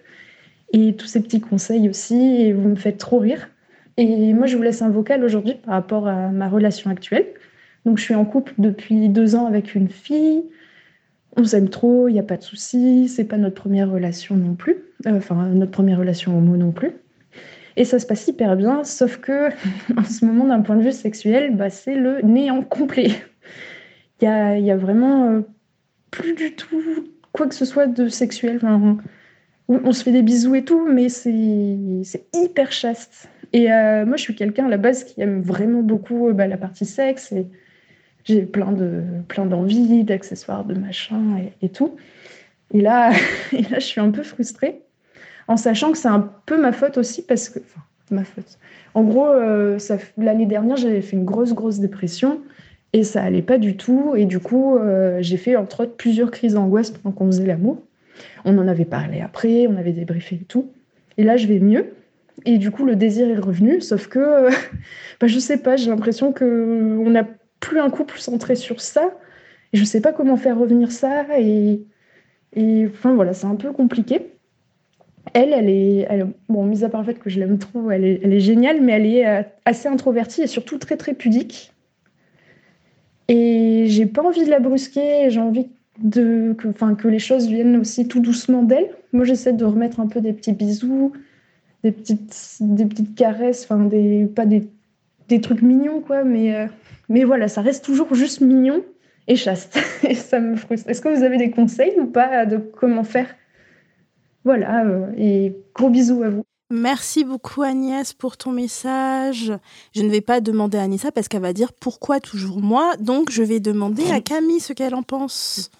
[0.72, 3.48] et tous ces petits conseils aussi et vous me faites trop rire.
[3.96, 7.26] Et moi je vous laisse un vocal aujourd'hui par rapport à ma relation actuelle.
[7.84, 10.44] Donc je suis en couple depuis deux ans avec une fille.
[11.36, 14.54] On s'aime trop, il n'y a pas de souci, c'est pas notre première relation non
[14.54, 14.76] plus,
[15.06, 16.92] Euh, enfin notre première relation homo non plus.
[17.76, 19.50] Et ça se passe hyper bien, sauf que
[19.96, 23.10] en ce moment, d'un point de vue sexuel, bah, c'est le néant complet.
[24.20, 25.40] Il y a, y a vraiment euh,
[26.10, 26.82] plus du tout
[27.32, 28.60] quoi que ce soit de sexuel.
[29.68, 33.28] On, se fait des bisous et tout, mais c'est hyper chaste.
[33.52, 36.56] Et euh, moi, je suis quelqu'un à la base qui aime vraiment beaucoup bah, la
[36.56, 37.46] partie sexe et
[38.26, 41.96] j'ai plein de plein d'envies, d'accessoires, de machins et, tout.
[42.74, 43.12] Et là,
[43.52, 44.82] et là, je suis un peu frustrée
[45.48, 48.58] en sachant que c'est un peu ma faute aussi parce que enfin, ma faute.
[48.94, 49.78] En gros, euh,
[50.18, 52.40] l'année dernière, j'avais fait une grosse grosse dépression
[52.92, 56.30] et ça allait pas du tout et du coup, euh, j'ai fait entre autres plusieurs
[56.30, 57.80] crises d'angoisse pendant qu'on faisait l'amour.
[58.44, 60.70] On en avait parlé après, on avait débriefé et tout.
[61.16, 61.92] Et là, je vais mieux.
[62.44, 64.50] Et du coup, le désir est revenu, sauf que, euh,
[65.20, 67.26] bah, je sais pas, j'ai l'impression que on n'a
[67.60, 69.12] plus un couple centré sur ça.
[69.72, 71.26] Et je sais pas comment faire revenir ça.
[71.38, 71.82] Et,
[72.54, 74.32] et enfin voilà, c'est un peu compliqué.
[75.34, 78.04] Elle, elle est, elle- bon, mis à part le fait que je l'aime trop, elle
[78.04, 81.72] est, elle est géniale, mais elle est euh, assez introvertie et surtout très très pudique.
[83.28, 85.66] Et j'ai pas envie de la brusquer, j'ai envie
[85.98, 88.90] de, que, enfin, que les choses viennent aussi tout doucement d'elle.
[89.12, 91.12] Moi, j'essaie de remettre un peu des petits bisous,
[91.82, 94.68] des petites, des petites caresses, enfin, des, pas des,
[95.28, 96.66] des trucs mignons, quoi, mais, euh,
[97.08, 98.84] mais voilà, ça reste toujours juste mignon
[99.28, 99.78] et chaste.
[100.08, 100.88] Et ça me frustre.
[100.88, 103.28] Est-ce que vous avez des conseils ou pas de comment faire?
[104.44, 106.44] Voilà, euh, et gros bisous à vous.
[106.70, 109.52] Merci beaucoup Agnès pour ton message.
[109.94, 112.92] Je ne vais pas demander à Anissa parce qu'elle va dire pourquoi toujours moi.
[113.00, 115.70] Donc je vais demander à Camille ce qu'elle en pense.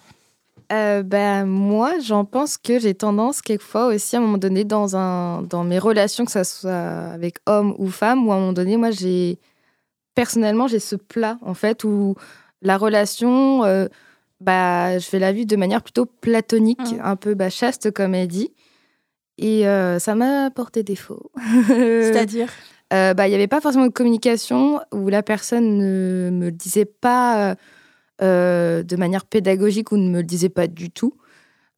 [0.73, 4.95] Euh, bah, moi, j'en pense que j'ai tendance quelquefois aussi à un moment donné dans,
[4.97, 8.53] un, dans mes relations, que ce soit avec homme ou femme, où à un moment
[8.53, 9.39] donné, moi, j'ai
[10.15, 12.15] personnellement, j'ai ce plat en fait où
[12.61, 13.87] la relation, euh,
[14.41, 17.01] bah, je vais la vivre de manière plutôt platonique, Mhm.
[17.03, 18.51] un peu bah, chaste comme elle dit.
[19.37, 21.31] Et euh, ça m'a porté défaut.
[21.77, 22.49] C'est-à-dire?
[22.93, 26.85] Euh, bah, il n'y avait pas forcément de communication où la personne ne me disait
[26.85, 27.55] pas
[28.21, 31.13] euh, de manière pédagogique ou ne me le disait pas du tout.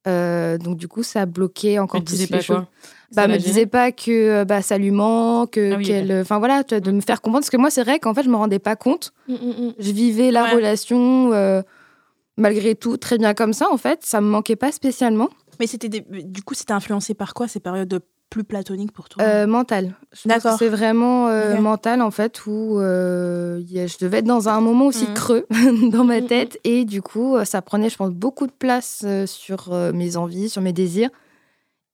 [0.08, 2.64] Euh, donc du coup, ça a bloqué encore plus les pas choses.
[3.14, 6.40] Bah, Ça me disait pas que euh, bah, ça lui manque, Ah oui, qu'elle, enfin
[6.40, 7.42] voilà, tu vois, de me faire comprendre.
[7.44, 9.12] Parce que moi, c'est vrai qu'en fait, je me rendais pas compte.
[9.28, 10.54] Je vivais la Ouais.
[10.56, 11.62] relation euh,
[12.38, 13.68] malgré tout très bien comme ça.
[13.72, 15.30] En fait, ça me manquait pas spécialement.
[15.60, 19.24] Mais c'était des- du coup c'était influencé par quoi ces périodes plus platoniques pour toi
[19.24, 19.96] Euh, mental.
[20.26, 20.58] D'accord.
[20.60, 25.08] C'est vraiment euh, mental en fait où euh, je devais être dans un moment aussi
[25.08, 25.14] Mhm.
[25.14, 25.48] creux
[25.92, 29.74] dans ma Mhm, tête et du coup ça prenait je pense beaucoup de place sur
[29.94, 31.10] mes envies, sur mes désirs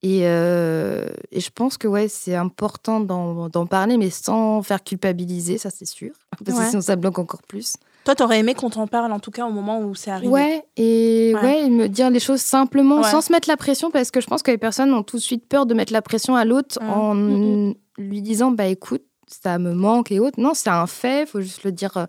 [0.03, 5.69] et, et je pense que ouais c'est important d'en parler mais sans faire culpabiliser ça
[5.69, 6.11] c'est sûr
[6.43, 6.63] parce Ouais.
[6.65, 7.75] que sinon ça bloque encore plus.
[8.05, 10.31] Toi t'aurais aimé qu'on t'en parle en tout cas au moment où c'est arrivé.
[10.31, 11.41] Ouais, et Ouais.
[11.63, 11.69] ouais.
[11.69, 13.09] me dire les choses simplement, Ouais.
[13.11, 15.21] sans se mettre la pression, parce que je pense que les personnes ont tout de
[15.21, 16.89] suite peur de mettre la pression à l'autre Mhm.
[16.89, 17.73] en Mhm.
[17.97, 20.39] lui disant bah écoute, ça me manque et autres.
[20.39, 22.05] Non, c'est un fait, faut juste le dire euh,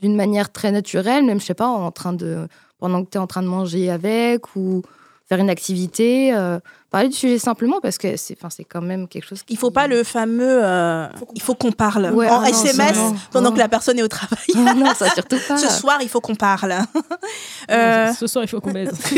[0.00, 2.46] d'une manière très naturelle, même, je sais pas, en train de,
[2.78, 4.82] pendant que tu es en train de manger avec ou
[5.28, 6.34] faire une activité.
[6.34, 6.58] euh,
[6.90, 9.52] parler du sujet simplement parce que c'est enfin, c'est quand même quelque chose qui...
[9.52, 10.64] Il faut pas le fameux.
[10.64, 13.14] euh, il faut qu'on parle Ouais, en ah non, SMS non.
[13.30, 13.54] pendant Non.
[13.54, 14.38] que la personne est au travail.
[14.56, 15.56] Ah non, ça surtout pas.
[15.58, 16.74] Ce soir, il faut qu'on parle.
[17.70, 18.90] Euh, Ce soir, il faut qu'on baise.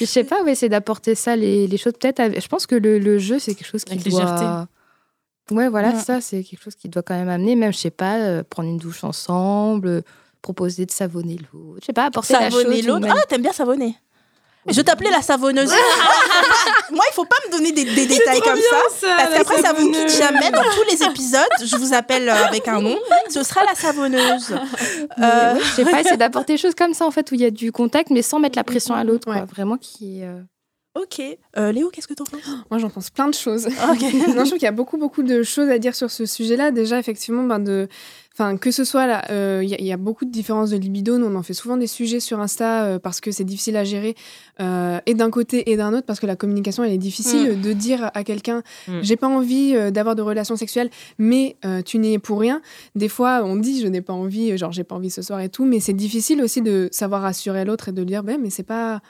[0.00, 2.18] Je sais pas, ouais, c'est d'apporter ça, les, les choses peut-être.
[2.20, 4.20] avec- Je pense que le, le jeu, c'est quelque chose qui Avec doit...
[4.20, 4.44] légèreté.
[5.52, 5.98] Ouais, voilà, Ouais.
[6.00, 8.68] ça, c'est quelque chose qui doit quand même amener, même, je sais pas, euh, prendre
[8.68, 10.02] une douche ensemble,
[10.42, 12.62] proposer de savonner l'autre, je sais pas, apporter la chose.
[12.62, 13.94] savonner manière- Ah, t'aimes bien savonner
[14.68, 15.70] je t'appelais la savonneuse.
[16.90, 19.06] Moi, il faut pas me donner des, des détails comme ça.
[19.16, 20.50] Parce qu'après, ça vous quitte jamais.
[20.50, 22.96] Dans tous les épisodes, je vous appelle euh, avec un nom.
[23.28, 24.52] Ce sera la savonneuse.
[24.52, 27.40] Euh, ouais, je sais pas, c'est d'apporter des choses comme ça, en fait, où il
[27.40, 29.30] y a du contact, mais sans mettre la pression à l'autre.
[29.30, 29.44] Ouais.
[29.44, 30.22] Vraiment qui.
[30.22, 30.40] euh,
[30.96, 31.20] Ok.
[31.58, 32.40] Euh, Léo, qu'est-ce que t'en penses?
[32.70, 33.66] Moi, j'en pense plein de choses.
[33.66, 34.00] Ok.
[34.28, 36.70] non, je trouve qu'il y a beaucoup, beaucoup de choses à dire sur ce sujet-là.
[36.70, 37.88] Déjà, effectivement, ben de,
[38.36, 40.70] enfin, que ce soit là, euh, il y, a- il y a beaucoup de différences
[40.70, 41.18] de libido.
[41.18, 43.84] Nous, on en fait souvent des sujets sur Insta euh, parce que c'est difficile à
[43.84, 44.14] gérer,
[44.60, 47.72] euh, et d'un côté et d'un autre, parce que la communication, elle est difficile de
[47.72, 49.00] dire à quelqu'un, Mm.
[49.02, 52.60] j'ai pas envie euh, d'avoir de relations sexuelles, mais euh, tu n'y es pour rien.
[52.94, 55.40] Des fois, on dit, je n'ai pas envie, euh, genre, j'ai pas envie ce soir
[55.40, 58.38] et tout, mais c'est difficile aussi de savoir rassurer l'autre et de lui dire, ben,
[58.42, 59.00] mais c'est pas,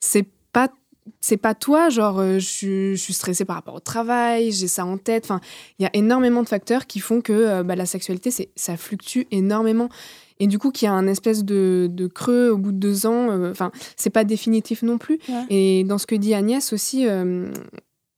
[0.00, 0.30] c'est pas
[1.20, 4.68] c'est pas toi, genre euh, je suis- je suis stressée par rapport au travail, j'ai
[4.68, 5.24] ça en tête.
[5.24, 5.40] Enfin,
[5.78, 9.22] il y a énormément de facteurs qui font que euh, bah, la sexualité, ça fluctue
[9.30, 9.88] énormément.
[10.42, 13.04] Et du coup, qu'il y a un espèce de, de creux au bout de deux
[13.06, 15.18] ans, euh, enfin, c'est pas définitif non plus.
[15.28, 15.44] Ouais.
[15.50, 17.06] Et dans ce que dit Agnès aussi,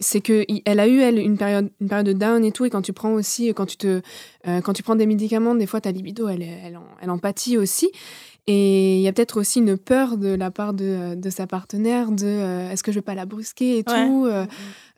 [0.00, 2.64] c'est que elle a eu elle une période une période de down et tout.
[2.64, 4.00] Et quand tu prends aussi, quand tu te,
[4.48, 7.18] euh, quand tu prends des médicaments, des fois ta libido, elle, elle, en, elle en
[7.18, 7.90] pâtit aussi.
[8.46, 12.10] Et il y a peut-être aussi une peur de la part de, de sa partenaire
[12.10, 14.06] de euh, est-ce que je vais pas la brusquer et Ouais.
[14.06, 14.26] tout.
[14.26, 14.46] euh,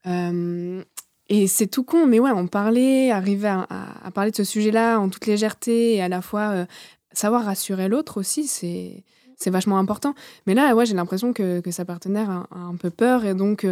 [0.06, 0.82] euh,
[1.28, 4.44] et c'est tout con, mais ouais, en parler, arriver à, à- à parler de ce
[4.44, 6.66] sujet-là en toute légèreté et à la fois euh,
[7.12, 9.04] savoir rassurer l'autre aussi, c'est
[9.36, 10.14] c'est vachement important.
[10.46, 13.34] Mais là, ouais, j'ai l'impression que, que sa partenaire a, a un peu peur et
[13.34, 13.66] donc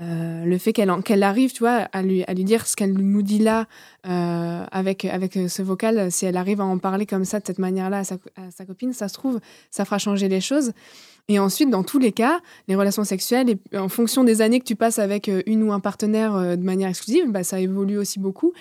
[0.00, 2.92] euh, euh, le fait qu'elle arrive, tu vois, à lui, à lui dire ce qu'elle
[2.92, 3.66] nous dit là
[4.06, 7.58] euh, avec, avec ce vocal, si elle arrive à en parler comme ça, de cette
[7.58, 9.40] manière-là à sa, à sa copine, ça se trouve,
[9.70, 10.72] ça fera changer les choses.
[11.28, 14.76] Et ensuite, dans tous les cas, les relations sexuelles, en fonction des années que tu
[14.76, 18.20] passes avec euh, une ou un partenaire euh, de manière exclusive, bah, ça évolue aussi
[18.20, 18.52] beaucoup.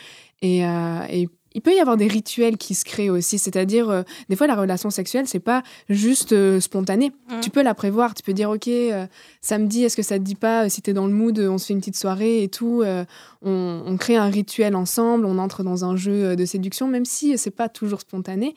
[0.41, 4.03] Et, euh, et il peut y avoir des rituels qui se créent aussi, c'est-à-dire euh,
[4.29, 7.13] des fois la relation sexuelle c'est pas juste euh, spontané.
[7.29, 7.39] Mm.
[7.39, 9.07] Tu peux la prévoir, tu peux dire ok euh,
[9.41, 11.67] samedi est-ce que ça te dit pas euh, si t'es dans le mood on se
[11.67, 12.83] fait une petite soirée et tout,
[13.41, 17.37] on, on crée un rituel ensemble, on entre dans un jeu de séduction même si
[17.37, 18.53] c'est pas toujours spontané.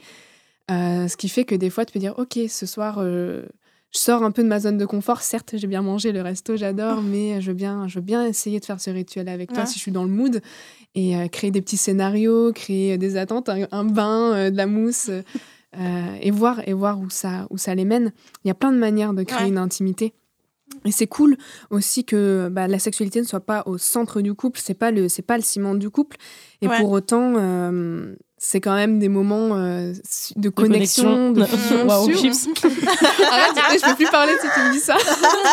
[0.69, 3.01] Ce qui fait que des fois tu peux dire ok ce soir
[3.95, 5.23] je sors un peu de ma zone de confort.
[5.23, 8.61] Certes, j'ai bien mangé le resto, j'adore, mais je veux bien, je veux bien essayer
[8.61, 9.67] de faire ce rituel avec toi Ouais.
[9.67, 10.41] si je suis dans le mood
[10.95, 14.67] et euh, créer des petits scénarios, créer des attentes, un, un bain, euh, de la
[14.67, 15.23] mousse euh,
[15.79, 18.13] euh, et voir et voir où ça où ça les mène.
[18.45, 19.49] Il y a plein de manières de créer Ouais.
[19.49, 20.13] une intimité.
[20.85, 21.37] Et c'est cool
[21.71, 25.09] aussi que bah, la sexualité ne soit pas au centre du couple, c'est pas le
[25.09, 26.19] c'est pas le ciment du couple.
[26.61, 26.79] Et Ouais.
[26.79, 29.93] pour autant, euh, c'est quand même des moments euh,
[30.37, 31.89] de connexion, de fusion.
[32.05, 32.19] Sûre.
[32.19, 32.49] chips.
[32.65, 34.97] Arrête, je peux plus parler si tu me dis ça.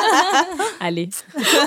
[0.80, 1.10] Allez.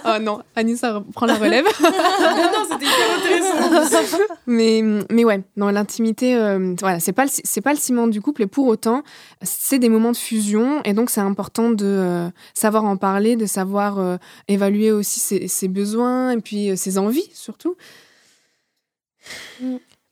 [0.04, 1.64] Oh non, Anissa prend la relève.
[1.64, 4.16] non, c'était hyper intéressant.
[4.46, 8.20] Mais, mais ouais, dans l'intimité, euh, voilà, c'est pas, le, c'est pas le ciment du
[8.20, 9.02] couple et pour autant,
[9.42, 13.46] c'est des moments de fusion et donc c'est important de euh, savoir en parler, de
[13.46, 14.16] savoir euh,
[14.46, 17.76] évaluer aussi ses, ses besoins et puis ses envies surtout.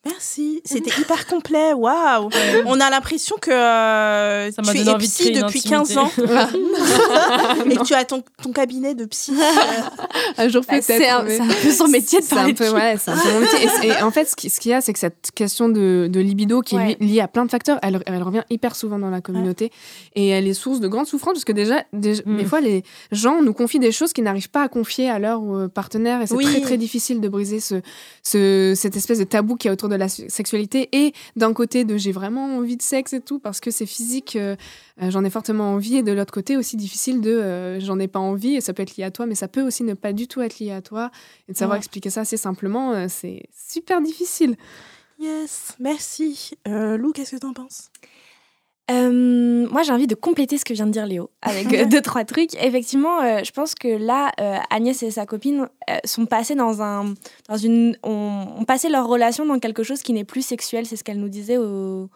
[0.06, 1.72] Merci, c'était hyper complet.
[1.72, 2.30] Waouh
[2.66, 5.98] On a l'impression que euh, Ça m'a tu es envie de psy une depuis 15
[5.98, 6.10] ans
[7.70, 9.32] et que tu as ton, ton cabinet de psy.
[9.32, 9.82] euh,
[10.38, 10.84] Un jour Bah, peut-être.
[10.84, 13.10] c'est un, mais- un peu son métier de C'est un parler de peu, ouais, c'est
[13.10, 13.68] un peu mon métier.
[13.84, 16.60] Et, en fait, ce qui- qu'il y a, c'est que cette question de, de libido
[16.62, 16.92] qui Ouais.
[16.92, 19.70] est li- liée à plein de facteurs, elle, elle revient hyper souvent dans la communauté.
[20.14, 22.36] Et elle est source de grandes souffrances, parce que déjà, des, Mm.
[22.36, 25.40] des fois, les gens nous confient des choses qu'ils n'arrivent pas à confier à leur
[25.42, 26.22] euh, partenaire.
[26.22, 26.44] Et c'est Oui.
[26.44, 27.76] très, très difficile de briser ce,
[28.22, 30.88] ce, cette espèce de tabou qu'il y a autour de la su- sexualité.
[30.92, 34.36] Et d'un côté, de j'ai vraiment envie de sexe et tout, parce que c'est physique,
[34.36, 34.56] euh,
[35.02, 35.96] euh, j'en ai fortement envie.
[35.96, 38.82] Et de l'autre côté, aussi difficile de euh, j'en ai pas envie, et ça peut
[38.82, 40.82] être lié à toi, mais ça peut aussi ne pas du tout être lié à
[40.82, 41.10] toi.
[41.48, 41.78] Et de savoir Ouais.
[41.78, 44.56] expliquer ça assez simplement, euh, c'est super difficile.
[45.18, 46.50] Yes, merci.
[46.66, 47.90] Lou, qu'est-ce que t'en penses?
[48.90, 52.00] Euh, moi, j'ai envie de compléter ce que vient de dire Léo avec euh, deux,
[52.00, 52.54] trois trucs.
[52.54, 54.32] Effectivement, euh, je pense que là,
[54.70, 55.68] Agnès et sa copine
[56.04, 57.14] sont passées dans un,
[57.48, 60.86] dans une, ont, ont passé leur relation dans quelque chose qui n'est plus sexuel.
[60.86, 62.08] C'est ce qu'elle nous disait au,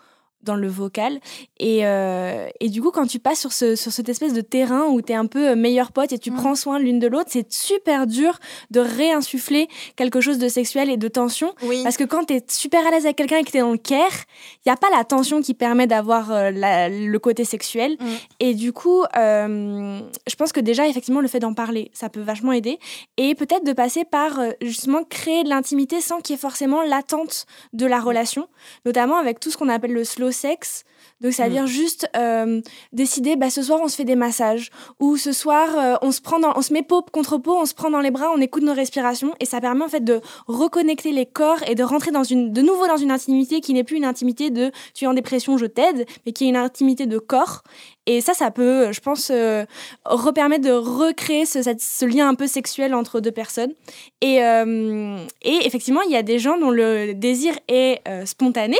[0.43, 1.21] dans le vocal.
[1.59, 4.87] Et, euh, et du coup, quand tu passes sur, ce, sur cette espèce de terrain
[4.87, 6.35] où tu es un peu euh, meilleur pote et tu Mm.
[6.37, 8.39] prends soin l'une de l'autre, c'est super dur
[8.71, 11.55] de réinsuffler quelque chose de sexuel et de tension.
[11.63, 11.83] Oui.
[11.83, 13.73] Parce que quand tu es super à l'aise avec quelqu'un et que tu es dans
[13.73, 14.25] le care,
[14.65, 17.97] il n'y a pas la tension qui permet d'avoir euh, le côté sexuel.
[18.01, 18.07] Mm.
[18.41, 22.21] Et du coup, euh, je pense que déjà, effectivement, le fait d'en parler, ça peut
[22.21, 22.79] vachement aider.
[23.17, 27.47] Et peut-être de passer par justement créer de l'intimité sans qu'il y ait forcément l'attente
[27.73, 28.49] de la relation,
[28.87, 30.85] notamment avec tout ce qu'on appelle le slow sex.
[31.21, 32.63] Donc, c'est-à-dire juste euh,
[32.93, 34.71] décider, bah, ce soir, on se fait des massages.
[35.01, 37.67] Ou ce soir, euh, on, se prend dans, on se met peau contre peau, on
[37.67, 39.35] se prend dans les bras, on écoute nos respirations.
[39.39, 42.63] Et ça permet en fait de reconnecter les corps et de rentrer dans une, de
[42.63, 45.67] nouveau dans une intimité qui n'est plus une intimité de tu es en dépression, je
[45.67, 47.63] t'aide, mais qui est une intimité de corps.
[48.07, 49.65] Et ça, ça peut, je pense, euh,
[50.07, 53.73] repermettre de recréer ce, ce lien un peu sexuel entre deux personnes.
[54.23, 58.79] Et, euh, et effectivement, il y a des gens dont le désir est euh, spontané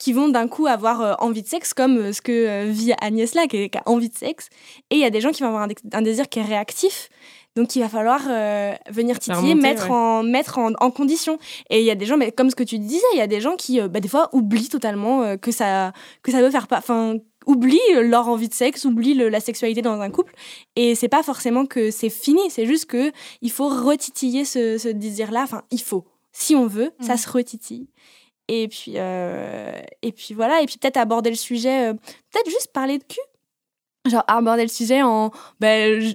[0.00, 2.92] qui vont d'un coup avoir euh, envie de sexe, comme euh, ce que euh, vit
[3.00, 4.48] Agnès là, qui, a envie de sexe.
[4.90, 6.42] Et il y a des gens qui vont avoir un, dé- un désir qui est
[6.44, 7.08] réactif.
[7.56, 9.94] Donc, il va falloir euh, venir titiller, remonter, mettre, ouais.
[9.94, 11.38] en, mettre en, en condition.
[11.68, 13.26] Et il y a des gens, mais comme ce que tu disais, il y a
[13.26, 16.50] des gens qui, euh, bah, des fois, oublient totalement euh, que, ça, que ça veut
[16.50, 16.78] faire pas.
[16.78, 17.16] Enfin,
[17.46, 20.32] oublient leur envie de sexe, oublient le- la sexualité dans un couple.
[20.76, 23.10] Et c'est pas forcément que c'est fini, c'est juste que
[23.42, 25.42] il faut retitiller ce, ce désir-là.
[25.42, 26.04] Enfin, il faut.
[26.32, 27.18] Si on veut, ça Mhm.
[27.18, 27.88] se retitille.
[28.52, 29.70] Et puis, euh,
[30.02, 31.92] et puis voilà, et puis peut-être aborder le sujet, euh,
[32.32, 33.20] peut-être juste parler de cul.
[34.10, 36.14] Genre aborder le sujet en, ben, je-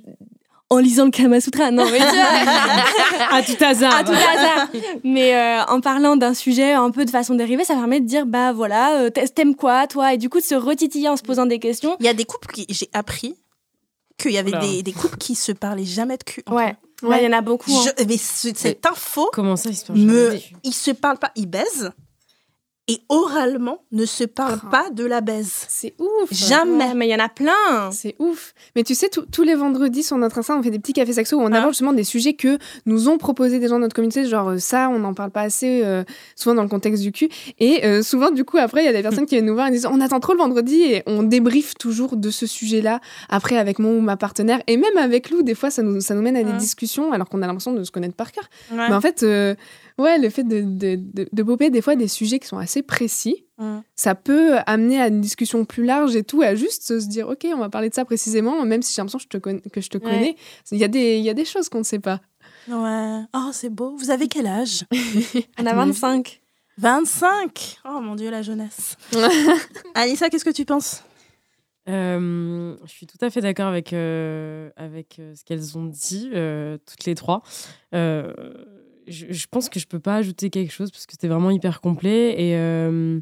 [0.69, 1.71] en lisant le Kama Sutra.
[1.71, 3.95] Non, mais tu vois, À tout hasard.
[3.95, 4.67] à tout hasard.
[5.05, 8.25] Mais euh, en parlant d'un sujet un peu de façon dérivée, ça permet de dire,
[8.25, 10.13] bah voilà, euh, t'a- t'aimes quoi toi?
[10.13, 11.95] Et du coup, de se retitiller en se posant des questions.
[12.01, 13.35] Il y a des couples qui j'ai appris
[14.17, 16.43] qu'il y avait des, des couples qui se parlaient jamais de cul.
[16.49, 17.07] Ouais, eux.
[17.07, 17.71] Ouais, il y en a beaucoup.
[17.71, 17.85] hein.
[17.99, 21.19] Je- mais ce- cette info, Comment ça, il se passe me, jamais ils se parlent
[21.19, 21.91] pas, ils baisent
[22.87, 24.69] et oralement ne se parlent Ah.
[24.69, 25.65] pas de la baise.
[25.69, 26.31] C'est ouf.
[26.31, 26.85] Jamais.
[26.85, 27.89] Ouais, mais il y en a plein.
[27.91, 28.53] C'est ouf.
[28.75, 31.37] Mais tu sais, tous- les vendredis sur notre Insta, on fait des petits cafés saxo
[31.37, 31.57] où on Ah.
[31.57, 34.25] aborde justement des sujets que nous ont proposés des gens de notre communauté.
[34.25, 36.03] Genre, euh, ça, on n'en parle pas assez, euh,
[36.35, 37.29] souvent dans le contexte du cul.
[37.59, 39.67] Et euh, souvent, du coup, après, il y a des personnes qui viennent nous voir
[39.67, 42.99] et disent On attend trop le vendredi et on débriefe toujours de ce sujet-là
[43.29, 44.61] après avec mon ou ma partenaire.
[44.67, 46.57] Et même avec Lou, des fois, ça nous, ça nous mène à des Ouais.
[46.57, 48.45] discussions alors qu'on a l'impression de se connaître par cœur.
[48.71, 48.89] Ouais.
[48.89, 49.55] Mais en fait, euh,
[49.97, 52.81] ouais, le fait de, de, de, de popper des fois des sujets qui sont assez
[52.83, 53.77] précis, Mm.
[53.95, 57.47] ça peut amener à une discussion plus large et tout, à juste se dire, OK,
[57.53, 59.79] on va parler de ça précisément, même si j'ai l'impression que je te, conna- que
[59.79, 60.03] je te Ouais.
[60.03, 60.35] connais.
[60.73, 62.19] Il y, a des, il y a des choses qu'on ne sait pas.
[62.67, 63.21] Ouais.
[63.33, 63.95] Oh, c'est beau.
[63.95, 64.83] Vous avez quel âge?
[65.57, 66.41] On a 25.
[66.79, 68.97] 25 Oh mon dieu, la jeunesse.
[69.95, 71.01] Anissa, qu'est-ce que tu penses?
[71.87, 76.29] Euh, je suis tout à fait d'accord avec, euh, avec euh, ce qu'elles ont dit,
[76.33, 77.41] euh, toutes les trois.
[79.07, 81.81] Je, je pense que je peux pas ajouter quelque chose parce que c'était vraiment hyper
[81.81, 82.31] complet.
[82.41, 83.19] Et, euh,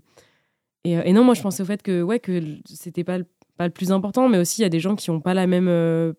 [0.84, 3.26] et, euh, et non, moi, je pensais au fait que, ouais, que c'était pas le,
[3.58, 5.48] pas le plus important, mais aussi il y a des gens qui ont pas la
[5.48, 5.68] même.
[5.68, 6.14] euh,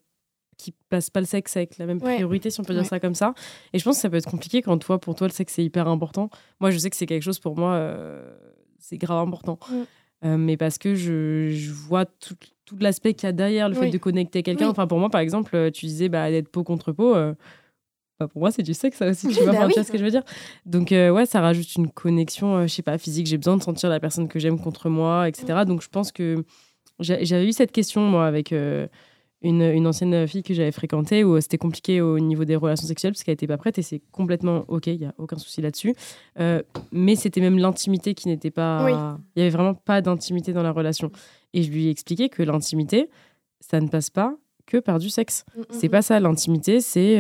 [0.57, 2.15] qui placent pas le sexe avec la même Ouais.
[2.15, 2.78] priorité, si on peut Ouais.
[2.81, 3.35] dire ça comme ça.
[3.73, 5.65] Et je pense que ça peut être compliqué quand toi, pour toi, le sexe c'est
[5.65, 6.31] hyper important.
[6.61, 8.32] Moi, je sais que c'est quelque chose pour moi, euh,
[8.78, 9.59] c'est grave important.
[10.23, 10.36] Mm.
[10.36, 13.91] Mais parce que je, je vois tout, tout l'aspect qu'il y a derrière le fait
[13.91, 14.66] de connecter quelqu'un.
[14.66, 14.70] Oui.
[14.70, 17.15] Enfin, pour moi, par exemple, tu disais bah, d'être peau contre peau.
[18.20, 19.74] Bah, pour moi, c'est du sexe, ça aussi, tu Oui, vois, bah Enfin, tu oui.
[19.74, 20.23] vois ce que je veux dire.
[20.66, 23.27] Donc, euh, ouais, ça rajoute une connexion, euh, je sais pas, physique.
[23.27, 25.65] J'ai besoin de sentir la personne que j'aime contre moi, etc.
[25.66, 26.45] Donc, je pense que
[27.01, 28.86] j'a- j'avais eu cette question, moi, avec euh,
[29.43, 32.86] une, une ancienne fille que j'avais fréquentée, où euh, c'était compliqué au niveau des relations
[32.86, 35.61] sexuelles, parce qu'elle était pas prête, et c'est complètement OK, il y a aucun souci
[35.61, 35.95] là-dessus.
[36.39, 36.62] Euh,
[36.93, 38.85] mais c'était même l'intimité qui n'était pas.
[38.85, 38.93] Oui.
[39.36, 41.11] Il y avait vraiment pas d'intimité dans la relation.
[41.53, 43.11] Et je lui ai expliqué que l'intimité,
[43.61, 44.35] ça ne passe pas
[44.66, 45.45] que par du sexe.
[45.69, 47.19] C'est pas ça, l'intimité, c'est.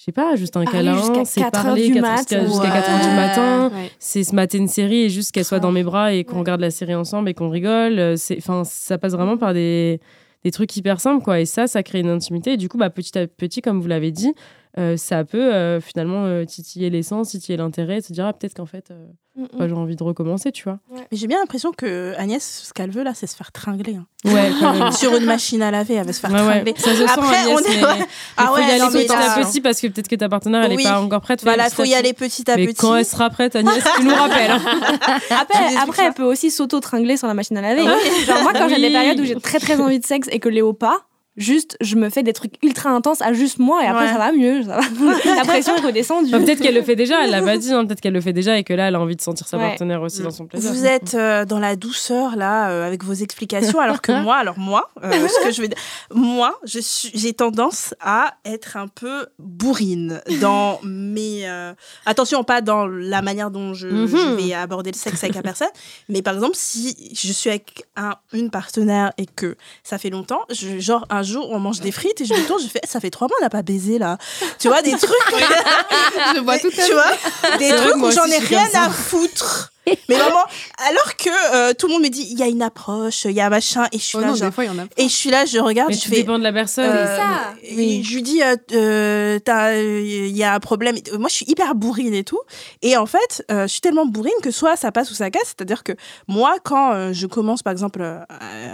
[0.00, 0.96] Je sais pas, juste un câlin,
[1.26, 2.16] c'est 4 heures parler jusqu'à
[2.46, 2.70] jusqu'à Ouais.
[2.70, 3.90] 4 heures du matin, Ouais.
[3.98, 6.38] c'est se mater une série et juste qu'elle soit dans mes bras et qu'on Ouais.
[6.40, 7.98] regarde la série ensemble et qu'on rigole.
[7.98, 10.00] euh, enfin, ça passe vraiment par des,
[10.42, 11.38] des trucs hyper simples, quoi.
[11.40, 12.52] Et ça, ça crée une intimité.
[12.54, 14.32] Et du coup, bah, petit à petit, comme vous l'avez dit,
[14.78, 18.66] euh, ça peut euh, finalement euh, titiller l'essence, titiller l'intérêt, se dire ah, peut-être qu'en
[18.66, 19.06] fait, euh,
[19.36, 20.80] Mm, bah, j'ai envie de recommencer, tu vois.
[20.92, 23.94] Mais j'ai bien l'impression que Agnès, ce qu'elle veut là, c'est se faire tringler.
[23.94, 24.04] hein.
[24.24, 24.90] Ouais, quand même.
[24.92, 26.46] Sur une machine à laver, elle veut se faire Ouais, ouais.
[26.64, 26.74] tringler.
[26.76, 27.98] Ça se sent, Après, Agnès, on est- mais ouais.
[28.00, 28.06] il
[28.36, 30.28] Ah faut ouais, y aller non, mais petit à petit parce que peut-être que ta
[30.28, 30.82] partenaire, elle Oui.
[30.82, 31.44] n'est pas encore prête.
[31.44, 32.74] Voilà, Fais faut y petit à aller petit à Mais petit.
[32.74, 34.50] quand elle sera prête, Agnès, tu nous rappelles.
[35.30, 37.84] Après, après elle peut aussi s'auto-tringler sur la machine à laver.
[37.84, 40.48] Genre, moi, quand j'ai des périodes où j'ai très très envie de sexe et que
[40.48, 41.02] Léo pas,
[41.40, 44.12] juste je me fais des trucs ultra intenses à juste moi et après Ouais.
[44.12, 44.62] ça va mieux.
[44.62, 44.80] ça va.
[45.36, 46.30] La pression est redescendue.
[46.30, 48.32] Bah, peut-être qu'elle le fait déjà, elle l'a pas dit, hein, peut-être qu'elle le fait
[48.32, 49.68] déjà et que là, elle a envie de sentir sa Ouais.
[49.70, 50.70] partenaire aussi dans son plaisir.
[50.72, 54.58] Vous êtes euh, dans la douceur là euh, avec vos explications, alors que moi, alors
[54.58, 55.78] moi, euh, ce que je veux dire,
[56.14, 61.48] moi, je suis, j'ai tendance à être un peu bourrine dans mes.
[61.48, 61.72] euh,
[62.06, 64.06] attention, pas dans la manière dont je, Mhm.
[64.08, 65.68] je vais aborder le sexe avec la personne,
[66.08, 70.40] mais par exemple, si je suis avec un, une partenaire et que ça fait longtemps,
[70.50, 73.00] je, genre un jour on mange des frites et je me tourne, je fais, ça
[73.00, 74.18] fait trois mois on n'a pas baisé là,
[74.58, 75.10] tu vois des trucs.
[76.34, 79.72] Je vois tout à tu vois des trucs où j'en ai rien à foutre.
[80.08, 80.44] Mais vraiment,
[80.88, 83.40] alors que euh, tout le monde me dit, il y a une approche, il y
[83.40, 84.82] a machin, et je suis Oh là, non, genre, des fois, il y en a.
[84.96, 86.16] et je suis là, je regarde, Mais je fais.
[86.16, 86.84] dépend de la personne.
[86.88, 87.54] euh, ça.
[87.64, 90.96] et Je lui dis, euh, euh, t'as, euh, il y a un problème.
[91.18, 92.38] Moi, je suis hyper bourrine et tout.
[92.82, 95.42] Et en fait, euh, je suis tellement bourrine que soit ça passe ou ça casse.
[95.46, 95.92] C'est-à-dire que
[96.28, 98.20] moi, quand euh, je commence, par exemple, euh,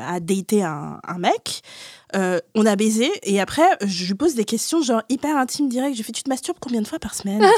[0.07, 1.63] à dater un, un mec,
[2.15, 5.97] euh, on a baisé et après, je lui pose des questions genre hyper intimes, direct.
[5.97, 7.43] Je fais, tu te masturbes combien de fois par semaine?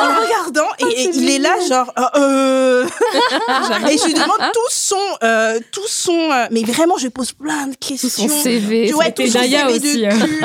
[0.00, 2.86] En regardant, et, et il est là, genre, euh,
[3.90, 7.32] et je lui demande tout son, euh, tout son, euh, mais vraiment, je lui pose
[7.32, 8.28] plein de Tout questions.
[8.28, 8.86] son CV.
[8.86, 10.10] Tu vois, tout son CV de aussi, hein.
[10.18, 10.40] cul.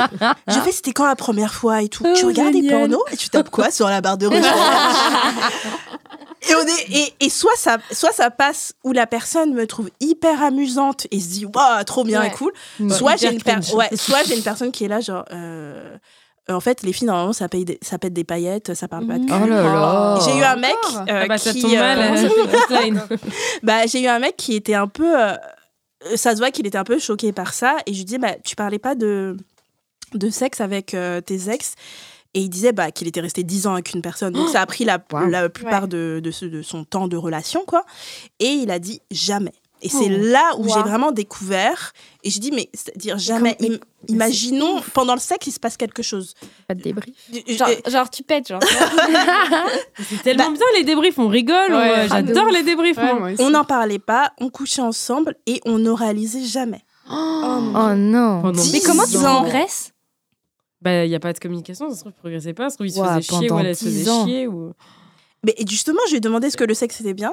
[0.48, 2.04] Je fais, c'était quand la première fois et tout?
[2.16, 2.80] tu Oh, regardes des génial.
[2.80, 4.54] pornos et tu tapes quoi sur la barre de recherche?
[6.50, 9.90] Et, on est, et, et soit, ça, soit ça passe où la personne me trouve
[10.00, 12.28] hyper amusante et se dit, waouh, trop bien Ouais.
[12.28, 12.52] et cool.
[12.80, 12.90] Ouais.
[12.94, 15.24] Soit j'ai une, per- ouais, soit j'ai une personne qui est là, genre.
[15.32, 15.96] euh,
[16.50, 19.18] en fait, les filles, normalement, ça, paye des- ça pète des paillettes, ça parle pas
[19.18, 19.32] de cul.
[19.32, 20.18] Oh là là.
[20.24, 20.74] J'ai eu un mec
[21.08, 22.90] euh, Ah bah, ça qui, tombe mal, euh,
[23.62, 25.18] bah, j'ai eu un mec qui était un peu.
[25.22, 25.34] euh,
[26.16, 27.76] ça se voit qu'il était un peu choqué par ça.
[27.86, 29.38] Et je lui disais, bah, tu parlais pas de,
[30.12, 31.74] de sexe avec euh, tes ex.
[32.34, 34.32] Et il disait bah, qu'il était resté 10 ans avec une personne.
[34.32, 35.26] Donc ça a pris la, Wow.
[35.28, 37.64] la plupart de, de, ce- de son temps de relation.
[37.66, 37.84] quoi.
[38.40, 39.52] Et il a dit jamais.
[39.82, 40.18] Et c'est Oh.
[40.32, 41.92] là où j'ai vraiment découvert.
[42.22, 43.54] Et je dis, mais c'est-à-dire jamais.
[43.60, 43.78] mais- im-
[44.08, 46.32] imaginons, pendant le sexe, il se passe quelque chose.
[46.66, 47.14] Pas de débrief.
[47.48, 48.60] Genre, genre, tu pètes, genre.
[50.08, 51.90] C'est tellement bien les débriefs, on rigole, Ouais.
[51.90, 52.96] ouais, de j'adore les débriefs.
[52.96, 53.34] Ouais.
[53.38, 56.80] On n'en parlait pas, on couchait ensemble et on ne réalisait jamais.
[57.10, 57.60] Oh
[57.94, 58.40] non.
[58.42, 59.92] Pendant Dix Mais comment tu progresses
[60.84, 62.76] Bah, il n'y a pas de communication, ça se trouve, il progressait pas, ça se
[62.76, 64.26] trouve, il se Ouah, faisait chier ou pendant elle se 10 faisait ans.
[64.26, 64.46] chier.
[64.46, 64.72] Ou...
[65.44, 67.32] Mais justement, je lui ai demandé est-ce que le sexe était bien.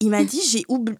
[0.00, 0.96] Il m'a dit j'ai oublié,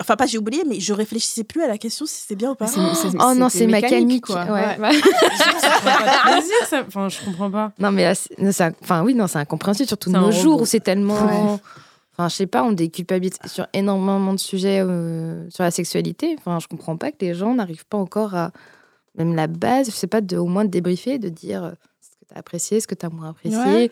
[0.00, 2.54] enfin pas j'ai oublié, mais je réfléchissais plus à la question si c'était bien ou
[2.54, 2.66] pas.
[2.66, 4.24] C'est- c'est- Oh non, c'était c'est mécanique.
[4.24, 4.44] quoi.
[4.44, 4.76] Ouais.
[5.60, 6.84] ça prend pas de plaisir, ça.
[6.86, 7.72] Enfin, je comprends pas.
[7.78, 10.22] Non, mais là, c'est- c'est un- enfin, oui, non, c'est incompréhensible, surtout de C'est un
[10.22, 10.62] nos jours robot.
[10.62, 11.14] où c'est tellement.
[11.22, 11.58] Ouais.
[12.16, 16.34] Enfin, je sais pas, on déculpabilise sur énormément de sujets euh, sur la sexualité.
[16.38, 18.52] Enfin, je comprends pas que les gens n'arrivent pas encore à.
[19.16, 22.10] Même la base, je sais pas, de, au moins de débriefer, de dire euh, ce
[22.16, 23.58] que tu as apprécié, ce que tu as moins apprécié.
[23.58, 23.90] Ouais.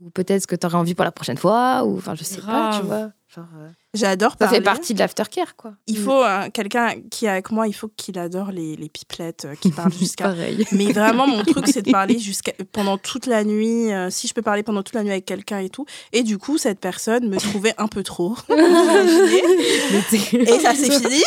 [0.00, 1.84] Ou peut-être ce que tu aurais envie pour la prochaine fois.
[1.84, 3.10] Ou, enfin, je sais pas, tu vois.
[3.28, 3.68] Genre, euh,
[3.98, 4.58] J'adore ça parler.
[4.58, 5.72] fait partie de l'aftercare, quoi.
[5.86, 9.46] Il faut euh, quelqu'un qui est avec moi, il faut qu'il adore les, les pipelettes,
[9.46, 10.24] euh, qui parle jusqu'à.
[10.24, 10.64] Pareil.
[10.72, 13.92] Mais vraiment, mon truc, c'est de parler jusqu'à pendant toute la nuit.
[13.92, 15.84] euh, si je peux parler pendant toute la nuit avec quelqu'un et tout.
[16.12, 18.36] Et du coup, cette personne me trouvait un peu trop.
[18.48, 21.22] Vous imaginez et ça s'est fini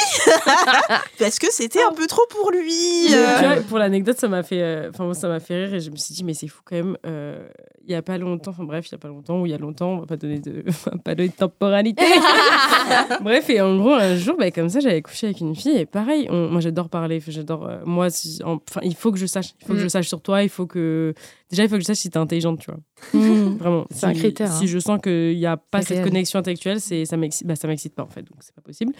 [1.19, 3.07] parce que c'était un peu trop pour lui.
[3.13, 3.35] Euh.
[3.39, 5.89] vois, pour l'anecdote, ça m'a fait, euh, enfin moi, ça m'a fait rire et je
[5.91, 6.97] me suis dit mais c'est fou quand même.
[7.05, 7.47] euh,
[7.87, 9.55] Il y a pas longtemps, enfin bref, il y a pas longtemps ou il y
[9.55, 10.63] a longtemps, on va pas donner de,
[11.03, 12.03] pas donner de temporalité.
[13.21, 15.85] bref et en gros un jour, bah, comme ça, j'avais couché avec une fille et
[15.85, 17.65] pareil, on- moi j'adore parler, j'adore.
[17.67, 19.83] euh, moi, si- en- enfin il faut que je sache, il faut que Mm.
[19.83, 21.13] je sache sur toi, il faut que
[21.49, 22.79] déjà il faut que je sache si t'es intelligente, tu vois.
[23.19, 23.57] Mm.
[23.57, 23.85] Vraiment.
[23.89, 24.67] C'est un critère, Si hein.
[24.67, 26.03] je sens qu'il n'y a pas cette réel.
[26.05, 28.93] connexion intellectuelle, c'est ça m'excite, bah, ça m'excite pas en fait, donc c'est pas possible.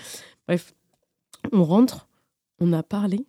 [0.48, 0.74] Bref,
[1.52, 2.08] on rentre,
[2.60, 3.26] on a parlé.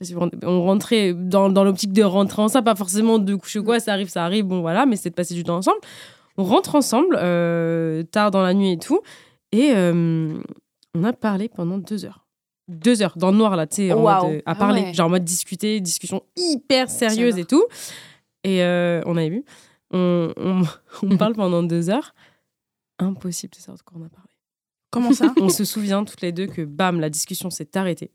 [0.00, 2.74] Je sais pas si vous rendez- on rentrait dans, dans l'optique de rentrer ensemble, pas
[2.74, 5.34] forcément de coucher ou quoi, ça arrive, ça arrive, bon voilà, mais c'est de passer
[5.34, 5.78] du temps ensemble.
[6.36, 9.00] On rentre ensemble, euh, tard dans la nuit et tout,
[9.52, 10.38] et euh,
[10.94, 12.26] on a parlé pendant deux heures.
[12.68, 13.96] Deux heures, dans le noir là, tu sais, euh,
[14.46, 14.94] à Ah parler, ouais.
[14.94, 17.64] genre en mode discuter, discussion hyper sérieuse et tout.
[18.44, 19.44] Et euh, on avait vu,
[19.92, 20.62] on, on,
[21.02, 22.14] on parle pendant deux heures.
[23.00, 24.28] Impossible de savoir de quoi on a parlé.
[24.92, 25.32] Comment ça?
[25.40, 28.12] On se souvient toutes les deux que bam, la discussion s'est arrêtée.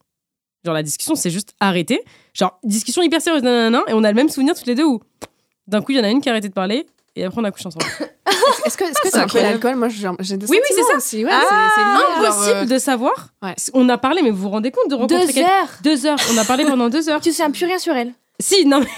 [0.65, 2.01] Genre la discussion s'est juste arrêtée.
[2.33, 4.99] Genre discussion hyper sérieuse, nanana, et on a le même souvenir toutes les deux où
[5.67, 6.85] d'un coup il y en a une qui a arrêté de parler
[7.15, 7.85] et après on a couché ensemble.
[8.65, 9.75] Est-ce que C'est c'est un peu l'alcool?
[9.75, 11.17] Moi, j'ai des Oui, oui, c'est ça.
[11.17, 13.29] Ouais, Ah, c'est- c'est genre, Impossible euh, de savoir.
[13.41, 13.55] Ouais.
[13.73, 16.19] On a parlé, mais vous vous rendez compte de rencontrer Deux heures Deux heures.
[16.33, 17.21] On a parlé pendant deux heures.
[17.21, 18.13] Tu sais plus rien sur elle?
[18.39, 18.79] Si, non.
[18.81, 18.87] mais-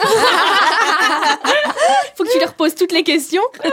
[2.15, 3.41] Faut que tu leur poses toutes les questions.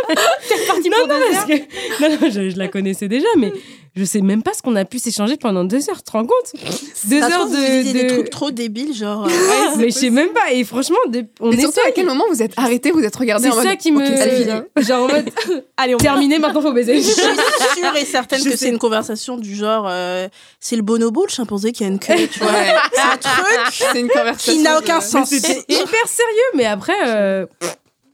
[0.43, 1.59] C'est reparti Non, pour non, deux parce heures.
[1.59, 3.53] que- non, non, je, je la connaissais déjà, mais
[3.97, 5.99] je sais même pas ce qu'on a pu s'échanger pendant deux heures.
[5.99, 6.53] Tu te rends compte?
[7.05, 7.67] Deux Ça heures trouve, vous de.
[7.83, 9.27] disiez des de- trucs trop débiles, genre.
[9.27, 9.31] euh,
[9.77, 10.53] mais je sais même pas.
[10.53, 13.45] Et franchement, de- on Et surtout, à quel moment vous êtes arrêté, vous êtes regardé
[13.47, 13.65] C'est en mode.
[13.65, 14.01] ça qui me.
[14.05, 14.53] Ok, c'est fini.
[14.87, 15.31] Genre en mode.
[15.77, 16.97] Allez, on Terminé, maintenant faut baiser.
[16.97, 20.29] Je suis sûre et certaine Je que c'est une conversation du genre euh,
[20.61, 22.51] c'est le bonobo, le chimpanzé qui a une queue, tu vois.
[22.93, 23.59] C'est un truc
[23.93, 24.53] C'est une conversation.
[24.53, 25.29] qui n'a aucun de- sens.
[25.29, 26.95] C'était hyper sérieux, mais après.
[27.07, 27.47] euh,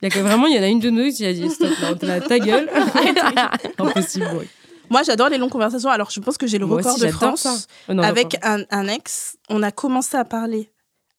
[0.03, 1.49] Il y a que vraiment, il y en a une de nous qui a dit
[1.51, 2.69] stop, là, on te la ta gueule.
[3.79, 4.47] Impossible.
[4.91, 5.89] Moi, j'adore les longues conversations.
[5.91, 7.41] Alors, je pense que j'ai le Moi record aussi, de France.
[7.43, 7.55] ça.
[7.89, 10.71] Oh, non, avec un, un ex, on a commencé à parler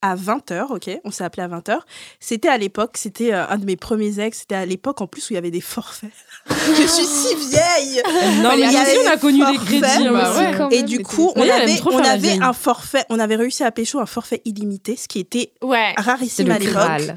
[0.04, 1.00] à 20h, ok?
[1.06, 1.78] On s'est appelé à 20h.
[2.20, 5.30] C'était à l'époque, c'était euh, un de mes premiers ex, c'était à l'époque en plus
[5.30, 6.10] où il y avait des forfaits.
[6.50, 8.02] Je suis si vieille
[8.42, 9.66] Non, Il y mais avait on a connu des forfaits.
[9.82, 10.08] crédits.
[10.08, 10.40] hein, Bah aussi.
[10.40, 10.54] ouais.
[10.58, 13.64] Quand Et même, du mais coup, on avait, on avait un forfait, on avait réussi
[13.64, 15.94] à pécho un forfait illimité, ce qui était Ouais.
[15.98, 17.16] Rarissime à l'époque.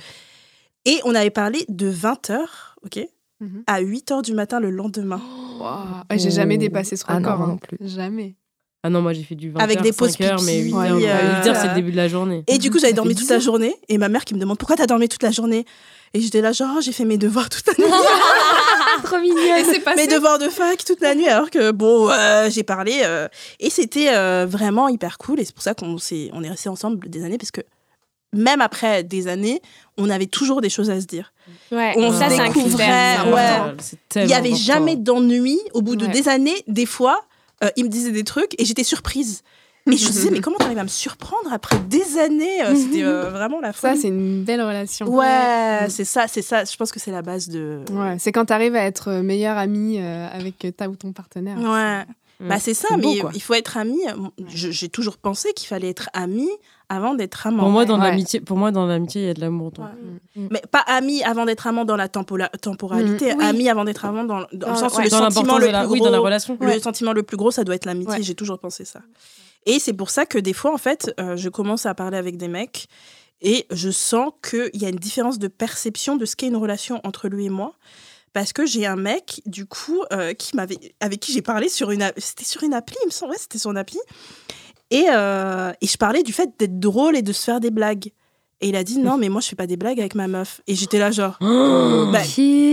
[0.85, 2.37] Et on avait parlé de 20h,
[2.85, 3.01] ok?
[3.41, 3.65] Mhm.
[3.67, 5.21] À 8h du matin le lendemain.
[5.23, 5.44] Waouh.
[6.11, 7.43] Ouais, J'ai jamais dépassé ce Ah non, record.
[7.43, 7.49] hein.
[7.49, 7.79] non plus.
[7.81, 8.37] Jamais.
[8.87, 10.73] Ah non, moi j'ai fait du 20 Avec heures, des pauses 5 heures, mais pipi,
[10.73, 12.45] 8 ouais, heures, euh, 8 heures, c'est le début de la journée.
[12.49, 13.75] Et du coup, j'avais dormi toute la journée.
[13.89, 15.65] Et ma mère qui me demande pourquoi t'as dormi toute la journée?
[16.13, 17.91] Et j'étais là, genre, Oh, j'ai fait mes devoirs toute la nuit.
[19.05, 19.65] Trop Et mignonne.
[19.65, 20.07] c'est passé.
[20.07, 21.27] mes devoirs de fac toute la nuit.
[21.27, 23.01] Alors que, bon, euh, j'ai parlé.
[23.05, 23.27] euh,
[23.59, 25.41] et c'était euh, vraiment hyper cool.
[25.41, 27.39] Et c'est pour ça qu'on s'est, on est restés ensemble des années.
[27.39, 27.63] Parce que
[28.35, 29.61] même après des années,
[29.97, 31.33] on avait toujours des choses à se dire.
[31.73, 31.93] Ouais.
[31.97, 32.85] On ça, se c'est un découvrait,
[33.33, 33.75] ouais.
[34.17, 34.57] Il n'y avait important.
[34.65, 35.59] jamais d'ennui.
[35.73, 36.13] Au bout de Ouais.
[36.13, 37.21] des années, des fois,
[37.63, 39.43] euh, il me disait des trucs et j'étais surprise.
[39.87, 43.03] Et je me disais, mais comment t'arrives à me surprendre après des années Euh, C'était
[43.03, 44.01] euh, vraiment la Ça, folie.
[44.01, 45.07] c'est une belle relation.
[45.09, 46.65] Ouais, c'est ça, c'est ça.
[46.65, 47.81] Je pense que c'est la base de.
[47.93, 51.59] Ouais, c'est quand t'arrives à être meilleure amie euh, avec ta ou ton partenaire.
[51.59, 52.05] Ouais.
[52.41, 52.49] Mm.
[52.49, 53.99] Bah c'est ça, beau, mais il faut être ami.
[54.49, 56.49] Je- J'ai toujours pensé qu'il fallait être ami
[56.89, 57.63] avant d'être amant.
[57.63, 58.09] Pour moi, dans Ouais.
[58.11, 59.71] l'amitié, pour moi, dans l'amitié, il y a de l'amour.
[59.71, 59.87] donc.
[59.87, 60.49] Ouais.
[60.51, 63.39] Mais pas ami avant d'être amant dans la temporalité, Mm.
[63.39, 63.45] Oui.
[63.45, 65.05] ami avant d'être amant dans, dans le sens où ouais.
[65.05, 66.07] le Dans sentiment le la, plus oui, gros.
[66.09, 66.59] dans la relation.
[66.61, 68.15] Le sentiment le plus gros, ça doit être l'amitié.
[68.17, 68.23] Ouais.
[68.23, 69.01] J'ai toujours pensé ça.
[69.67, 72.37] Et c'est pour ça que des fois, en fait, euh, je commence à parler avec
[72.37, 72.87] des mecs
[73.41, 77.01] et je sens qu'il y a une différence de perception de ce qu'est une relation
[77.05, 77.75] entre lui et moi.
[78.35, 81.91] Parce que j'ai un mec, du coup, euh, qui m'avait, avec qui j'ai parlé sur
[81.93, 83.99] une, a- c'était sur une appli, il me semble, ouais, c'était sur une appli.
[84.91, 88.09] Et, euh, et je parlais du fait d'être drôle et de se faire des blagues.
[88.61, 90.61] Et il a dit non, mais moi je fais pas des blagues avec ma meuf.
[90.67, 92.21] Et j'étais là genre, Oh bah,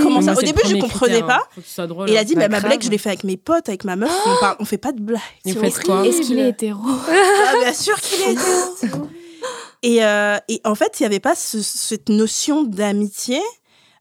[0.02, 1.48] comment ça Moi, Au début, je comprenais critère, pas.
[1.82, 1.88] hein.
[1.88, 2.10] Drôle.
[2.10, 3.84] Et il a dit, Bah, bah, ma blague, je l'ai fait avec mes potes, avec
[3.84, 5.22] ma meuf, on, parle, on fait pas de blagues.
[6.06, 9.08] Est-ce qu'il est hétéro Ah, bien sûr qu'il est hétéro.
[9.84, 13.40] Et, euh, et en fait, il n'y avait pas ce- cette notion d'amitié.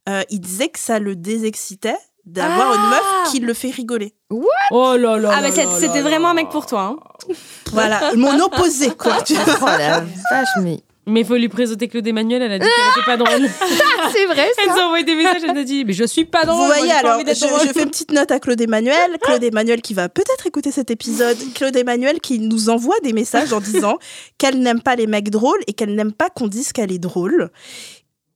[0.09, 4.15] Euh, il disait que ça le désexcitait d'avoir une meuf qui le fait rigoler.
[4.31, 5.31] Oh là là.
[5.33, 6.97] Ah, bah là c'était vraiment un mec pour toi.
[6.97, 7.35] hein.
[7.73, 9.21] Voilà, mon opposé, quoi.
[9.23, 9.57] tu vois.
[9.63, 10.01] Oh la
[10.31, 10.81] vache, mais.
[11.07, 13.49] Mais il faut lui présenter Claude Emmanuel, elle a dit qu'elle était pas drôle.
[14.13, 16.45] C'est vrai, Elle nous a envoyé des messages, elle a dit Mais je suis pas
[16.45, 16.61] drôle.
[16.61, 19.17] Vous voyez, alors, je, je fais une petite note à Claude Emmanuel.
[19.23, 21.37] Claude Emmanuel qui va peut-être écouter cet épisode.
[21.55, 23.99] Claude Emmanuel qui nous envoie des messages en disant
[24.39, 27.51] qu'elle n'aime pas les mecs drôles et qu'elle n'aime pas qu'on dise qu'elle est drôle.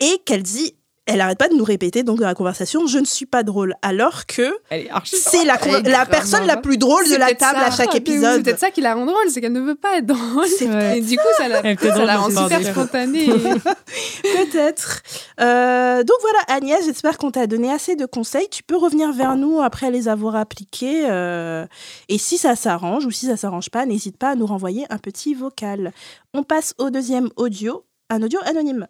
[0.01, 0.75] Et qu'elle dit,
[1.07, 3.75] elle arrête pas de nous répéter donc dans la conversation, je ne suis pas drôle.
[3.83, 4.57] Alors que
[5.05, 5.59] c'est la,
[6.07, 7.67] personne la plus drôle de la table ça.
[7.67, 8.43] à chaque de ouf, C'est épisode.
[8.45, 10.47] peut-être ça qui la rend drôle, c'est qu'elle ne veut pas être drôle.
[10.97, 13.27] Et du coup, ça la, ça rend super spontanée.
[14.23, 15.03] Peut-être.
[15.41, 18.49] Euh, donc voilà, Agnès, j'espère qu'on t'a donné assez de conseils.
[18.51, 21.05] Tu peux revenir vers nous après les avoir appliqués.
[21.09, 21.67] euh,
[22.09, 24.99] et si ça s'arrange ou si ça s'arrange pas, n'hésite pas à nous renvoyer un
[24.99, 25.93] petit vocal.
[26.33, 28.87] On passe au deuxième audio, un audio anonyme.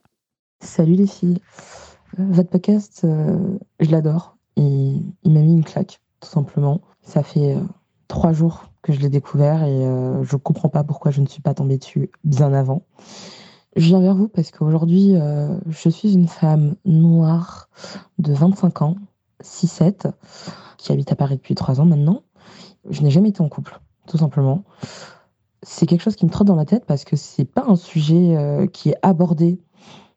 [0.61, 1.41] Salut les filles.
[2.17, 4.37] Votre podcast, euh, je l'adore.
[4.57, 6.81] Il, m'a mis une claque, tout simplement.
[7.03, 7.61] Ça fait euh,
[8.07, 11.43] trois jours que je l'ai découvert et euh, je comprends pas pourquoi je ne suis
[11.43, 12.83] pas tombée dessus bien avant.
[13.75, 15.17] Je viens vers vous parce qu'aujourd'hui,
[15.67, 17.69] je suis une femme noire
[18.19, 18.95] de 25 ans,
[19.43, 20.13] 6-7,
[20.79, 22.23] qui habite à Paris depuis trois ans maintenant.
[22.89, 24.63] Je n'ai jamais été en couple, tout simplement.
[25.65, 28.69] C'est quelque chose qui me trotte dans la tête parce que c'est pas un sujet
[28.73, 29.59] qui est abordé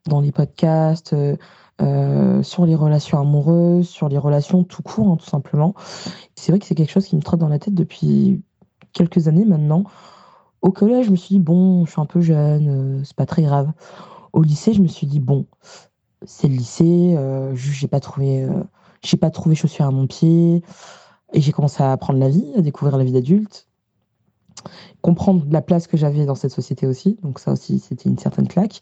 [0.06, 1.16] dans les podcasts,
[1.80, 5.74] euh, sur les relations amoureuses, sur les relations tout court, hein, tout simplement.
[6.34, 8.42] C'est vrai que c'est quelque chose qui me trotte dans la tête depuis
[8.92, 9.84] quelques années maintenant.
[10.62, 13.26] Au collège, je me suis dit, bon, je suis un peu jeune, euh, c'est pas
[13.26, 13.72] très grave.
[14.32, 15.46] Au lycée, je me suis dit, bon,
[16.24, 18.64] c'est le lycée, euh, j'ai pas trouvé, euh,
[19.02, 20.62] j'ai pas trouvé chaussures à mon pied.
[21.32, 23.68] Et j'ai commencé à apprendre la vie, à découvrir la vie d'adulte,
[25.02, 27.18] comprendre la place que j'avais dans cette société aussi.
[27.22, 28.80] Donc ça aussi, c'était une certaine claque.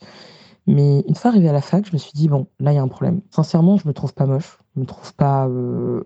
[0.67, 2.79] Mais une fois arrivée à la fac, je me suis dit, bon, là, il y
[2.79, 3.21] a un problème.
[3.31, 4.59] Sincèrement, je me trouve pas moche.
[4.75, 5.47] Je me trouve pas.
[5.49, 6.05] euh,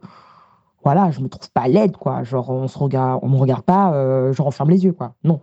[0.85, 2.23] Voilà, je me trouve pas laide, quoi.
[2.25, 5.15] Genre, on se regarde, on me regarde pas, euh, je referme les yeux, quoi.
[5.25, 5.41] Non.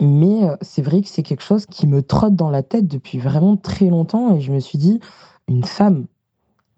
[0.00, 3.18] Mais euh, c'est vrai que c'est quelque chose qui me trotte dans la tête depuis
[3.18, 4.34] vraiment très longtemps.
[4.36, 5.00] Et je me suis dit,
[5.48, 6.06] une femme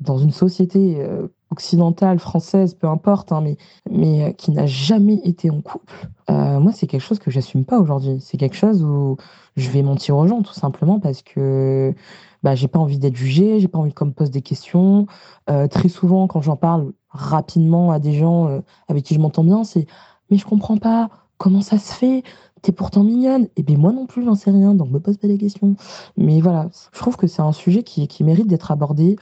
[0.01, 3.57] dans une société euh, occidentale, française, peu importe, hein, mais,
[3.91, 7.65] mais euh, qui n'a jamais été en couple, euh, moi, c'est quelque chose que j'assume
[7.65, 8.19] pas aujourd'hui.
[8.21, 9.17] C'est quelque chose où
[9.57, 11.93] je vais mentir aux gens, tout simplement, parce que
[12.43, 15.07] bah, j'ai pas envie d'être jugée, j'ai pas envie qu'on me pose des questions.
[15.51, 19.65] Euh, très souvent, quand j'en parle rapidement à des gens avec qui je m'entends bien,
[19.65, 19.87] c'est
[20.31, 22.23] Mais je comprends pas, comment ça se fait?
[22.63, 23.49] T'es pourtant mignonne.
[23.57, 25.75] Et bien, moi non plus, j'en sais rien, donc me pose pas des questions.
[26.17, 29.17] Mais voilà, je trouve que c'est un sujet qui, qui mérite d'être abordé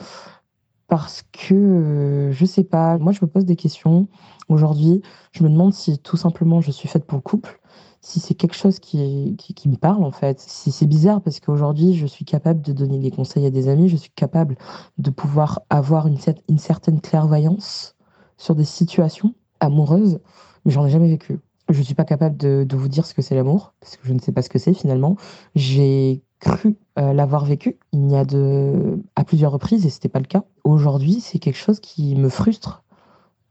[0.88, 4.08] parce que, euh, je sais pas, moi je me pose des questions
[4.48, 5.02] aujourd'hui.
[5.32, 7.60] Je me demande si tout simplement je suis faite pour le couple,
[8.00, 10.40] si c'est quelque chose qui, qui, me parle en fait.
[10.40, 13.88] Si c'est bizarre parce qu'aujourd'hui je suis capable de donner des conseils à des amis,
[13.88, 14.56] je suis capable
[14.98, 17.96] de pouvoir avoir une, cer- une certaine clairvoyance
[18.38, 20.20] sur des situations amoureuses,
[20.64, 21.38] mais j'en ai jamais vécu.
[21.68, 24.12] Je suis pas capable de, de vous dire ce que c'est l'amour, parce que je
[24.14, 25.16] ne sais pas ce que c'est finalement.
[25.54, 30.20] J'ai cru euh, l'avoir vécu il y a de à plusieurs reprises et c'était pas
[30.20, 30.44] le cas.
[30.64, 32.82] Aujourd'hui, c'est quelque chose qui me frustre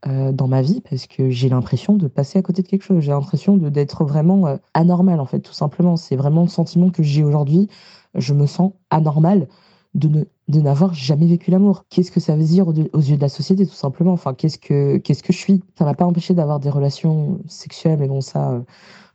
[0.06, 3.00] euh, dans ma vie parce que j'ai l'impression de passer à côté de quelque chose.
[3.00, 5.96] J'ai l'impression de d'être vraiment euh, anormal en fait, tout simplement.
[5.96, 7.68] C'est vraiment le sentiment que j'ai aujourd'hui.
[8.14, 9.48] Je me sens anormal
[9.94, 11.84] de ne de n'avoir jamais vécu l'amour.
[11.90, 14.12] Qu'est-ce que ça veut dire aux, yeux de la société, tout simplement?
[14.12, 15.62] Enfin, qu'est-ce que qu'est-ce que je suis?
[15.78, 18.62] Ça m'a pas empêché d'avoir des relations sexuelles, mais bon, ça,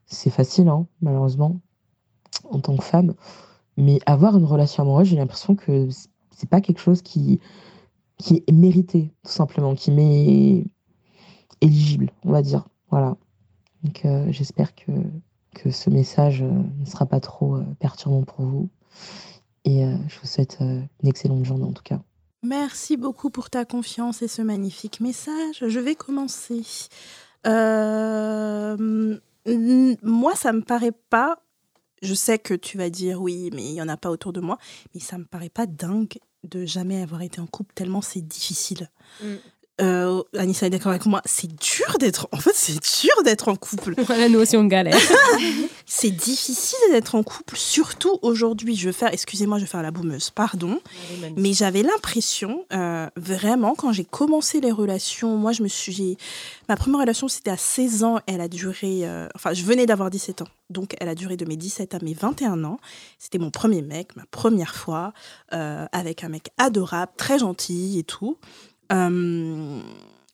[0.05, 1.59] c'est facile, hein, malheureusement,
[2.51, 3.13] en tant que femme.
[3.77, 5.87] Mais avoir une relation amoureuse, j'ai l'impression que
[6.31, 7.39] c'est pas quelque chose qui,
[8.17, 10.65] qui est mérité, tout simplement, qui m'est
[11.61, 12.67] éligible, on va dire.
[12.89, 13.15] Voilà.
[13.83, 14.91] Donc euh, j'espère que,
[15.55, 18.69] que ce message euh, ne sera pas trop euh, perturbant pour vous.
[19.65, 22.01] Et je vous souhaite une excellente journée en tout cas.
[22.43, 25.63] Merci beaucoup pour ta confiance et ce magnifique message.
[25.65, 26.63] Je vais commencer.
[27.45, 27.53] Moi,
[30.35, 31.42] ça me paraît pas.
[32.03, 34.41] Je sais que tu vas dire oui, mais il y en a pas autour de
[34.41, 34.57] moi.
[34.93, 38.89] Mais ça me paraît pas dingue de jamais avoir été en couple tellement c'est difficile.
[39.21, 39.35] Mm.
[39.81, 41.21] Euh, Anissa est d'accord avec moi.
[41.25, 42.27] C'est dur d'être.
[42.31, 43.95] En fait, c'est dur d'être en couple.
[44.05, 44.97] Voilà, nous aussi on galère.
[45.85, 48.75] C'est difficile d'être en couple, surtout aujourd'hui.
[48.75, 50.79] Je vais faire, excusez-moi, je vais faire la boumeuse, pardon.
[51.35, 56.17] Mais j'avais l'impression, euh, vraiment, quand j'ai commencé les relations, moi, je me suis.
[56.69, 58.19] Ma première relation, c'était à 16 ans.
[58.27, 59.01] Elle a duré.
[59.03, 60.47] euh, enfin, je venais d'avoir 17 ans.
[60.69, 62.79] Donc, elle a duré de mes 17 à mes 21 ans.
[63.19, 65.13] C'était mon premier mec, ma première fois,
[65.53, 68.37] euh, avec un mec adorable, très gentil et tout.
[68.93, 69.81] Euh,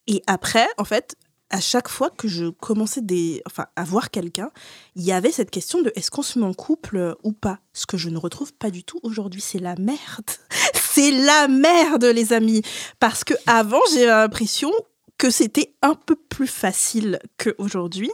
[0.08, 1.16] et après, en fait,
[1.50, 4.52] à chaque fois que je commençais des, enfin, à voir quelqu'un,
[4.96, 7.60] il y avait cette question de est-ce qu'on se met en couple euh, ou pas
[7.74, 9.42] Ce que je ne retrouve pas du tout aujourd'hui.
[9.42, 10.30] C'est la merde.
[10.74, 12.62] C'est la merde, les amis.
[13.00, 14.72] Parce que avant, j'ai l'impression
[15.18, 18.10] que c'était un peu plus facile qu'aujourd'hui.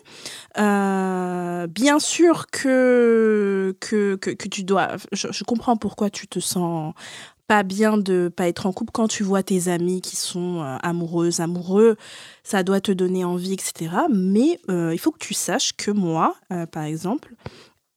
[0.57, 4.97] Euh, bien sûr que, que, que, que tu dois...
[5.11, 6.93] Je, je comprends pourquoi tu te sens
[7.47, 10.77] pas bien de pas être en couple quand tu vois tes amis qui sont euh,
[10.81, 11.95] amoureuses, amoureux,
[12.43, 13.91] ça doit te donner envie, etc.
[14.11, 17.35] Mais euh, il faut que tu saches que moi, euh, par exemple,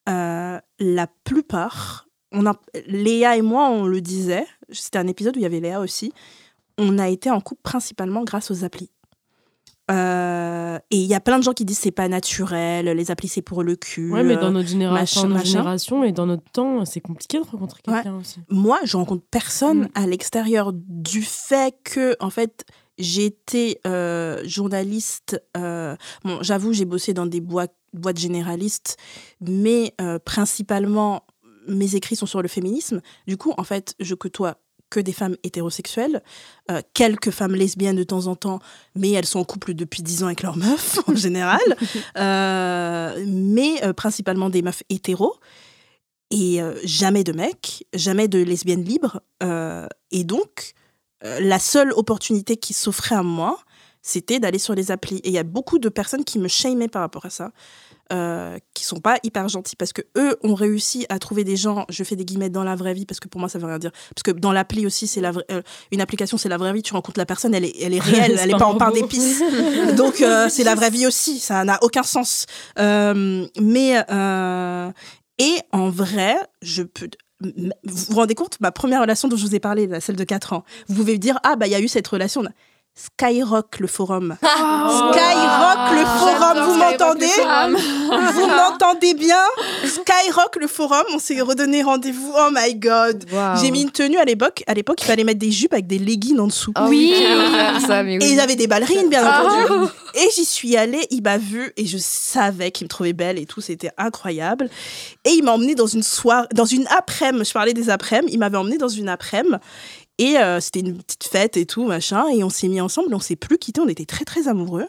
[0.08, 5.38] euh, la plupart, on a, Léa et moi, on le disait, c'était un épisode où
[5.38, 6.12] il y avait Léa aussi,
[6.76, 8.90] on a été en couple principalement grâce aux applis.
[9.90, 13.28] Euh, et il y a plein de gens qui disent c'est pas naturel, les applis
[13.28, 14.12] c'est pour le cul.
[14.12, 17.38] Ouais, mais euh, dans notre génération, machin, notre génération et dans notre temps, c'est compliqué
[17.38, 18.40] de rencontrer quelqu'un aussi.
[18.50, 19.88] moi, je rencontre personne Mm.
[19.94, 22.64] à l'extérieur du fait que, en fait,
[22.98, 25.42] j'étais euh, journaliste.
[25.56, 28.96] euh, bon, j'avoue, j'ai bossé dans des boîtes, boîtes généralistes,
[29.40, 31.24] mais euh, principalement,
[31.68, 33.00] mes écrits sont sur le féminisme.
[33.26, 34.56] Du coup, en fait, je côtoie
[34.90, 36.22] que des femmes hétérosexuelles,
[36.70, 38.60] euh, quelques femmes lesbiennes de temps en temps,
[38.94, 41.60] mais elles sont en couple depuis 10 ans avec leur meuf, en général,
[42.16, 45.38] Euh, mais euh, principalement des meufs hétéros
[46.30, 49.22] et jamais de mecs, jamais de lesbiennes libres.
[50.10, 50.74] et donc,
[51.22, 53.58] la seule opportunité qui s'offrait à moi,
[54.02, 55.18] c'était d'aller sur les applis.
[55.18, 57.52] Et il y a beaucoup de personnes qui me shamaient par rapport à ça,
[58.12, 61.84] euh, qui sont pas hyper gentils parce que eux ont réussi à trouver des gens.
[61.88, 63.78] Je fais des guillemets dans la vraie vie parce que pour moi ça veut rien
[63.78, 63.90] dire.
[64.14, 65.62] Parce que dans l'appli aussi, c'est la vraie- euh,
[65.92, 66.82] une application, c'est la vraie vie.
[66.82, 69.42] Tu rencontres la personne, elle est, elle est réelle, elle est pas en pain d'épices.
[69.96, 71.38] Donc euh, c'est la vraie vie aussi.
[71.38, 72.46] Ça n'a aucun sens.
[72.78, 73.94] Euh, mais
[75.40, 77.08] et en vrai, je peux.
[77.40, 77.52] Vous
[77.84, 80.64] vous rendez compte, ma première relation dont je vous ai parlé, celle de 4 ans,
[80.88, 82.42] vous pouvez dire, ah, bah, il y a eu cette relation.
[82.98, 84.36] Skyrock, le forum.
[84.42, 87.30] Skyrock, le forum, vous m'entendez
[88.34, 89.36] Vous m'entendez bien
[89.84, 92.32] Skyrock, le forum, on s'est redonné rendez-vous.
[92.36, 93.24] Oh my god.
[93.60, 94.64] J'ai mis une tenue à l'époque.
[94.66, 96.72] À l'époque, il fallait mettre des jupes avec des leggings en dessous.
[96.74, 97.14] Ah oui,
[97.86, 98.30] ça, mais Et oui.
[98.32, 99.44] ils avaient des ballerines, bien Ah.
[99.44, 99.90] entendu.
[100.14, 103.46] Et j'y suis allée, il m'a vue et je savais qu'il me trouvait belle et
[103.46, 104.68] tout, c'était incroyable.
[105.24, 108.38] Et il m'a emmenée dans une soirée, dans une après-midi, je parlais des après-midi, il
[108.38, 109.54] m'avait emmenée dans une après-midi.
[110.18, 112.26] Et euh, c'était une petite fête et tout, machin.
[112.28, 114.86] Et on s'est mis ensemble, on s'est plus quittés, on était très, très amoureux.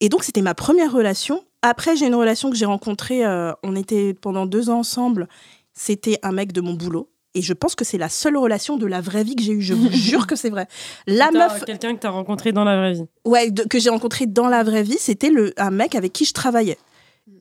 [0.00, 1.44] Et donc, c'était ma première relation.
[1.62, 5.28] Après, j'ai une relation que j'ai rencontrée, euh, on était pendant deux ans ensemble.
[5.74, 7.10] C'était un mec de mon boulot.
[7.34, 9.60] Et je pense que c'est la seule relation de la vraie vie que j'ai eue.
[9.60, 10.68] Je vous jure que c'est vrai.
[11.06, 13.04] La meuf Quelqu'un que t'as rencontré dans la vraie vie.
[13.26, 16.24] ouais, de- que j'ai rencontré dans la vraie vie, c'était le, un mec avec qui
[16.24, 16.78] je travaillais.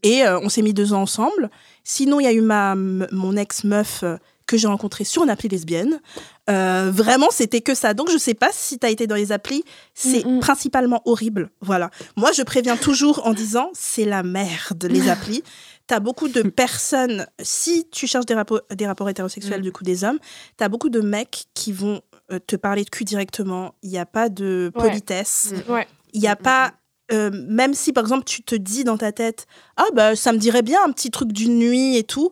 [0.04, 1.50] Et euh, on s'est mis deux ans ensemble.
[1.86, 4.18] Sinon, il y a eu ma, mon ex-meuf euh,
[4.48, 6.02] que j'ai rencontrée sur une appli lesbienne.
[6.50, 7.94] Euh, vraiment, c'était que ça.
[7.94, 9.64] Donc, je sais pas si tu as été dans les applis.
[9.94, 10.40] C'est Mm, mm.
[10.42, 11.50] principalement horrible.
[11.62, 11.90] Voilà.
[12.16, 15.44] Moi, je préviens toujours en disant c'est la merde, les applis.
[15.88, 20.04] T'as beaucoup de personnes, si tu cherches des, rapports des rapports hétérosexuels, du coup des
[20.04, 20.18] hommes,
[20.58, 22.02] t'as beaucoup de mecs qui vont
[22.32, 23.76] euh, te parler de cul directement.
[23.84, 24.82] Il n'y a pas de Ouais.
[24.82, 25.54] politesse.
[25.70, 25.88] Ouais.
[26.14, 26.74] Il n'y a pas,
[27.12, 29.46] euh, même si par exemple tu te dis dans ta tête,
[29.78, 32.32] ah bah ça me dirait bien un petit truc d'une nuit et tout,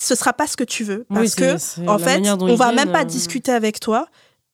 [0.00, 1.06] ce sera pas ce que tu veux.
[1.10, 1.56] Oui, Parce que,
[1.88, 4.06] en fait, on va même pas euh, discuter avec toi.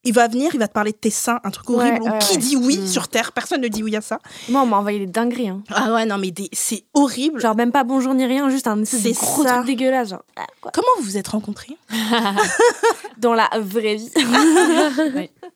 [0.06, 2.02] Il va venir, il va te parler de tes seins, un truc horrible.
[2.02, 2.36] Ouais, ouais, qui ouais.
[2.38, 2.86] dit oui Mm.
[2.86, 3.32] sur Terre?
[3.32, 4.18] Personne ne dit oui à ça.
[4.50, 5.48] Moi, on m'a envoyé des dingueries.
[5.48, 5.62] hein.
[5.70, 7.40] Ah ouais, non, mais des- c'est horrible.
[7.40, 9.54] Genre, même pas bonjour ni rien, juste un de C'est gros ça.
[9.54, 10.10] truc dégueulasse.
[10.10, 10.72] Genre, ah, quoi.
[10.74, 11.78] Comment vous vous êtes rencontrés?
[13.18, 14.10] Dans la vraie vie.
[15.14, 15.30] Ouais.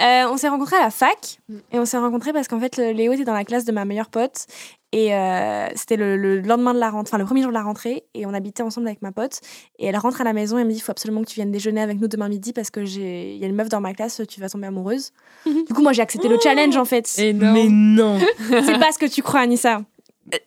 [0.00, 1.38] Euh, on s'est rencontrés à la fac.
[1.72, 3.84] Et on s'est rencontrés parce qu'en fait, le- Léo était dans la classe de ma
[3.84, 4.46] meilleure pote.
[4.94, 7.62] Et euh, c'était le, le lendemain de la rentrée, enfin le premier jour de la
[7.62, 8.04] rentrée.
[8.14, 9.40] Et on habitait ensemble avec ma pote.
[9.78, 11.36] Et elle rentre à la maison et elle me dit il faut absolument que tu
[11.36, 13.80] viennes déjeuner avec nous demain midi parce que j'ai il y a une meuf dans
[13.80, 15.12] ma classe, tu vas tomber amoureuse.
[15.46, 17.06] du coup, moi, j'ai accepté le challenge en fait.
[17.54, 19.82] Mais non C'est pas ce que tu crois, Anissa.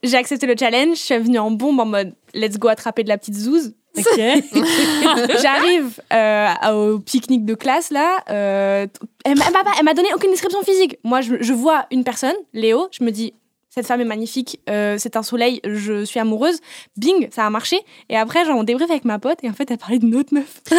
[0.04, 3.10] J'ai accepté le challenge, je suis venue en bombe en mode let's go attraper de
[3.10, 3.74] la petite zouze.
[3.98, 4.20] Ok.
[5.42, 8.20] J'arrive euh, au pique-nique de classe là.
[8.30, 8.88] euh,
[9.26, 9.36] elle
[9.84, 10.98] m'a donné aucune description physique.
[11.04, 12.88] Moi, je, je vois une personne, Léo.
[12.92, 13.34] Je me dis,
[13.70, 14.60] cette femme est magnifique.
[14.70, 15.60] euh, c'est un soleil.
[15.66, 16.60] Je suis amoureuse.
[16.98, 17.80] Bing, ça a marché.
[18.10, 20.34] Et après, genre, on débrief avec ma pote et en fait, elle parlait d'une autre
[20.34, 20.62] meuf.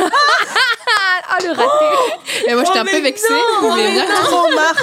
[1.29, 3.27] Ah, le raté Et moi, j'étais Oh, un peu mais vexée.
[3.75, 4.05] mais bien.
[4.23, 4.75] Trop marrant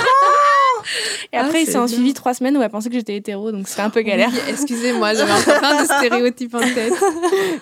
[1.32, 3.16] Et Ah, après, il c'est s'est en suivi trois semaines où elle pensait que j'étais
[3.16, 4.30] hétéro, donc c'était un peu galère.
[4.32, 6.94] Oui, Excusez-moi, j'avais encore plein de stéréotypes en tête.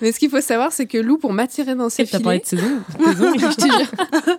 [0.01, 2.61] Mais ce qu'il faut savoir, c'est que Lou, pour m'attirer dans ses T'as parlé filets,
[2.65, 3.91] de saison je te jure.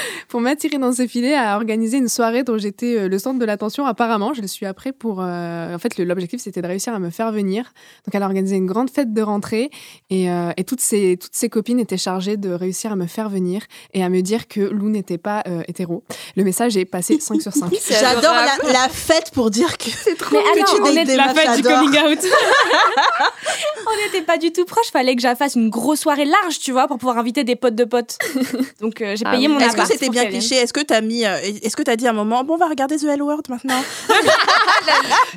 [0.28, 3.44] pour m'attirer dans ses filets, a organisé une soirée dont j'étais euh, le centre de
[3.44, 3.86] l'attention.
[3.86, 5.20] Apparemment, je le suis après pour.
[5.20, 7.64] euh, En fait, l'objectif c'était de réussir à me faire venir.
[8.06, 9.70] Donc, elle a organisé une grande fête de rentrée
[10.10, 13.28] et, euh, et toutes ses toutes ses copines étaient chargées de réussir à me faire
[13.28, 13.62] venir
[13.94, 16.02] et à me dire que Lou n'était pas euh, hétéro.
[16.36, 17.70] Le message est passé 5 sur 5.
[17.90, 21.04] J'adore la, la fête pour dire que c'est trop Mais attends, que tu on est
[21.04, 22.18] de des La fête du coming out
[23.86, 24.90] On n'était pas du tout proches.
[24.92, 27.84] Fallait que j'affasse une grosse soirée large, tu vois, pour pouvoir inviter des potes de
[27.84, 28.18] potes.
[28.80, 29.52] Donc euh, j'ai Ah payé oui.
[29.54, 31.82] mon Est-ce que appart c'était pour bien cliché Est-ce que t'as mis euh, Est-ce que
[31.82, 33.82] t'as dit à un moment bon on va regarder The L Word maintenant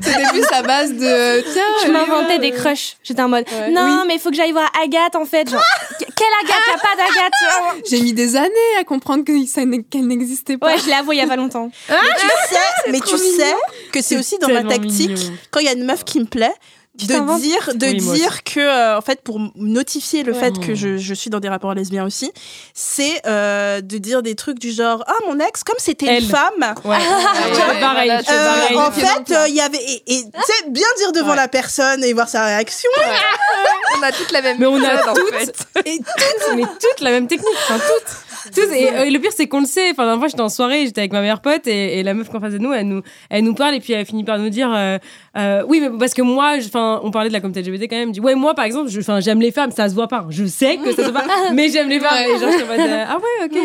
[0.01, 2.97] C'était plus à base de tiens, Je m'inventais euh, des crushs.
[3.03, 3.71] J'étais en mode Ouais.
[3.71, 5.49] non, mais il faut que j'aille voir Agathe en fait.
[5.49, 5.61] Genre,
[5.99, 6.67] quelle Agathe?
[6.67, 8.49] Y a pas d'Agathe J'ai mis des années
[8.79, 10.67] à comprendre que ça n'est- qu'elle n'existait pas.
[10.67, 11.71] Ouais, je l'ai avoué il y a pas longtemps.
[11.89, 13.55] Mais tu sais, mais tu sais
[13.91, 15.33] que c'est aussi dans ma tactique mignon.
[15.51, 16.53] quand il y a une meuf qui me plaît.
[16.95, 17.05] De
[17.39, 20.39] dire, de Oui, dire que, euh, en fait, pour notifier le Ouais.
[20.39, 22.31] fait que je, je suis dans des rapports lesbiens aussi,
[22.73, 26.73] c'est euh, de dire des trucs du genre Ah, mon ex, comme c'était une femme,
[26.83, 29.77] Ouais, ouais, pareil, Euh, en fait, euh, il y avait.
[29.77, 31.35] Et et, tu sais, bien dire devant Ouais.
[31.37, 32.89] la personne et voir sa réaction.
[33.97, 35.55] On a toute la même Mais on a méthode, en toutes, fait.
[35.85, 38.17] et toutes, mais toutes la même technique, enfin toutes.
[38.57, 39.91] Et, euh, le pire c'est qu'on le sait.
[39.91, 42.29] Enfin, la fois j'étais en soirée, j'étais avec ma meilleure pote et, et la meuf
[42.29, 44.49] qu'en face de nous, elle nous, elle nous parle et puis elle finit par nous
[44.49, 44.97] dire, euh,
[45.37, 48.11] euh, oui mais parce que moi, enfin, on parlait de la communauté LGBT quand même.
[48.11, 48.89] Dit, ouais moi par exemple,
[49.19, 50.25] j'aime les femmes, ça se voit pas.
[50.29, 52.17] Je sais que ça se voit pas, mais j'aime les femmes.
[52.25, 53.57] Et genre je mode, euh, ah ouais ok.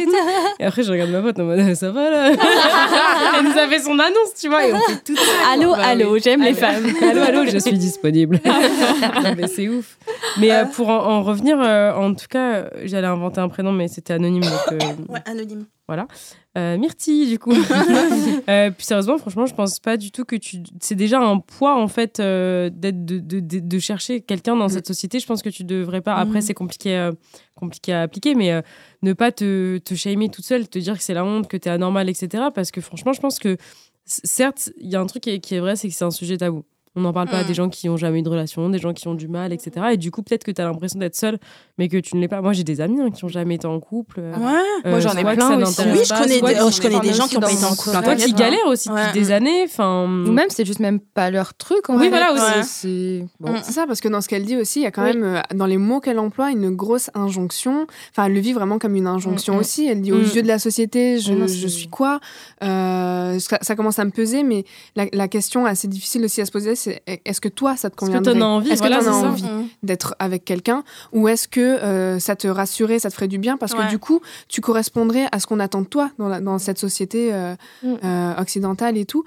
[0.60, 2.32] et après je regarde ma pote en mode, ça va là.
[3.38, 5.52] elle nous a fait son annonce, tu vois, et on fait tout ça.
[5.52, 6.84] Allô, Bah allô, j'aime les femmes.
[7.02, 8.40] Allô, allô, je suis disponible.
[8.44, 9.96] Non, mais c'est ouf.
[10.38, 14.42] Mais pour en, en revenir, en tout cas, j'allais inventer un prénom, mais c'était anonyme.
[14.42, 14.73] Donc,
[15.08, 15.66] Ouais, anonyme.
[16.56, 17.52] euh, Myrtille, du coup.
[18.48, 20.58] Euh, puis sérieusement, franchement, je pense pas du tout que tu.
[20.80, 24.68] C'est déjà un poids, en fait, euh, d'être de, de, de, de chercher quelqu'un dans
[24.68, 25.18] cette société.
[25.18, 26.14] Je pense que tu devrais pas.
[26.14, 26.42] Après, Mm.
[26.42, 27.12] c'est compliqué, euh,
[27.54, 28.62] compliqué à appliquer, mais
[29.02, 31.70] ne pas te, te shamer toute seule, te dire que c'est la honte, que t'es
[31.70, 32.44] anormal, etc.
[32.54, 33.56] Parce que franchement, je pense que,
[34.04, 36.10] certes, il y a un truc qui est, qui est vrai, c'est que c'est un
[36.10, 36.64] sujet tabou.
[36.96, 37.46] On n'en parle pas à Mm.
[37.48, 39.86] des gens qui ont jamais eu de relation, des gens qui ont du mal, etc.
[39.92, 41.38] Et du coup, peut-être que tu as l'impression d'être seule,
[41.76, 42.40] mais que tu ne l'es pas.
[42.40, 44.20] Moi, j'ai des amis hein, qui ont jamais été en couple.
[44.20, 44.52] euh, Ouais.
[44.86, 45.80] euh, Moi, j'en ai plein aussi.
[45.80, 47.74] Oui, je connais, soit des, oh, je connais des gens qui ont pas été en
[47.74, 47.90] couple.
[48.02, 49.06] Toi qui galères aussi Ouais.
[49.08, 49.64] depuis des années.
[49.64, 51.90] Enfin, Ou même, c'est juste même pas leur truc.
[51.90, 52.42] En Oui, voilà, aussi.
[52.42, 52.62] Ouais.
[52.62, 53.52] C'est- Bon.
[53.52, 53.60] Mm.
[53.64, 55.14] C'est ça, parce que dans ce qu'elle dit aussi, il y a quand Oui.
[55.16, 57.86] même, euh, dans les mots qu'elle emploie, une grosse injonction.
[58.12, 59.60] Enfin, elle le vit vraiment comme une injonction Mm, mm.
[59.60, 59.86] aussi.
[59.88, 60.30] Elle dit aux Mm.
[60.36, 62.20] yeux de la société, je, je suis quoi?
[62.60, 64.64] Ça, commence à me peser, mais
[64.96, 67.96] la, la question assez difficile aussi à se poser, c'est est-ce que toi, ça te
[68.04, 69.28] Est-ce que t'en as envie Est-ce que Voilà, t'en as ça.
[69.28, 69.44] envie
[69.82, 73.56] d'être avec quelqu'un Ou est-ce que euh, ça te rassurait, ça te ferait du bien
[73.56, 73.84] Parce Ouais.
[73.84, 76.78] que du coup, tu correspondrais à ce qu'on attend de toi dans, la- dans cette
[76.78, 77.94] société euh, Mm.
[78.04, 79.24] euh, occidentale et tout?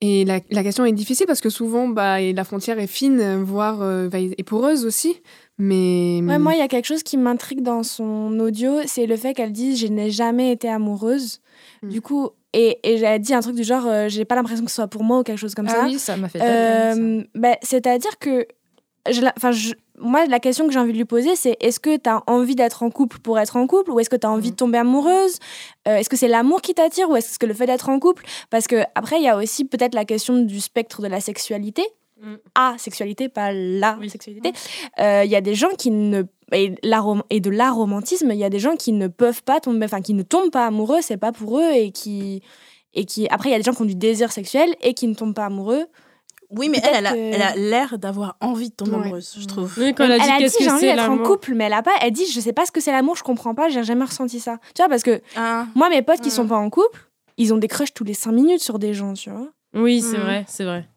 [0.00, 3.42] Et la, la question est difficile parce que souvent, bah, et la frontière est fine,
[3.42, 5.20] voire est poreuse aussi.
[5.58, 9.16] Mais Ouais, moi, il y a quelque chose qui m'intrigue dans son audio, c'est le
[9.16, 11.40] fait qu'elle dise Je n'ai jamais été amoureuse.
[11.82, 11.88] Mm.
[11.88, 14.70] Du coup, et, et elle dit un truc du genre euh, J'ai pas l'impression que
[14.70, 15.82] ce soit pour moi ou quelque chose comme ah ça.
[15.84, 16.44] oui, ça m'a fait ça.
[16.46, 18.46] Euh, ben, C'est-à-dire que,
[19.10, 21.80] je la- enfin, je- moi, la question que j'ai envie de lui poser, c'est est-ce
[21.80, 24.26] que tu as envie d'être en couple pour être en couple ou est-ce que tu
[24.26, 25.38] as envie de tomber amoureuse?
[25.88, 28.24] Euh, Est-ce que c'est l'amour qui t'attire ou est-ce que le fait d'être en couple?
[28.48, 31.82] Parce que après, il y a aussi peut-être la question du spectre de la sexualité.
[32.22, 32.34] Mm.
[32.54, 34.08] A sexualité, pas la Oui.
[34.08, 34.52] sexualité.
[35.00, 36.22] Euh, Il y a des gens qui ne
[36.52, 40.14] et, de l'aromantisme, il y a des gens qui ne peuvent pas tomber, enfin qui
[40.14, 42.42] ne tombent pas amoureux, c'est pas pour eux et qui
[42.94, 45.06] et qui après il y a des gens qui ont du désir sexuel et qui
[45.08, 45.86] ne tombent pas amoureux.
[46.50, 49.00] Oui, mais elle, elle a, l'air d'avoir envie de tomber Ouais.
[49.02, 49.70] amoureuse, je trouve.
[49.76, 51.82] Oui, quand elle a dit a dit j'ai envie d'être en couple, mais elle a
[51.82, 51.90] pas.
[52.00, 54.40] Elle dit je sais pas ce que c'est l'amour, je comprends pas, j'ai jamais ressenti
[54.40, 54.58] ça.
[54.74, 55.66] Tu vois parce que Ah.
[55.74, 56.32] moi mes potes qui Mm.
[56.32, 59.12] sont pas en couple, ils ont des crushs tous les 5 minutes sur des gens,
[59.12, 59.48] tu vois.
[59.74, 60.20] Oui, c'est Mm.
[60.22, 60.88] vrai, c'est vrai.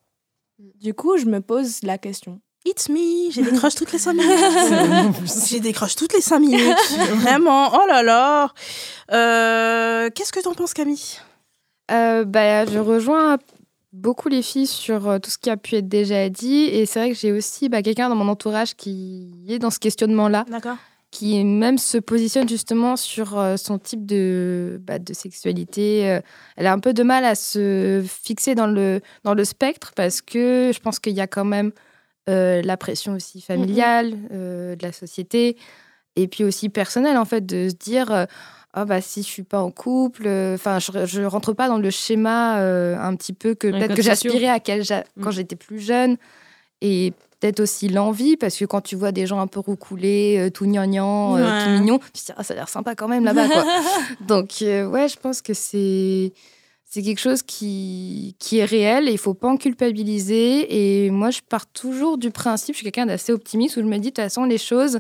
[0.79, 2.39] Du coup, je me pose la question.
[2.65, 5.25] It's me, j'ai des crushs toutes les 5 minutes.
[5.49, 6.97] J'ai des crushs toutes les 5 minutes.
[7.15, 8.53] Vraiment, oh là là.
[9.11, 11.17] Euh, Qu'est-ce que t'en penses, Camille?
[11.89, 13.37] Euh, bah, je rejoins
[13.93, 16.65] beaucoup les filles sur euh, tout ce qui a pu être déjà dit.
[16.65, 19.79] Et c'est vrai que j'ai aussi bah, quelqu'un dans mon entourage qui est dans ce
[19.79, 20.77] questionnement-là, D'accord.
[21.09, 26.19] qui même se positionne justement sur son type de, bah, de sexualité.
[26.57, 30.21] Elle a un peu de mal à se fixer dans le, dans le spectre parce
[30.21, 31.71] que je pense qu'il y a quand même
[32.31, 35.57] euh, la pression aussi familiale euh, de la société.
[36.15, 38.27] Et puis aussi personnelle en fait de se dire
[38.73, 41.77] ah bah si je suis pas en couple euh, enfin je, je rentre pas dans
[41.77, 45.23] le schéma euh, un petit peu que peut-être que j'aspirais à quel Mm.
[45.23, 46.17] quand j'étais plus jeune.
[46.81, 50.49] Et peut-être aussi l'envie parce que quand tu vois des gens un peu roucoulés euh,
[50.49, 51.63] tout gnangnan euh, Ouais.
[51.65, 53.47] tout mignon tu te dis ah ça a l'air sympa quand même là-bas
[54.27, 56.33] donc ouais je pense que c'est
[56.93, 61.05] c'est quelque chose qui, qui est réel et il faut pas en culpabiliser.
[61.05, 63.93] Et moi, je pars toujours du principe, je suis quelqu'un d'assez optimiste, où je me
[63.97, 64.99] dis, de toute façon, les choses,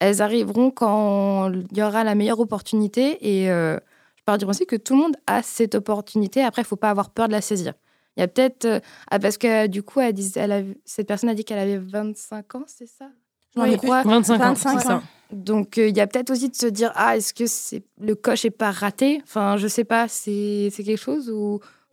[0.00, 3.18] elles arriveront quand il y aura la meilleure opportunité.
[3.42, 3.78] Et euh,
[4.16, 6.42] je pars du principe que tout le monde a cette opportunité.
[6.42, 7.74] Après, il faut pas avoir peur de la saisir.
[8.16, 8.66] Il y a peut-être...
[8.66, 8.80] euh,
[9.10, 12.64] ah, parce que du coup, elle a- cette personne a dit qu'elle avait 25 ans,
[12.66, 13.10] c'est ça?
[13.56, 13.86] J'en ai Je plus.
[13.86, 14.02] crois.
[14.02, 14.96] 25 ans, 25 c'est ça.
[14.96, 15.02] ans.
[15.32, 18.14] Donc, euh, il y a peut-être aussi de se dire, ah, est-ce que c'est le
[18.14, 19.20] coche est pas raté?
[19.24, 21.28] Enfin, je sais pas, c'est c'est quelque chose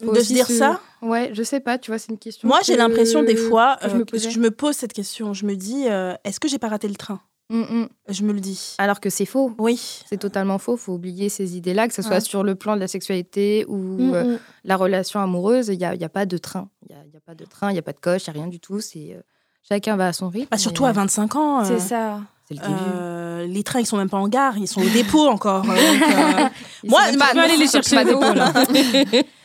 [0.02, 0.80] faut De se dire ça?
[1.02, 2.48] Ouais, je sais pas, tu vois, c'est une question.
[2.48, 4.30] Moi, j'ai que- l'impression des fois, que je euh, me posais.
[4.30, 5.34] je me pose cette question.
[5.34, 7.20] Je me dis, euh, est-ce que j'ai pas raté le train?
[7.50, 7.90] Mm, mm.
[8.10, 8.76] Je me le dis.
[8.78, 9.54] Alors que c'est faux.
[9.58, 10.02] Oui.
[10.08, 10.78] C'est totalement faux.
[10.78, 12.20] faut oublier ces idées-là, que ce soit Ouais.
[12.22, 15.68] sur le plan de la sexualité ou Mm, euh, la relation amoureuse.
[15.68, 16.70] Il n'y a, il y a pas de train.
[16.88, 18.28] Il n'y a, il y a pas de train, il n'y a pas de coche,
[18.28, 18.80] il n'y a rien du tout.
[18.80, 19.22] C'est euh,
[19.68, 20.48] Chacun va à son rythme.
[20.52, 21.60] Bah, surtout et, à 25 ans.
[21.62, 22.20] euh, C'est ça.
[22.48, 22.74] C'est le début.
[22.96, 25.64] euh, les trains, ils sont même pas en gare, ils sont au dépôt encore.
[25.70, 26.50] euh, donc, euh,
[26.86, 28.52] moi, bah, pas- Tu peux aller les chercher au dépôt, là.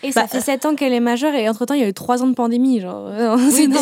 [0.02, 1.92] Et ça Bah, fait 7 ans qu'elle est majeure et entre-temps, il y a eu
[1.92, 2.80] 3 ans de pandémie.
[2.80, 3.10] Genre.
[3.50, 3.74] c'est Oui,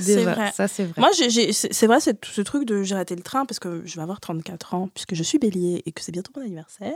[0.00, 0.34] c'est déjà.
[0.34, 0.52] vrai.
[0.54, 0.94] Ça, c'est vrai.
[0.98, 4.02] Moi, c'est vrai, c'est ce truc de j'ai raté le train parce que je vais
[4.02, 6.92] avoir 34 ans, puisque je suis bélier et que c'est bientôt mon anniversaire.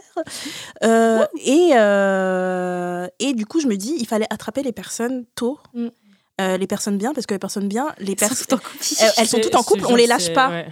[0.85, 5.59] Euh, et, euh, et du coup, je me dis, il fallait attraper les personnes tôt.
[5.75, 5.89] Mm.
[6.41, 8.47] Euh, les personnes bien, parce que les personnes bien, les personnes.
[8.49, 8.79] Tout en couple.
[9.19, 10.51] Elles, sont toutes en couple, on les lâche pas.
[10.51, 10.67] ouais.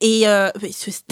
[0.00, 0.50] Et euh,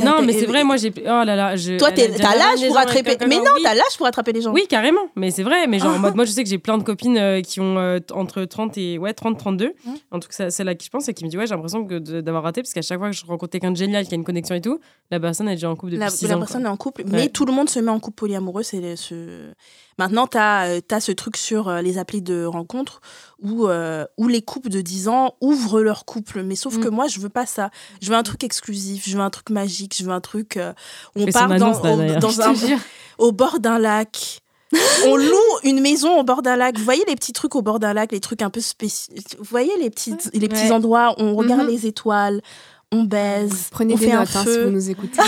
[0.05, 0.93] Non, mais c'est vrai, moi j'ai.
[0.99, 1.57] Oh là là.
[1.57, 1.78] Je...
[1.78, 3.16] Toi, t'as l'âge pour attraper.
[3.27, 3.61] Mais non, oui.
[3.62, 4.53] t'as l'âge pour attraper les gens.
[4.53, 5.01] Oui, carrément.
[5.16, 5.66] Mais c'est vrai.
[5.66, 8.44] Mais genre, moi, je sais que j'ai plein de copines euh, qui ont euh, entre
[8.44, 9.66] 30 et ouais, 30, 32.
[9.86, 9.94] Mhm.
[10.11, 11.55] En tout cas, c'est celle à qui je pense et qui me dit Ouais, j'ai
[11.55, 14.16] l'impression d'avoir raté parce qu'à chaque fois que je rencontre quelqu'un de génial qui a
[14.16, 14.78] une connexion et tout,
[15.11, 16.40] la personne est déjà en couple depuis La, 6 la ans.
[16.40, 16.70] personne quoi.
[16.70, 17.28] est en couple, mais Ouais.
[17.28, 18.65] tout le monde se met en couple polyamoureux.
[18.65, 19.53] C'est ce...
[19.98, 23.01] Maintenant, tu as, ce truc sur euh, les applis de rencontre
[23.43, 26.43] où, euh, où les couples de 10 ans ouvrent leur couple.
[26.43, 26.81] Mais sauf Mm.
[26.85, 27.70] que moi, je veux pas ça.
[28.01, 30.56] Je veux un truc exclusif, je veux un truc magique, je veux un truc.
[30.56, 30.73] euh,
[31.16, 32.55] on part dans, au, dans un,
[33.19, 34.39] au bord d'un lac.
[35.06, 36.78] on loue une maison au bord d'un lac.
[36.78, 39.12] Vous voyez les petits trucs au bord d'un lac, les trucs un peu spéciaux.
[39.39, 40.73] Vous voyez les petits, les petits Ouais.
[40.73, 41.69] endroits où on regarde Mhm.
[41.69, 42.40] les étoiles,
[42.93, 45.19] on baise, Prenez on des fait un notes hein, si vous nous écoutez.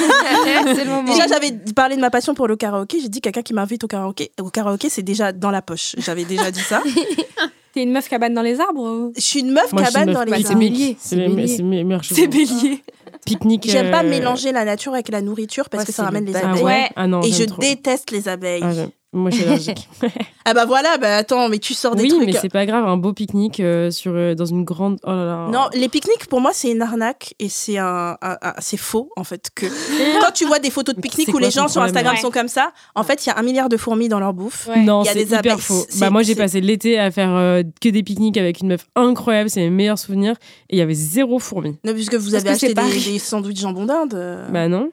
[0.74, 1.10] c'est le moment.
[1.12, 3.00] Déjà, j'avais parlé de ma passion pour le karaoké.
[3.00, 4.30] J'ai dit quelqu'un qui m'invite au karaoké.
[4.40, 5.96] Au karaoké, c'est déjà dans la poche.
[5.98, 6.82] J'avais déjà dit ça.
[7.74, 10.22] T'es une meuf cabane dans les arbres Je suis une meuf Moi, cabane une dans
[10.22, 10.58] les arbres.
[10.60, 11.48] bélier, C'est bélier.
[11.48, 12.16] c'est mes meilleures choses.
[12.16, 12.84] C'est bélier.
[13.26, 13.66] Pique-nique.
[13.68, 16.28] J'aime pas euh, mélanger la nature avec la nourriture parce Ouais, que ça ramène le
[16.28, 16.62] les bas- Ah abeilles.
[16.62, 16.88] ouais?
[16.94, 17.22] Ah non.
[17.22, 17.60] Et je trop.
[17.60, 18.62] déteste les abeilles.
[18.62, 18.72] Ah.
[19.14, 19.88] Moi, je suis allergique.
[20.46, 22.26] Ah bah voilà, bah attends, mais tu sors des oui, trucs.
[22.26, 22.84] mais c'est pas grave.
[22.86, 24.98] Un beau pique-nique euh, sur, euh, dans une grande.
[25.02, 25.48] Oh là là.
[25.50, 29.08] Non, les pique-niques pour moi c'est une arnaque et c'est un, un- un- c'est faux
[29.16, 29.64] en fait que
[30.20, 32.20] quand tu vois des photos de pique-nique où les gens sur Instagram ouais.
[32.20, 34.68] sont comme ça, en fait il y a un milliard de fourmis dans leur bouffe.
[34.76, 35.86] Non, c'est hyper abeilles, faux.
[35.98, 39.48] Bah, moi, j'ai passé l'été à faire euh, que des pique-niques avec une meuf incroyable.
[39.48, 40.34] C'est mes meilleurs souvenirs.
[40.68, 41.78] Et il y avait zéro fourmi.
[41.84, 42.82] Non, puisque vous avez acheté des,
[43.12, 44.44] des sandwichs jambon d'Inde.
[44.52, 44.90] Bah non.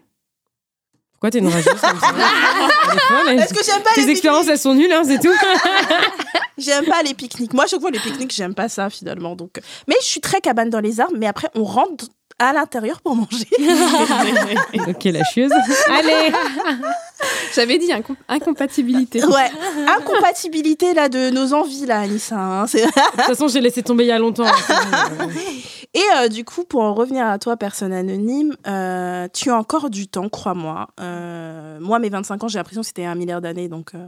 [1.21, 1.67] Pourquoi t'es une rageuse.
[3.43, 5.29] Est-ce que j'aime pas Tes les expériences, elles sont nulles, hein, c'est tout.
[6.57, 7.53] J'aime pas les pique-niques.
[7.53, 9.35] Moi, à chaque fois, les pique-niques, j'aime pas ça finalement.
[9.35, 11.13] Donc, mais je suis très cabane dans les arbres.
[11.17, 12.05] Mais après, on rentre
[12.49, 13.47] à l'intérieur pour manger.
[14.87, 15.51] ok, la chieuse.
[15.89, 16.31] Allez
[17.55, 19.23] J'avais dit incom- incompatibilité.
[19.23, 19.51] ouais,
[19.87, 22.35] incompatibilité là de nos envies là, Anissa.
[22.37, 22.67] hein.
[22.67, 24.45] C'est- De toute façon, j'ai laissé tomber il y a longtemps.
[24.45, 25.27] hein.
[25.93, 29.89] Et euh, du coup, pour en revenir à toi, personne anonyme, euh, tu as encore
[29.89, 30.87] du temps, crois-moi.
[31.01, 34.07] Euh, moi, mes 25 ans, j'ai l'impression que c'était un milliard d'années, donc euh,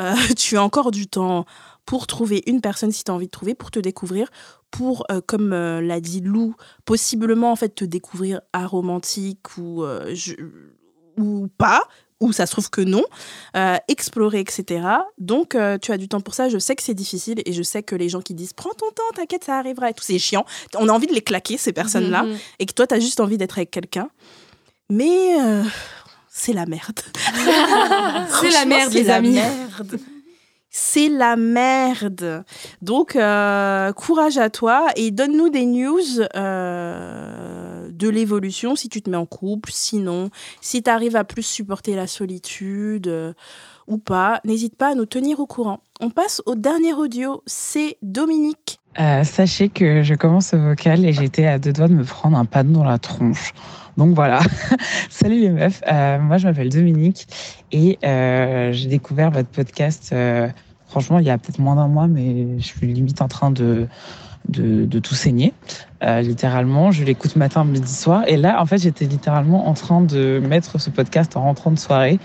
[0.00, 1.46] euh, tu as encore du temps
[1.86, 4.28] pour trouver une personne si tu as envie de trouver, pour te découvrir,
[4.70, 6.54] pour, euh, comme euh, l'a dit Lou,
[6.84, 10.34] possiblement en fait te découvrir aromantique ou, euh, je-
[11.16, 11.82] ou pas,
[12.20, 13.04] ou ça se trouve que non,
[13.88, 14.86] explorer, etc.
[15.18, 16.48] Donc, tu as du temps pour ça.
[16.48, 18.88] Je sais que c'est difficile et je sais que les gens qui disent prends ton
[18.90, 20.46] temps, t'inquiète, ça arrivera et tout, c'est chiant.
[20.78, 22.36] On a envie de les claquer, ces personnes-là, Mhm.
[22.60, 24.08] et que toi, tu as juste envie d'être avec quelqu'un.
[24.90, 25.36] Mais
[26.30, 27.00] c'est la merde.
[28.40, 29.30] C'est la merde, c'est les la amis.
[29.32, 29.98] merde.
[30.76, 32.42] C'est la merde.
[32.82, 36.00] Donc, euh, courage à toi et donne-nous des news
[36.34, 40.30] euh, de l'évolution si tu te mets en couple, sinon,
[40.60, 43.32] si tu arrives à plus supporter la solitude euh,
[43.86, 45.78] ou pas, n'hésite pas à nous tenir au courant.
[46.00, 48.80] On passe au dernier audio, c'est Dominique.
[48.96, 52.44] Sachez que je commence ce vocal et j'étais à deux doigts de me prendre un
[52.44, 53.52] panneau dans la tronche.
[53.96, 54.40] Donc voilà.
[55.10, 55.80] Salut les meufs.
[55.90, 57.26] Euh, moi, je m'appelle Dominique
[57.72, 60.10] et euh, j'ai découvert votre podcast.
[60.12, 60.48] euh,
[60.88, 63.86] franchement, il y a peut-être moins d'un mois, mais je suis limite en train de
[64.48, 65.54] de, de tout saigner.
[66.02, 68.24] Euh, littéralement, je l'écoute matin, midi, soir.
[68.26, 71.78] Et là, en fait, j'étais littéralement en train de mettre ce podcast en rentrant de
[71.78, 72.18] soirée,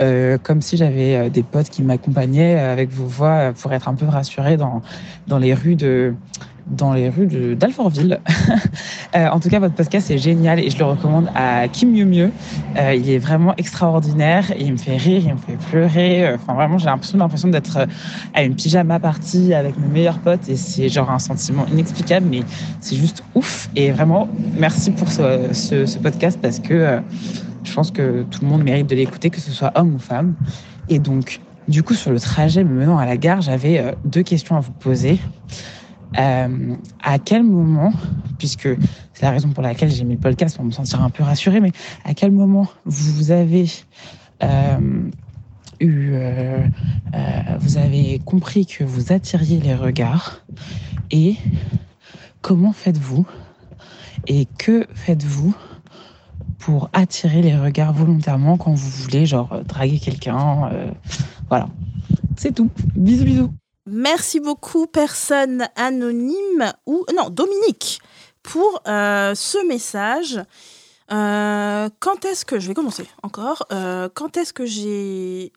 [0.00, 3.94] euh, comme si j'avais euh, des potes qui m'accompagnaient avec vos voix pour être un
[3.94, 4.82] peu rassurée dans
[5.28, 6.14] dans les rues de
[6.70, 8.20] dans les rues d'Alfortville.
[9.16, 12.04] Euh, en tout cas, votre podcast est génial et je le recommande à qui mieux
[12.04, 12.30] mieux.
[12.76, 16.26] Euh, il est vraiment extraordinaire et il me fait rire, il me fait pleurer.
[16.26, 17.88] Euh, Enfin, vraiment, j'ai l'impression l'impression d'être
[18.34, 22.42] à une pyjama party avec mes meilleurs potes et c'est genre un sentiment inexplicable, mais
[22.80, 23.68] c'est juste ouf.
[23.74, 27.00] Et vraiment, merci pour ce, podcast parce que
[27.64, 30.34] je pense que tout le monde mérite de l'écouter, que ce soit homme ou femme.
[30.88, 34.56] Et donc, du coup, sur le trajet me menant à la gare, j'avais deux questions
[34.56, 35.18] à vous poser.
[36.18, 37.92] Euh, à quel moment,
[38.38, 38.68] puisque
[39.14, 41.60] c'est la raison pour laquelle j'ai mis le podcast pour me sentir un peu rassurée,
[41.60, 41.72] mais
[42.04, 43.66] à quel moment vous avez
[44.42, 45.10] euh,
[45.80, 46.62] eu, euh,
[47.14, 47.18] euh,
[47.60, 50.44] vous avez compris que vous attiriez les regards
[51.10, 51.36] et
[52.42, 53.26] comment faites-vous
[54.26, 55.54] et que faites-vous
[56.58, 60.90] pour attirer les regards volontairement quand vous voulez, genre draguer quelqu'un, euh,
[61.48, 61.68] voilà,
[62.36, 62.70] c'est tout.
[62.94, 63.59] Bisous bisous.
[63.90, 68.00] Merci beaucoup, personne anonyme ou non, Dominique,
[68.42, 70.40] pour euh, ce message.
[71.12, 75.52] Euh, quand est-ce que je vais commencer encore euh, Quand est-ce que j'ai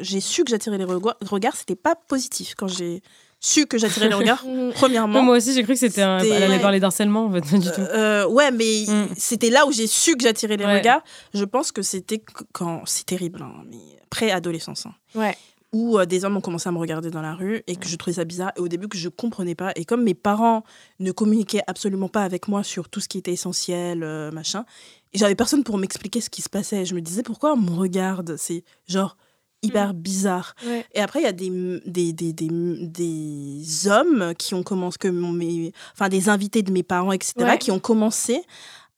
[0.00, 1.56] j'ai su que j'attirais les regards?
[1.56, 3.02] C'était pas positif quand j'ai
[3.38, 4.42] su que j'attirais les regards.
[4.76, 6.16] Premièrement, Moi aussi, j'ai cru que c'était un...
[6.20, 6.58] Elle allait Ouais.
[6.58, 8.32] parler d'harcèlement, en fait, du tout.
[8.32, 9.08] Ouais, mais Mm.
[9.18, 10.78] c'était là où j'ai su que j'attirais les Ouais.
[10.78, 11.02] regards.
[11.34, 13.76] Je pense que c'était qu- quand c'est terrible, hein, mais
[14.08, 14.86] pré-adolescence.
[14.86, 14.94] hein.
[15.14, 15.36] Ouais.
[15.72, 17.96] Où euh, des hommes ont commencé à me regarder dans la rue et que je
[17.96, 18.52] trouvais ça bizarre.
[18.56, 19.72] Et au début que je comprenais pas.
[19.76, 20.62] Et comme mes parents
[21.00, 24.64] ne communiquaient absolument pas avec moi sur tout ce qui était essentiel, euh, machin,
[25.12, 26.84] et j'avais personne pour m'expliquer ce qui se passait.
[26.84, 28.36] Je me disais pourquoi on me regarde?
[28.36, 29.16] C'est genre
[29.62, 30.54] hyper bizarre.
[30.64, 30.84] Ouais.
[30.94, 31.50] Et après, il y a des,
[31.86, 36.82] des, des, des, des hommes qui ont commencé, que mes, enfin des invités de mes
[36.84, 37.58] parents, etc., Ouais.
[37.58, 38.42] qui ont commencé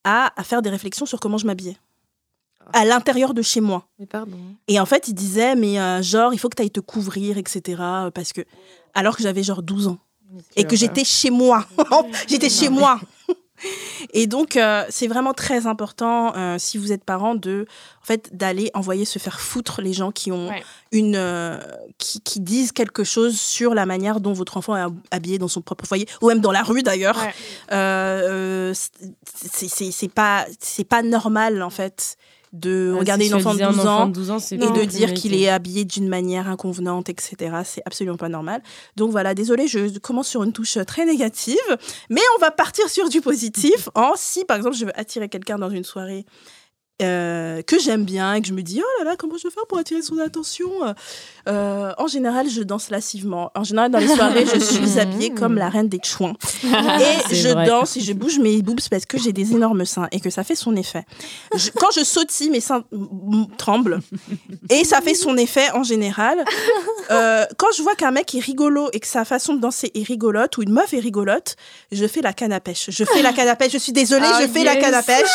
[0.04, 1.76] à, à faire des réflexions sur comment je m'habillais.
[2.72, 3.86] À l'intérieur de chez moi.
[3.98, 4.36] Mais pardon.
[4.68, 7.38] Et en fait, ils disaient, mais euh, genre, il faut que tu ailles te couvrir,
[7.38, 7.80] etc.
[7.80, 8.42] euh, Parce que,
[8.94, 9.98] alors que j'avais genre 12 ans.
[10.56, 11.64] Et que j'étais chez moi.
[12.28, 13.00] j'étais chez moi.
[14.12, 17.66] Et donc, euh, c'est vraiment très important, euh, si vous êtes parent, de,
[18.02, 20.62] en fait, d'aller envoyer se faire foutre les gens qui ont Ouais.
[20.92, 21.58] une, euh,
[21.98, 25.48] qui, qui disent quelque chose sur la manière dont votre enfant est hab- habillé dans
[25.48, 27.18] son propre foyer, ou même dans la rue d'ailleurs.
[27.18, 27.34] Ouais.
[28.74, 32.16] C'est- c'est c'est pas, c'est pas normal, en fait,
[32.52, 34.54] de Ah, regarder une enfant de Sexualiser 12 un enfant ans de 12 ans, c'est
[34.56, 37.36] et de dire qu'il est habillé d'une manière inconvenante, etc.
[37.64, 38.62] C'est absolument pas normal.
[38.96, 41.56] Donc voilà, désolé, je commence sur une touche très négative,
[42.10, 43.88] mais on va partir sur du positif.
[43.98, 46.24] En si, par exemple, je veux attirer quelqu'un dans une soirée.
[47.02, 49.52] Euh, que j'aime bien et que je me dis, oh là là, comment je vais
[49.54, 50.70] faire pour attirer son attention?
[51.48, 53.50] Euh, En général, je danse lascivement.
[53.54, 56.34] En général, dans les soirées, je suis habillée comme la reine des chouins.
[56.64, 57.66] Et je vrai.
[57.66, 60.44] danse et je bouge mes boobs parce que j'ai des énormes seins et que ça
[60.44, 61.04] fait son effet.
[61.54, 62.82] Je- quand je sautille, mes seins
[63.56, 64.00] tremblent
[64.70, 66.44] et ça fait son effet en général.
[67.10, 70.02] Euh, quand je vois qu'un mec est rigolo et que sa façon de danser est
[70.02, 71.56] rigolote ou une meuf est rigolote,
[71.92, 72.90] je fais la canne à pêche.
[72.90, 73.72] Je fais la canne à pêche.
[73.72, 75.28] Je suis désolée, Ah, je fais la canne à pêche.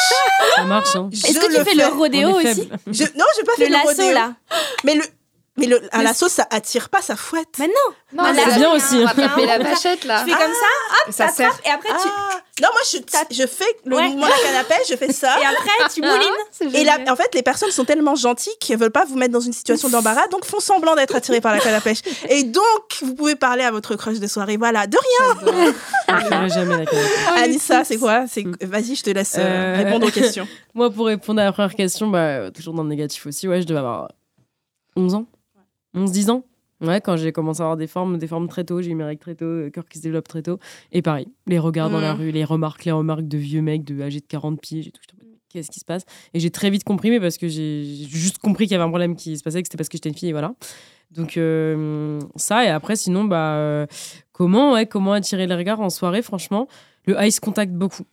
[0.56, 1.10] Ça marche, hein.
[1.58, 2.70] Tu fais le rodéo aussi.
[2.88, 4.14] Je, non, je vais pas Le faire le lasso rodéo.
[4.14, 4.34] là
[4.84, 5.04] Mais le,
[5.58, 7.48] mais le, à la sauce, ça attire pas, ça fouette.
[7.60, 7.74] Mais non
[8.14, 9.04] Non, Ah, c'est bien on aussi.
[9.04, 10.24] va taper la vachette là.
[10.24, 11.54] Tu fais comme ça, hop, Ça sert.
[11.66, 12.08] et après tu.
[12.08, 12.40] Ah.
[12.62, 14.04] Non, moi, je, je fais le Ouais.
[14.10, 15.36] mouvement de la canne à pêche, je fais ça.
[15.42, 16.76] Et après tu moulines.
[16.76, 19.40] Et là, en fait, les personnes sont tellement gentilles qu'elles veulent pas vous mettre dans
[19.40, 22.00] une situation d'embarras, donc font semblant d'être attirées par la canne à pêche.
[22.30, 22.64] Et donc,
[23.02, 24.58] vous pouvez parler à votre crush de soirée.
[24.58, 25.54] Voilà, de rien.
[26.20, 27.00] Je ferai jamais la canne.
[27.38, 28.26] Anissa, c'est quoi?
[28.28, 30.48] C'est Vas-y, je te laisse euh, Euh, répondre aux questions.
[30.74, 33.68] Moi, pour répondre à la première question, bah, toujours dans le négatif aussi, ouais, je
[33.68, 34.10] devais avoir
[34.96, 35.26] 11 ans.
[35.96, 36.46] 11-10 ans.
[36.82, 39.06] Ouais, quand j'ai commencé à avoir des formes, des formes très tôt, j'ai eu mes
[39.06, 40.60] règles très tôt, euh, cœur qui se développe très tôt.
[40.92, 44.02] Et pareil, les regards dans la rue, les remarques, les remarques de vieux mecs de
[44.02, 45.00] âgés de 40 pieds, j'ai tout,
[45.54, 46.04] qu'est-ce qui se passe?
[46.34, 48.84] Et j'ai très vite compris, mais parce que j'ai j'ai juste compris qu'il y avait
[48.84, 50.56] un problème qui se passait, que c'était parce que j'étais une fille, et voilà.
[51.12, 53.86] Donc euh, ça, et après, sinon, bah, euh,
[54.32, 56.68] comment, ouais, comment attirer les regards en soirée, franchement,
[57.06, 58.04] le ice contact beaucoup.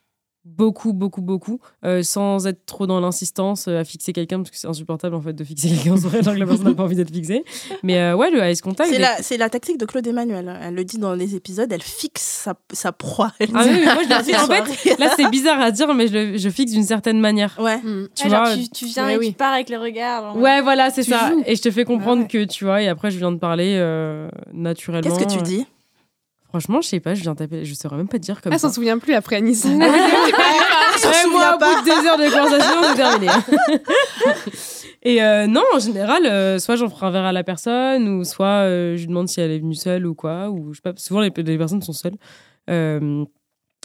[0.46, 4.56] Beaucoup, beaucoup, beaucoup, euh, sans être trop dans l'insistance euh, à fixer quelqu'un, parce que
[4.56, 7.12] c'est insupportable en fait de fixer quelqu'un alors que la personne n'a pas envie d'être
[7.12, 7.44] fixée.
[7.82, 8.88] Mais euh, ouais, le ice contact.
[8.90, 10.58] C'est la, c'est la tactique de Claude Emmanuel.
[10.62, 13.32] Elle le dit dans les épisodes, elle fixe sa, sa proie.
[13.38, 14.42] Elle Ah dit- oui, mais moi je fixe.
[14.42, 17.58] En fait, là c'est bizarre à dire, mais je, le- je fixe d'une certaine manière.
[17.60, 17.76] Ouais.
[17.76, 18.08] Mm.
[18.14, 19.28] Tu Ouais, vois, genre, tu, tu viens ouais, et oui.
[19.28, 20.22] tu pars avec le regard.
[20.32, 20.36] genre.
[20.42, 21.28] Ouais, voilà, c'est ça.
[21.32, 21.42] joues.
[21.44, 22.28] Et je te fais comprendre Ouais.
[22.28, 25.02] que tu vois, et après je viens de parler euh, naturellement.
[25.06, 25.66] Qu'est-ce que tu euh, dis?
[26.50, 28.58] Franchement, je sais pas, je viens taper, je saurais même pas te dire comme Elle
[28.58, 28.68] ça.
[28.68, 29.68] s'en souvient plus après Anissa.
[29.68, 29.86] s'en Ouais,
[31.30, 33.32] moi, au bout de deux heures de conversation, c'est terminé.
[35.02, 38.24] Et euh, non, en général, euh, soit j'en ferai un verre à la personne, ou
[38.24, 40.50] soit euh, je lui demande si elle est venue seule ou quoi.
[40.50, 42.16] Ou je sais pas, souvent les, les personnes sont seules.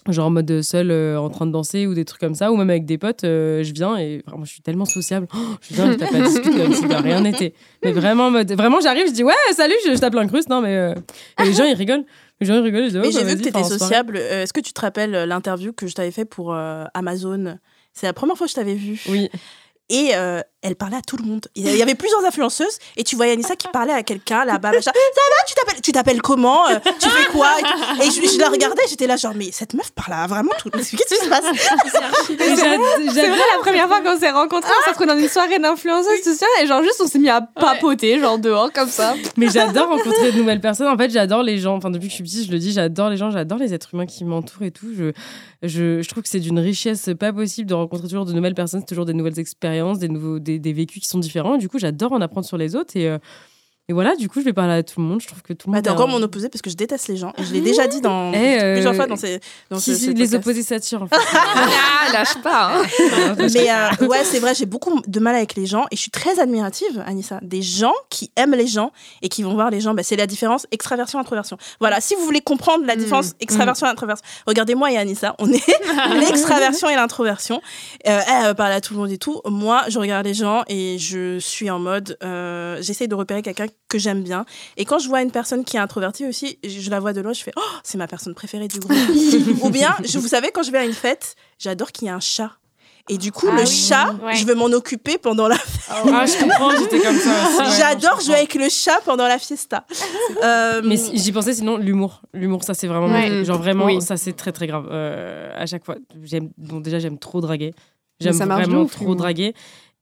[0.08, 2.70] Genre en mode seule en train de danser ou des trucs comme ça, ou même
[2.70, 5.26] avec des potes, je viens et vraiment je suis tellement sociable.
[5.34, 7.54] Oh, je viens, je tape la discute comme si de rien n'était.
[7.84, 10.48] Mais vraiment, mode, vraiment j'arrive, je dis ouais, salut, je, je tape l'incruste.
[10.48, 10.94] Non, mais
[11.40, 12.06] et les gens ils rigolent.
[12.42, 13.80] Je dis, Mais oh, j'ai bah, vu que vas-y, tu étais enfin, en soirée.
[13.80, 14.18] sociable.
[14.18, 17.58] Euh, Est-ce que tu te rappelles euh, l'interview que je t'avais fait pour euh, Amazon?
[17.94, 19.02] C'est la première fois que je t'avais vu.
[19.08, 19.30] Oui.
[19.90, 21.46] Et euh, elle parlait à tout le monde.
[21.56, 24.72] Il y avait plusieurs influenceuses et tu voyais Anissa qui parlait à quelqu'un là-bas.
[24.82, 25.00] Ça va
[25.48, 27.50] Tu t'appelles Tu t'appelles comment Euh, Tu fais quoi
[28.04, 30.70] Et, je, je la regardais, j'étais là genre mais cette meuf parle à vraiment tout.
[30.72, 31.46] Qu'est-ce qui se passe?
[32.28, 36.22] C'est vrai, la première fois qu'on s'est rencontrés, on s'est retrouvés dans une soirée d'influenceuse,
[36.24, 39.16] tout ça, et genre juste on s'est mis à papoter, genre dehors, comme ça.
[39.38, 40.88] Mais j'adore rencontrer de nouvelles personnes.
[40.88, 41.76] En fait, j'adore les gens.
[41.76, 43.90] Enfin, depuis que je suis petite, je le dis, j'adore les gens, j'adore les êtres
[43.94, 44.88] humains qui m'entourent et tout.
[44.98, 45.12] Je,
[45.64, 48.82] je, je trouve que c'est d'une richesse pas possible de rencontrer toujours de nouvelles personnes,
[48.82, 51.56] c'est toujours des nouvelles expériences, des, nouveaux, des, des vécus qui sont différents.
[51.56, 52.96] Et du coup, j'adore en apprendre sur les autres.
[52.98, 53.18] Et, euh,
[53.88, 55.22] et voilà, du coup, je vais parler à tout le monde.
[55.22, 55.84] Je trouve que tout le Bah, monde.
[55.84, 57.34] T'es a encore un- mon opposé parce que je déteste les gens.
[57.38, 59.40] Et je l'ai déjà dit dans Eh, euh, plusieurs fois dans ces.
[59.70, 60.34] Dans Qui ce- ce les podcast.
[60.36, 61.16] opposés s'attirent, en fait.
[61.36, 62.72] Ah, lâche pas.
[62.80, 63.36] hein.
[63.38, 66.12] Mais euh, ouais, c'est vrai, j'ai beaucoup de mal avec les gens et je suis
[66.12, 68.92] très admirative, Anissa, des gens qui aiment les gens
[69.22, 69.94] et qui vont voir les gens.
[69.94, 71.58] Bah, c'est la différence extraversion-introversion.
[71.80, 75.62] Voilà, si vous voulez comprendre la différence extraversion-introversion, regardez-moi et Anissa, on est
[76.20, 77.62] l'extraversion et l'introversion.
[78.08, 79.42] Euh, elle parle à tout le monde et tout.
[79.46, 83.68] Moi, je regarde les gens et je suis en mode, euh, j'essaye de repérer quelqu'un
[83.88, 84.46] que j'aime bien.
[84.78, 87.34] Et quand je vois une personne qui est introvertie aussi, je, la vois de loin,
[87.34, 88.96] je fais, oh, c'est ma personne préférée du groupe.
[89.64, 92.14] Ou bien, je, vous savez, quand je vais à une fête, j'adore qu'il y ait
[92.14, 92.52] un chat.
[93.08, 94.36] Et du coup, Ah le oui, chat, ouais.
[94.36, 95.58] je veux m'en occuper pendant la.
[95.92, 99.86] Ah, je comprends, j'étais comme ça J'adore jouer avec le chat pendant la fiesta.
[100.44, 102.24] Euh, Mais si- j'y pensais sinon l'humour.
[102.34, 103.46] L'humour, ça c'est vraiment Ouais.
[103.46, 104.02] genre vraiment Oui.
[104.02, 104.88] ça c'est très très grave.
[104.90, 107.76] Euh, à chaque fois, j'aime bon déjà j'aime trop draguer.
[108.20, 109.54] J'aime vraiment trop draguer.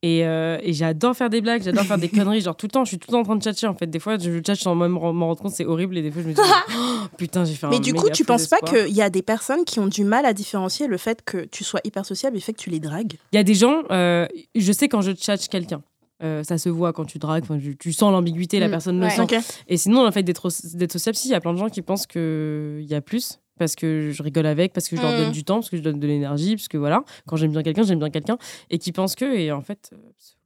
[0.06, 2.84] Et, euh, et j'adore faire des blagues, j'adore faire des conneries, genre tout le temps,
[2.84, 3.88] je suis tout le temps en train de tchatcher en fait.
[3.88, 5.98] Des fois, je tchatche sans même m'en rendre compte, c'est horrible.
[5.98, 6.42] Et des fois, je me dis,
[6.76, 9.22] oh, putain, j'ai fait un Mais du coup, tu penses pas qu'il y a des
[9.22, 12.40] personnes qui ont du mal à différencier le fait que tu sois hyper sociable et
[12.40, 13.14] le fait que tu les dragues?
[13.32, 15.82] Il y a des gens, euh, je sais quand je tchatche quelqu'un.
[16.22, 19.06] Euh, ça se voit quand tu dragues, tu, tu sens l'ambiguïté, la Mm, personne le
[19.08, 19.10] ouais.
[19.10, 19.38] sent.
[19.68, 22.08] Et sinon, le fait d'être sociable, si, il y a plein de gens qui pensent
[22.08, 23.40] qu'il y a plus.
[23.64, 25.18] Parce que je rigole avec, parce que je leur Mm.
[25.18, 27.64] donne du temps, parce que je donne de l'énergie, parce que voilà, quand j'aime bien
[27.64, 28.38] quelqu'un, j'aime bien quelqu'un.
[28.70, 30.40] Et qui pensent que, et en fait, euh, absolument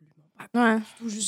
[0.53, 0.77] Ouais.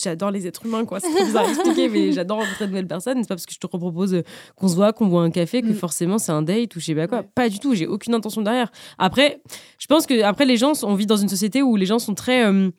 [0.03, 0.99] j'adore les êtres humains, quoi.
[0.99, 3.17] C'est trop bizarre à expliquer, mais j'adore rencontrer de nouvelles personnes.
[3.23, 4.21] C'est pas parce que je te propose euh,
[4.55, 5.73] qu'on se voit, qu'on boit un café, que Mm.
[5.73, 7.23] forcément c'est un date ou je sais pas quoi.
[7.23, 8.71] Pas du tout, j'ai aucune intention derrière.
[8.99, 9.41] Après,
[9.79, 12.13] je pense que après les gens, on vit dans une société où les gens sont
[12.13, 12.45] très.
[12.45, 12.69] euh,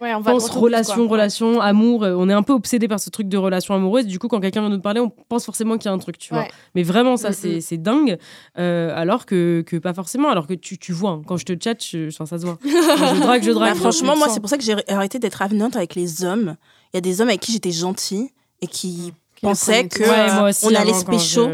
[0.00, 1.12] Ouais, on va pense relation, quoi.
[1.12, 2.04] relation, amour.
[2.04, 4.06] euh, On est un peu obsédé par ce truc de relation amoureuse.
[4.06, 6.18] Du coup, quand quelqu'un vient nous parler, on pense forcément qu'il y a un truc,
[6.18, 6.46] tu vois.
[6.74, 7.60] Mais vraiment, ça, Mm, c'est mm.
[7.60, 8.18] c'est dingue.
[8.58, 10.28] Euh, alors que, que pas forcément.
[10.30, 12.58] Alors que tu, tu vois, hein, quand je te chatte, je- enfin, ça se voit.
[12.62, 13.76] Quand je drague, je Bah, drague.
[13.76, 16.56] franchement, je moi, c'est pour ça que j'ai arrêté d'être avenante avec les hommes.
[16.92, 18.28] Il y a des hommes avec qui j'étais gentille
[18.60, 20.02] et qui pensaient que.
[20.02, 21.48] Ouais, on allait se pécho,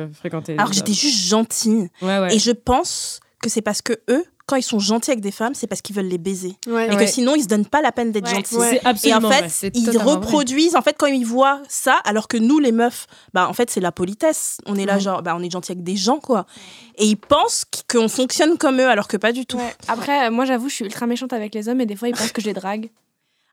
[0.56, 1.88] alors que j'étais juste gentille.
[2.30, 5.54] Et je pense que c'est parce que eux, quand ils sont gentils avec des femmes,
[5.54, 6.56] c'est parce qu'ils veulent les baiser.
[6.66, 6.88] Ouais.
[6.88, 7.04] Et Ouais.
[7.04, 8.34] que sinon, ils se donnent pas la peine d'être Ouais.
[8.34, 8.56] gentils.
[8.56, 10.02] Et en fait, ils vrai.
[10.02, 13.70] reproduisent, en fait, quand ils voient ça, alors que nous, les meufs, bah, en fait,
[13.70, 14.58] c'est la politesse.
[14.66, 16.46] On est là, genre, bah, on est gentil avec des gens, quoi.
[16.98, 19.58] Et ils pensent qu- qu'on fonctionne comme eux, alors que pas du tout.
[19.58, 19.74] Ouais.
[19.86, 22.14] Après, euh, moi, j'avoue, je suis ultra méchante avec les hommes et des fois, ils
[22.16, 22.90] pensent que je les drague.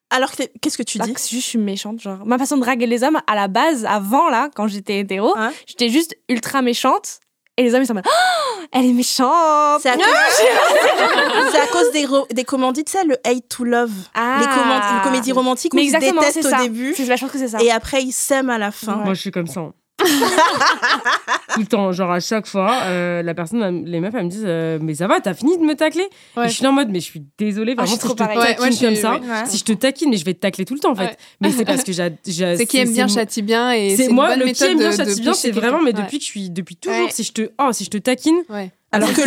[0.10, 0.32] Alors
[0.62, 2.00] qu'est-ce que tu dis que juste, je suis méchante.
[2.00, 5.34] Genre, ma façon de draguer les hommes, à la base, avant, là, quand j'étais hétéro,
[5.36, 7.20] Hein j'étais juste ultra méchante.
[7.58, 9.82] Et les hommes, ils sont en mode, Oh, elle est méchante.
[9.82, 10.06] C'est à, cause...
[11.52, 12.06] c'est à cause des,
[12.36, 13.90] des commandies, tu sais, le hate to love.
[14.14, 14.38] Ah.
[14.40, 16.60] Les, les comédies romantiques où Mais ils se détestent ça.
[16.60, 17.58] au début C'est- Je pense que c'est ça.
[17.62, 18.98] et après ils s'aiment à la fin.
[18.98, 19.62] Moi, je suis comme ça.
[21.54, 24.44] Tout le temps, genre à chaque fois, euh, la personne, les meufs, elles me disent
[24.46, 26.46] euh, Mais ça va, t'as fini de me tacler Ouais.
[26.46, 28.14] Et je suis en mode Mais je suis désolée, Ah, je vraiment, suis si je
[28.14, 28.38] te pareil.
[28.38, 29.46] taquine Ouais, je comme ça, ouais.
[29.46, 31.04] si je te taquine, mais je vais te tacler tout le temps en fait.
[31.06, 31.18] Ouais.
[31.42, 32.12] Mais c'est parce que j'ai.
[32.26, 35.34] C'est qui aime bien châtie bien et C'est moi, le qui aime bien châtie bien,
[35.34, 37.12] c'est vraiment, mais depuis que je suis, depuis toujours, Ouais.
[37.12, 38.72] si je te, oh, si je te taquine, Ouais.
[38.90, 39.22] Alors que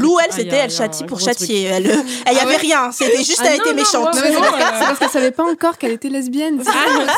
[0.00, 1.38] Lou, un elle, Ah, c'était, elle a châtie pour gros truc.
[1.38, 1.62] châtier.
[1.62, 1.96] Elle, euh,
[2.32, 2.90] il y avait rien.
[2.90, 4.08] C'était juste, Ah elle non, était méchante.
[4.12, 6.60] c'est parce- euh, c'est parce qu'elle savait pas encore qu'elle était lesbienne.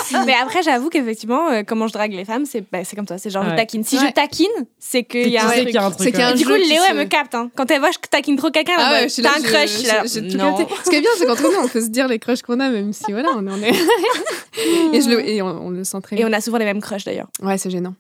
[0.04, 0.22] c'est ça.
[0.26, 3.16] Mais après, j'avoue qu'effectivement, euh, comment je drague les femmes, c'est bah, c'est comme ça.
[3.16, 3.56] C'est genre, je Ouais.
[3.56, 3.82] taquine.
[3.82, 4.08] Si Ouais.
[4.08, 4.46] je taquine,
[4.78, 6.14] c'est qu'il y a un truc.
[6.36, 7.34] Du coup, Léo, se- elle me capte.
[7.34, 7.50] hein.
[7.56, 9.30] Quand elle voit que je taquine trop quelqu'un, Ah elle ouais, me je suis là,
[9.32, 9.70] t'as un je- crush.
[9.70, 10.08] je- je.
[10.84, 12.68] Ce qui est bien, c'est qu'entre nous, on peut se dire les crushs qu'on a,
[12.68, 13.72] même si voilà, on en est.
[14.92, 16.28] et, je et on, le sent très Et bien.
[16.28, 17.28] on a souvent les mêmes crushs d'ailleurs.
[17.42, 17.94] Ouais, c'est gênant.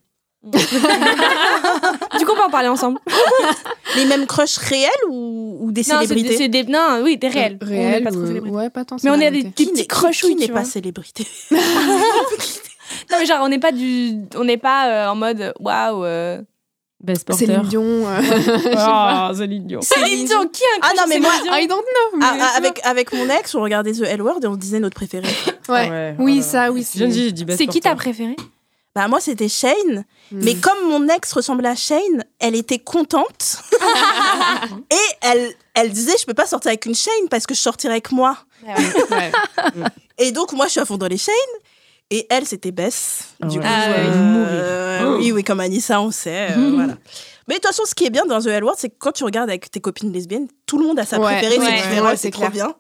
[0.52, 2.98] Du coup, on peut en parler ensemble.
[3.96, 7.28] Les mêmes crushs réels ou, ou des Non, célébrités des, c'est des- non, oui, des
[7.28, 7.58] réels.
[7.60, 8.56] on n'est Réel pas trop célébrités.
[8.56, 8.96] Ouais, pas tant.
[9.02, 11.26] Mais on est des, des petits crushouilles, Qui n'est pas célébrité?
[13.10, 16.04] Non, mais genre, on n'est pas du, on n'est pas euh, en mode waouh.
[16.04, 16.40] euh,
[17.02, 17.68] Best Céline porter.
[17.68, 17.82] Dion.
[18.06, 18.20] euh,
[18.76, 19.80] Ah, Céline Dion.
[19.82, 21.54] Céline Dion, qui a un Ah non, mais Céline moi- Dion?
[21.54, 22.18] I don't know.
[22.22, 24.94] Ah, ah, avec, avec mon ex, on regardait The L Word et on disait notre
[24.96, 25.28] préféré.
[25.68, 25.90] Ouais.
[25.90, 26.42] Ouais, Oui, voilà.
[26.66, 26.86] ça, oui.
[26.94, 28.36] J'ai dit best C'est qui ta préférée?
[28.96, 30.06] Bah, moi, c'était Shane.
[30.32, 30.40] Hmm.
[30.42, 33.58] Mais comme mon ex ressemblait à Shane, elle était contente.
[34.90, 37.92] et elle, elle disait Je peux pas sortir avec une Shane parce que je sortirais
[37.92, 38.38] avec moi.
[38.66, 39.32] Ouais.
[40.18, 41.34] Et donc, moi, je suis à fond dans les Shane.
[42.10, 43.34] Et elle, c'était Bess.
[43.42, 43.64] Ah du ouais.
[43.64, 43.96] coup, Ah ouais.
[43.98, 45.18] euh, Mourir.
[45.20, 46.52] oui, oui, comme Anissa, on sait.
[46.56, 46.94] euh, voilà.
[47.48, 49.12] Mais de toute façon, ce qui est bien dans The L Word, c'est que quand
[49.12, 51.88] tu regardes avec tes copines lesbiennes, tout le monde a sa Ouais, préférée, ouais, c'est
[51.88, 52.50] différent, c'est trop clair.
[52.52, 52.74] bien.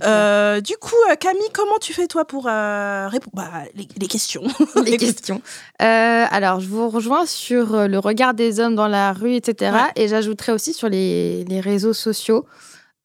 [0.00, 0.12] Clair.
[0.12, 4.06] Euh, du coup, euh, Camille, comment tu fais toi pour euh, répondre bah, les, les
[4.06, 4.42] questions
[4.84, 5.42] les questions.
[5.78, 9.76] Alors, je vous rejoins sur le regard des hommes dans la rue, etc.
[9.96, 12.46] Et j'ajouterais aussi sur les, les réseaux sociaux.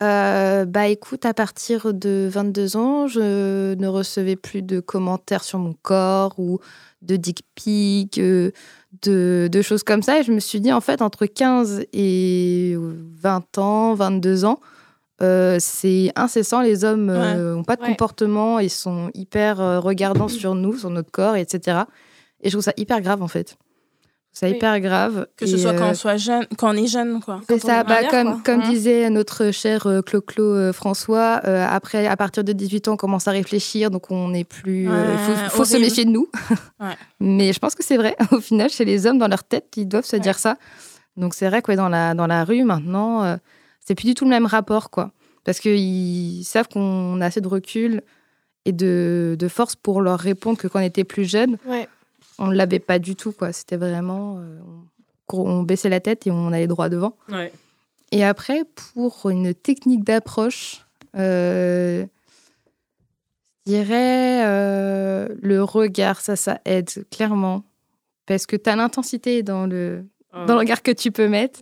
[0.01, 5.59] Euh, bah écoute, à partir de 22 ans, je ne recevais plus de commentaires sur
[5.59, 6.59] mon corps ou
[7.03, 8.51] de dick euh,
[9.03, 10.19] de, de choses comme ça.
[10.19, 12.75] Et je me suis dit, en fait, entre 15 et
[13.21, 14.59] 20 ans, 22 ans,
[15.21, 16.61] euh, c'est incessant.
[16.61, 17.87] Les hommes n'ont pas de Ouais.
[17.89, 21.81] comportement, ils sont hyper euh, regardants sur nous, sur notre corps, etc.
[22.41, 23.57] Et je trouve ça hyper grave, en fait.
[24.33, 24.55] Je trouve ça Oui.
[24.55, 25.27] hyper grave.
[25.35, 27.41] Que ce soit quand euh, on soit jeune, quand on est jeune, quoi.
[27.49, 28.41] c'est ça, bah, comme, quoi.
[28.45, 28.69] comme Hein.
[28.69, 32.97] disait notre cher euh, Clo-Clo euh, François, euh, après, à partir de 18 ans, on
[32.97, 34.83] commence à réfléchir, donc on n'est plus.
[34.83, 35.17] Il Ouais,
[35.49, 36.29] faut, faut se méfier de nous.
[37.19, 39.87] Mais je pense que c'est vrai, au final, chez les hommes, dans leur tête, ils
[39.87, 40.55] doivent se dire ça.
[41.17, 43.35] Donc c'est vrai que dans, la, dans la rue, maintenant, euh,
[43.81, 45.11] c'est plus du tout le même rapport, quoi.
[45.43, 48.01] Parce qu'ils savent qu'on a assez de recul
[48.65, 51.87] et de, de force pour leur répondre que quand on était plus jeune, Ouais.
[52.37, 53.51] on ne l'avait pas du tout, quoi.
[53.51, 54.37] C'était vraiment.
[54.39, 54.59] euh,
[55.33, 57.15] on, baissait la tête et on allait droit devant.
[57.29, 57.51] Ouais.
[58.11, 58.63] Et après,
[58.93, 60.85] pour une technique d'approche,
[61.17, 62.05] euh,
[63.65, 67.63] je dirais euh, le regard, ça, ça aide clairement.
[68.25, 71.61] Parce que tu as l'intensité dans le, dans le regard que tu peux mettre.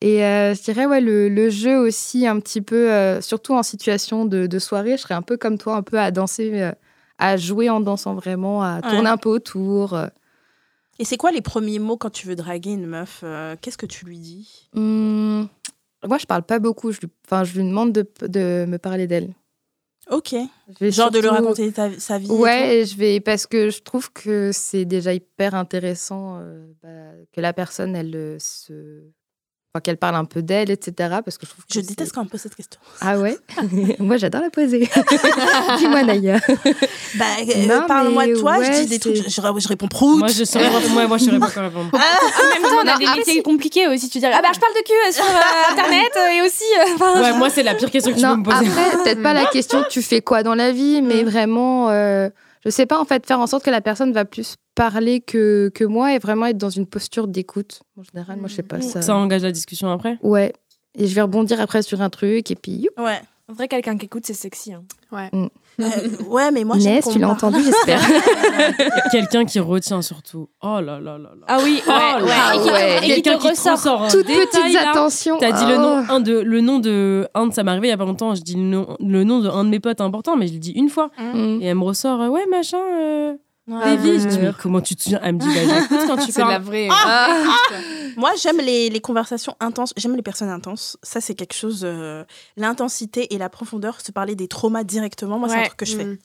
[0.00, 3.62] Et euh, je dirais, ouais, le, le jeu aussi, un petit peu, euh, surtout en
[3.64, 6.70] situation de, de soirée, je serais un peu comme toi, un peu à danser, euh,
[7.18, 8.82] à jouer en dansant vraiment, à Ouais.
[8.90, 9.98] tourner un peu autour.
[11.00, 13.24] Et c'est quoi les premiers mots quand tu veux draguer une meuf
[13.60, 14.68] Qu'est-ce que tu lui dis?
[14.76, 15.48] Hum,
[16.06, 16.92] moi, je parle pas beaucoup.
[16.92, 17.08] Je lui,
[17.44, 19.34] je lui demande de, de me parler d'elle.
[20.10, 20.34] Ok.
[20.80, 22.30] Genre de lui raconter ta- sa vie.
[22.30, 26.40] Ouais, et je vais parce que je trouve que c'est déjà hyper intéressant
[26.82, 26.88] bah,
[27.32, 29.02] que la personne elle se,
[29.80, 30.92] qu'elle parle un peu d'elle, etc.
[31.24, 32.80] Parce que je trouve que Je déteste quand on pose cette question.
[33.00, 33.36] Ah ouais?
[33.98, 34.88] Moi, j'adore la poser.
[35.78, 36.40] Dis-moi d'ailleurs.
[37.16, 39.30] Bah, euh, parle-moi de toi, je dis des trucs, je, je-
[39.60, 40.18] je réponds prout.
[40.18, 41.90] Moi, je saurais pas, moi, moi, je saurais pas répondre.
[41.92, 41.98] En
[42.54, 44.08] même temps, on a Non, des après, métiers si- compliqués aussi.
[44.08, 46.64] Tu dirais, ah bah je parle de cul euh, sur euh, internet euh, et aussi.
[46.78, 48.66] euh, enfin, Ouais, moi, c'est la pire question que tu peux me poser.
[48.66, 52.28] après, peut-être pas la question tu fais quoi dans la vie, mais vraiment, euh,
[52.64, 55.70] je sais pas, en fait, faire en sorte que la personne va plus parler que,
[55.74, 57.80] que moi et vraiment être dans une posture d'écoute.
[57.98, 59.02] En général, moi, je sais pas ça.
[59.02, 60.18] Ça engage la discussion après.
[60.22, 60.52] Ouais.
[60.96, 62.72] Et je vais rebondir après sur un truc et puis.
[62.72, 62.92] youp.
[62.98, 63.20] Ouais.
[63.50, 64.74] En vrai, quelqu'un qui écoute, c'est sexy.
[64.74, 64.82] hein.
[65.80, 68.00] Euh, ouais, mais moi, Inès, tu l'as entendu, j'espère.
[69.10, 70.48] Quelqu'un qui retient surtout.
[70.62, 71.30] Oh là là là là.
[71.46, 72.72] Ah oui, Oh ouais, là ouais.
[72.72, 72.98] ouais.
[73.06, 74.00] Quelqu'un qui te ressort.
[74.00, 75.38] ressort Toutes petites attentions.
[75.38, 75.80] T'as dit le Oh.
[75.80, 78.04] nom, un de, le nom de un de ça m'est arrivé il y a pas
[78.04, 78.34] longtemps.
[78.34, 80.58] Je dis le nom, le nom de un de mes potes important, mais je le
[80.58, 81.10] dis une fois.
[81.18, 81.58] Mm.
[81.62, 83.34] Et elle me ressort, euh, ouais machin, euh,
[83.68, 83.84] Ouais.
[83.84, 84.20] Davy.
[84.20, 85.20] Je dis mais comment tu te souviens?
[85.22, 86.62] Elle me dit bah j'écoute quand tu C'est de la parles.
[86.62, 86.88] vraie.
[86.90, 87.44] Ah.
[88.16, 89.92] Moi, j'aime les, les conversations intenses.
[89.96, 90.96] J'aime les personnes intenses.
[91.02, 91.82] Ça, c'est quelque chose.
[91.84, 92.24] euh,
[92.56, 95.38] L'intensité et la profondeur, se parler des traumas directement.
[95.38, 96.04] Moi, c'est un truc que je fais.
[96.04, 96.18] Mm.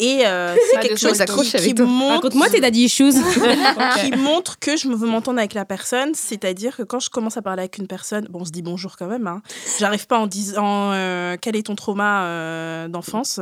[0.00, 3.12] Et euh, c'est quelque chose qui, qui montre, Raconte-moi tes daddy issues.
[4.00, 6.14] qui montre que je me veux m'entendre avec la personne.
[6.14, 8.96] C'est-à-dire que quand je commence à parler avec une personne, bon, on se dit bonjour
[8.96, 9.26] quand même.
[9.26, 9.42] Hein.
[9.78, 13.40] J'arrive pas en disant euh, quel est ton trauma euh, d'enfance?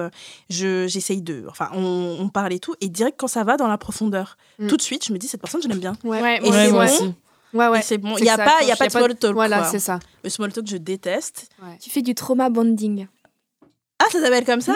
[0.49, 1.45] Je j'essaye de.
[1.51, 2.75] Enfin, on, on parle et tout.
[2.81, 4.69] Et direct quand ça va dans la profondeur, Mm.
[4.69, 5.93] tout de suite, je me dis cette personne, je l'aime bien.
[6.03, 6.73] Ouais, Ouais, Et moi c'est aussi.
[6.73, 6.93] moi bon.
[6.95, 7.15] aussi.
[7.53, 7.83] ouais, ouais.
[7.83, 8.17] C'est bon.
[8.17, 9.35] Il y a pas, il y a pas de small talk.
[9.35, 9.69] Voilà, quoi.
[9.69, 9.99] c'est ça.
[10.25, 11.51] Le small talk, je déteste.
[11.83, 13.07] Tu fais du trauma bonding.
[13.99, 14.75] Ah, ça s'appelle comme ça?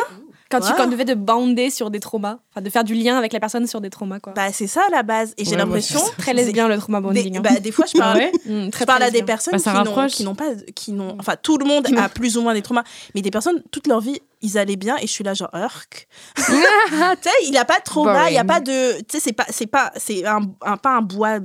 [0.51, 0.77] Quand tu Wow.
[0.77, 3.39] quand tu fais de bounder sur des traumas, enfin de faire du lien avec la
[3.41, 4.33] personne sur des traumas quoi.
[4.35, 5.33] Bah, c'est ça à la base.
[5.39, 6.01] Et j'ai Ouais, l'impression.
[6.19, 7.37] très lesbien le trauma Des, bonding.
[7.39, 7.41] hein.
[7.41, 9.53] bah, des fois, je parle, Ah ouais Mm, très, je parle très à des personnes
[9.65, 10.49] Bah, qui n'ont- pas.
[10.75, 12.83] Qui n'ont, enfin, tout le monde a plus ou moins des traumas.
[13.15, 14.97] Mais des personnes, toute leur vie, ils allaient bien.
[14.99, 16.09] Et je suis là, genre, Urk.
[16.37, 18.29] tu sais, il n'y a pas de trauma.
[18.29, 18.99] Il n'y a pas de.
[19.03, 21.39] Tu sais, c'est pas, c'est pas, c'est un, un- pas un bois.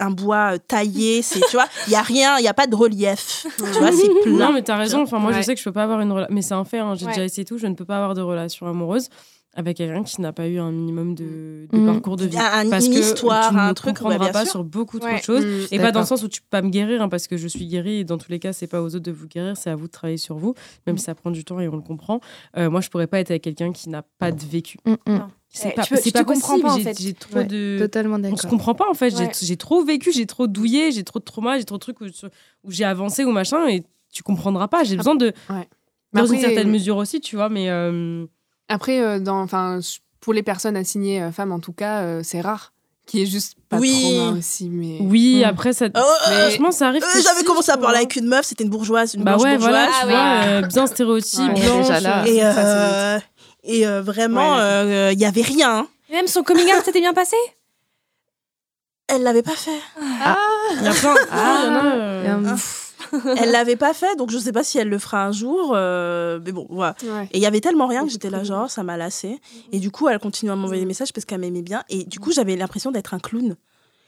[0.00, 2.66] Un bois euh, taillé, c'est, tu vois, il y a rien, il y a pas
[2.66, 3.46] de relief.
[3.56, 4.50] Tu vois, c'est Non, plat.
[4.52, 5.02] mais t'as raison.
[5.02, 5.36] Enfin, moi, Ouais.
[5.38, 6.34] je sais que je peux pas avoir une relation.
[6.34, 7.12] Mais c'est un fait, hein, j'ai Ouais.
[7.12, 7.58] déjà essayé tout.
[7.58, 9.08] Je ne peux pas avoir de relation amoureuse
[9.54, 11.86] avec quelqu'un qui n'a pas eu un minimum de, de Mm.
[11.86, 12.38] parcours de vie.
[12.38, 14.50] Un- parce une que histoire, tu ne un me truc, comprendras ouais, pas sûr.
[14.52, 15.18] sur beaucoup trop Ouais.
[15.18, 15.44] de choses.
[15.44, 15.66] Mm.
[15.72, 17.48] Et pas dans le sens où tu peux pas me guérir, hein, parce que je
[17.48, 17.98] suis guérie.
[17.98, 19.86] Et dans tous les cas, c'est pas aux autres de vous guérir, c'est à vous
[19.88, 20.54] de travailler sur vous,
[20.86, 22.20] même si ça prend du temps et on le comprend.
[22.56, 24.78] Euh, moi, je pourrais pas être avec quelqu'un qui n'a pas de vécu.
[24.86, 25.28] Mm, mm.
[25.52, 26.62] C'est Eh, pas, tu peux- c'est tu pas comprends possible.
[26.68, 27.00] pas, en J'ai- fait.
[27.00, 27.76] J'ai trop Ouais, de.
[27.80, 28.50] Totalement On se d'accord.
[28.50, 29.10] comprend pas en fait.
[29.10, 29.32] J'ai- Ouais.
[29.42, 32.04] J'ai trop vécu, j'ai trop douillé, j'ai trop de traumas, j'ai trop de trucs où,
[32.04, 33.82] où j'ai avancé ou machin et
[34.12, 34.84] tu comprendras pas.
[34.84, 35.32] J'ai besoin de.
[35.50, 35.68] Ouais.
[36.12, 37.68] Dans une certaine mesure aussi, tu vois, mais.
[37.68, 38.26] euh,
[38.68, 39.80] Après, euh, dans, enfin,
[40.20, 42.72] pour les personnes assignées euh, femmes, en tout cas, euh, c'est rare
[43.06, 44.14] qu'il y ait juste pas Oui.
[44.16, 44.68] trauma aussi.
[44.70, 45.86] Mais Oui, après, ça.
[45.92, 47.02] Oh, euh, Franchement, ça arrive.
[47.02, 49.56] euh, J'avais si, commencé à parler avec une meuf, c'était une bourgeoise, une Bah ouais,
[49.56, 49.88] voilà, bourgeoise.
[49.88, 51.88] tu Ah vois, euh, bien stéréotype, Ouais, blanche.
[51.88, 52.22] déjà là.
[52.22, 53.18] euh, Et, euh,
[53.64, 54.60] et euh, vraiment, Ouais.
[54.62, 55.86] euh, il y avait rien.
[56.08, 57.36] Et Même son coming out s'était bien passé?
[59.08, 59.80] Elle l'avait pas fait.
[60.00, 61.14] Il y a plein.
[61.32, 61.62] Ah,
[62.22, 62.56] il y a,
[63.38, 65.72] Elle l'avait pas fait, donc je sais pas si elle le fera un jour.
[65.74, 66.94] euh, mais bon, voilà.
[67.02, 67.28] ouais.
[67.32, 69.40] Et il y avait tellement rien que j'étais là, genre, ça m'a lassé.
[69.72, 71.82] Et du coup, elle continue à m'envoyer des messages parce qu'elle m'aimait bien.
[71.88, 73.56] Et du coup, j'avais l'impression d'être un clown.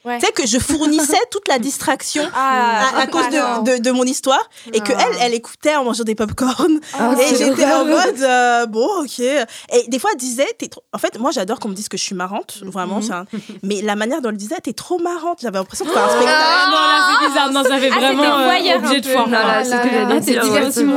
[0.05, 0.19] Ouais.
[0.19, 3.91] Tu sais, que je fournissais toute la distraction Ah, à, à cause de, de, de
[3.93, 4.43] mon histoire.
[4.73, 5.01] Et que Ah.
[5.01, 6.81] elle, elle écoutait en mangeant des pop-corn.
[6.99, 9.21] Ah, et j'étais en mode, euh, bon, ok.
[9.21, 9.47] Et
[9.89, 10.83] des fois, elle disait, t'es trop...
[10.93, 13.01] en fait, moi, j'adore qu'on me dise que je suis marrante, vraiment.
[13.01, 13.27] c'est un-
[13.63, 15.39] Mais la manière dont elle disait, t'es trop marrante.
[15.43, 16.33] J'avais l'impression de faire un spectacle.
[16.37, 17.53] Ah, non, là, c'est bizarre.
[17.53, 18.23] Non, ça fait Ah, vraiment
[18.57, 19.25] c'était euh, objet de foire.
[19.27, 19.35] Que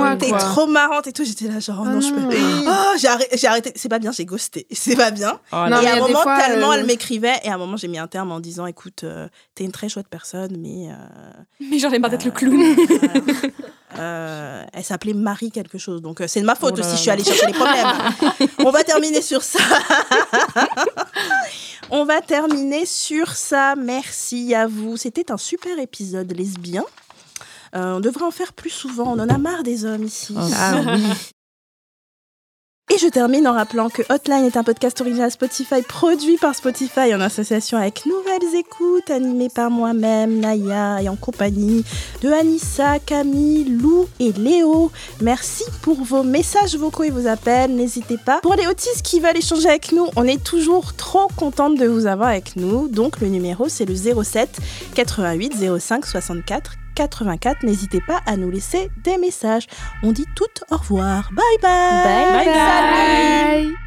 [0.04, 1.24] Ah, t'es trop marrante et tout.
[1.24, 2.22] J'étais là, genre, oh, non, je peux.
[2.68, 3.72] Oh, j'ai arrêté.
[3.76, 4.68] C'est pas bien, j'ai ghosté.
[4.72, 5.40] C'est pas bien.
[5.52, 7.78] Oh, et à il y un moment, tellement euh, elle m'écrivait, et à un moment,
[7.78, 10.90] j'ai mis un terme en disant écoute, euh, t'es une très chouette personne, mais.
[10.90, 10.94] euh,
[11.60, 12.56] Mais j'en ai marre d'être le clown.
[12.56, 13.14] voilà.
[13.98, 16.90] Euh, elle s'appelait Marie quelque chose, donc euh, c'est de ma faute Oh là aussi,
[16.90, 17.88] là je suis allée chercher les problèmes.
[18.60, 19.60] On va terminer sur ça.
[21.92, 23.76] On va terminer sur ça.
[23.78, 24.98] Merci à vous.
[24.98, 26.84] C'était un super épisode lesbien.
[27.76, 29.14] Euh, on devrait en faire plus souvent.
[29.14, 30.36] On en a marre des hommes ici.
[30.38, 31.04] Ah oui.
[32.94, 37.16] Et je termine en rappelant que Hotline est un podcast original Spotify produit par Spotify
[37.16, 41.84] en association avec Nouvelles Écoutes, animé par moi-même, Naya, et en compagnie
[42.22, 44.92] de Anissa, Camille, Lou et Léo.
[45.20, 48.40] Merci pour vos messages vocaux et vos appels, n'hésitez pas.
[48.42, 52.06] Pour les autistes qui veulent échanger avec nous, on est toujours trop contente de vous
[52.06, 52.88] avoir avec nous.
[52.88, 54.60] Donc le numéro c'est le 07
[54.94, 57.64] 88 05 64 84.
[57.64, 59.68] N'hésitez pas à nous laisser des messages.
[60.04, 61.30] On dit toutes au revoir.
[61.34, 62.34] Bye bye.
[62.34, 63.64] Bye bye.
[63.66, 63.85] Bye.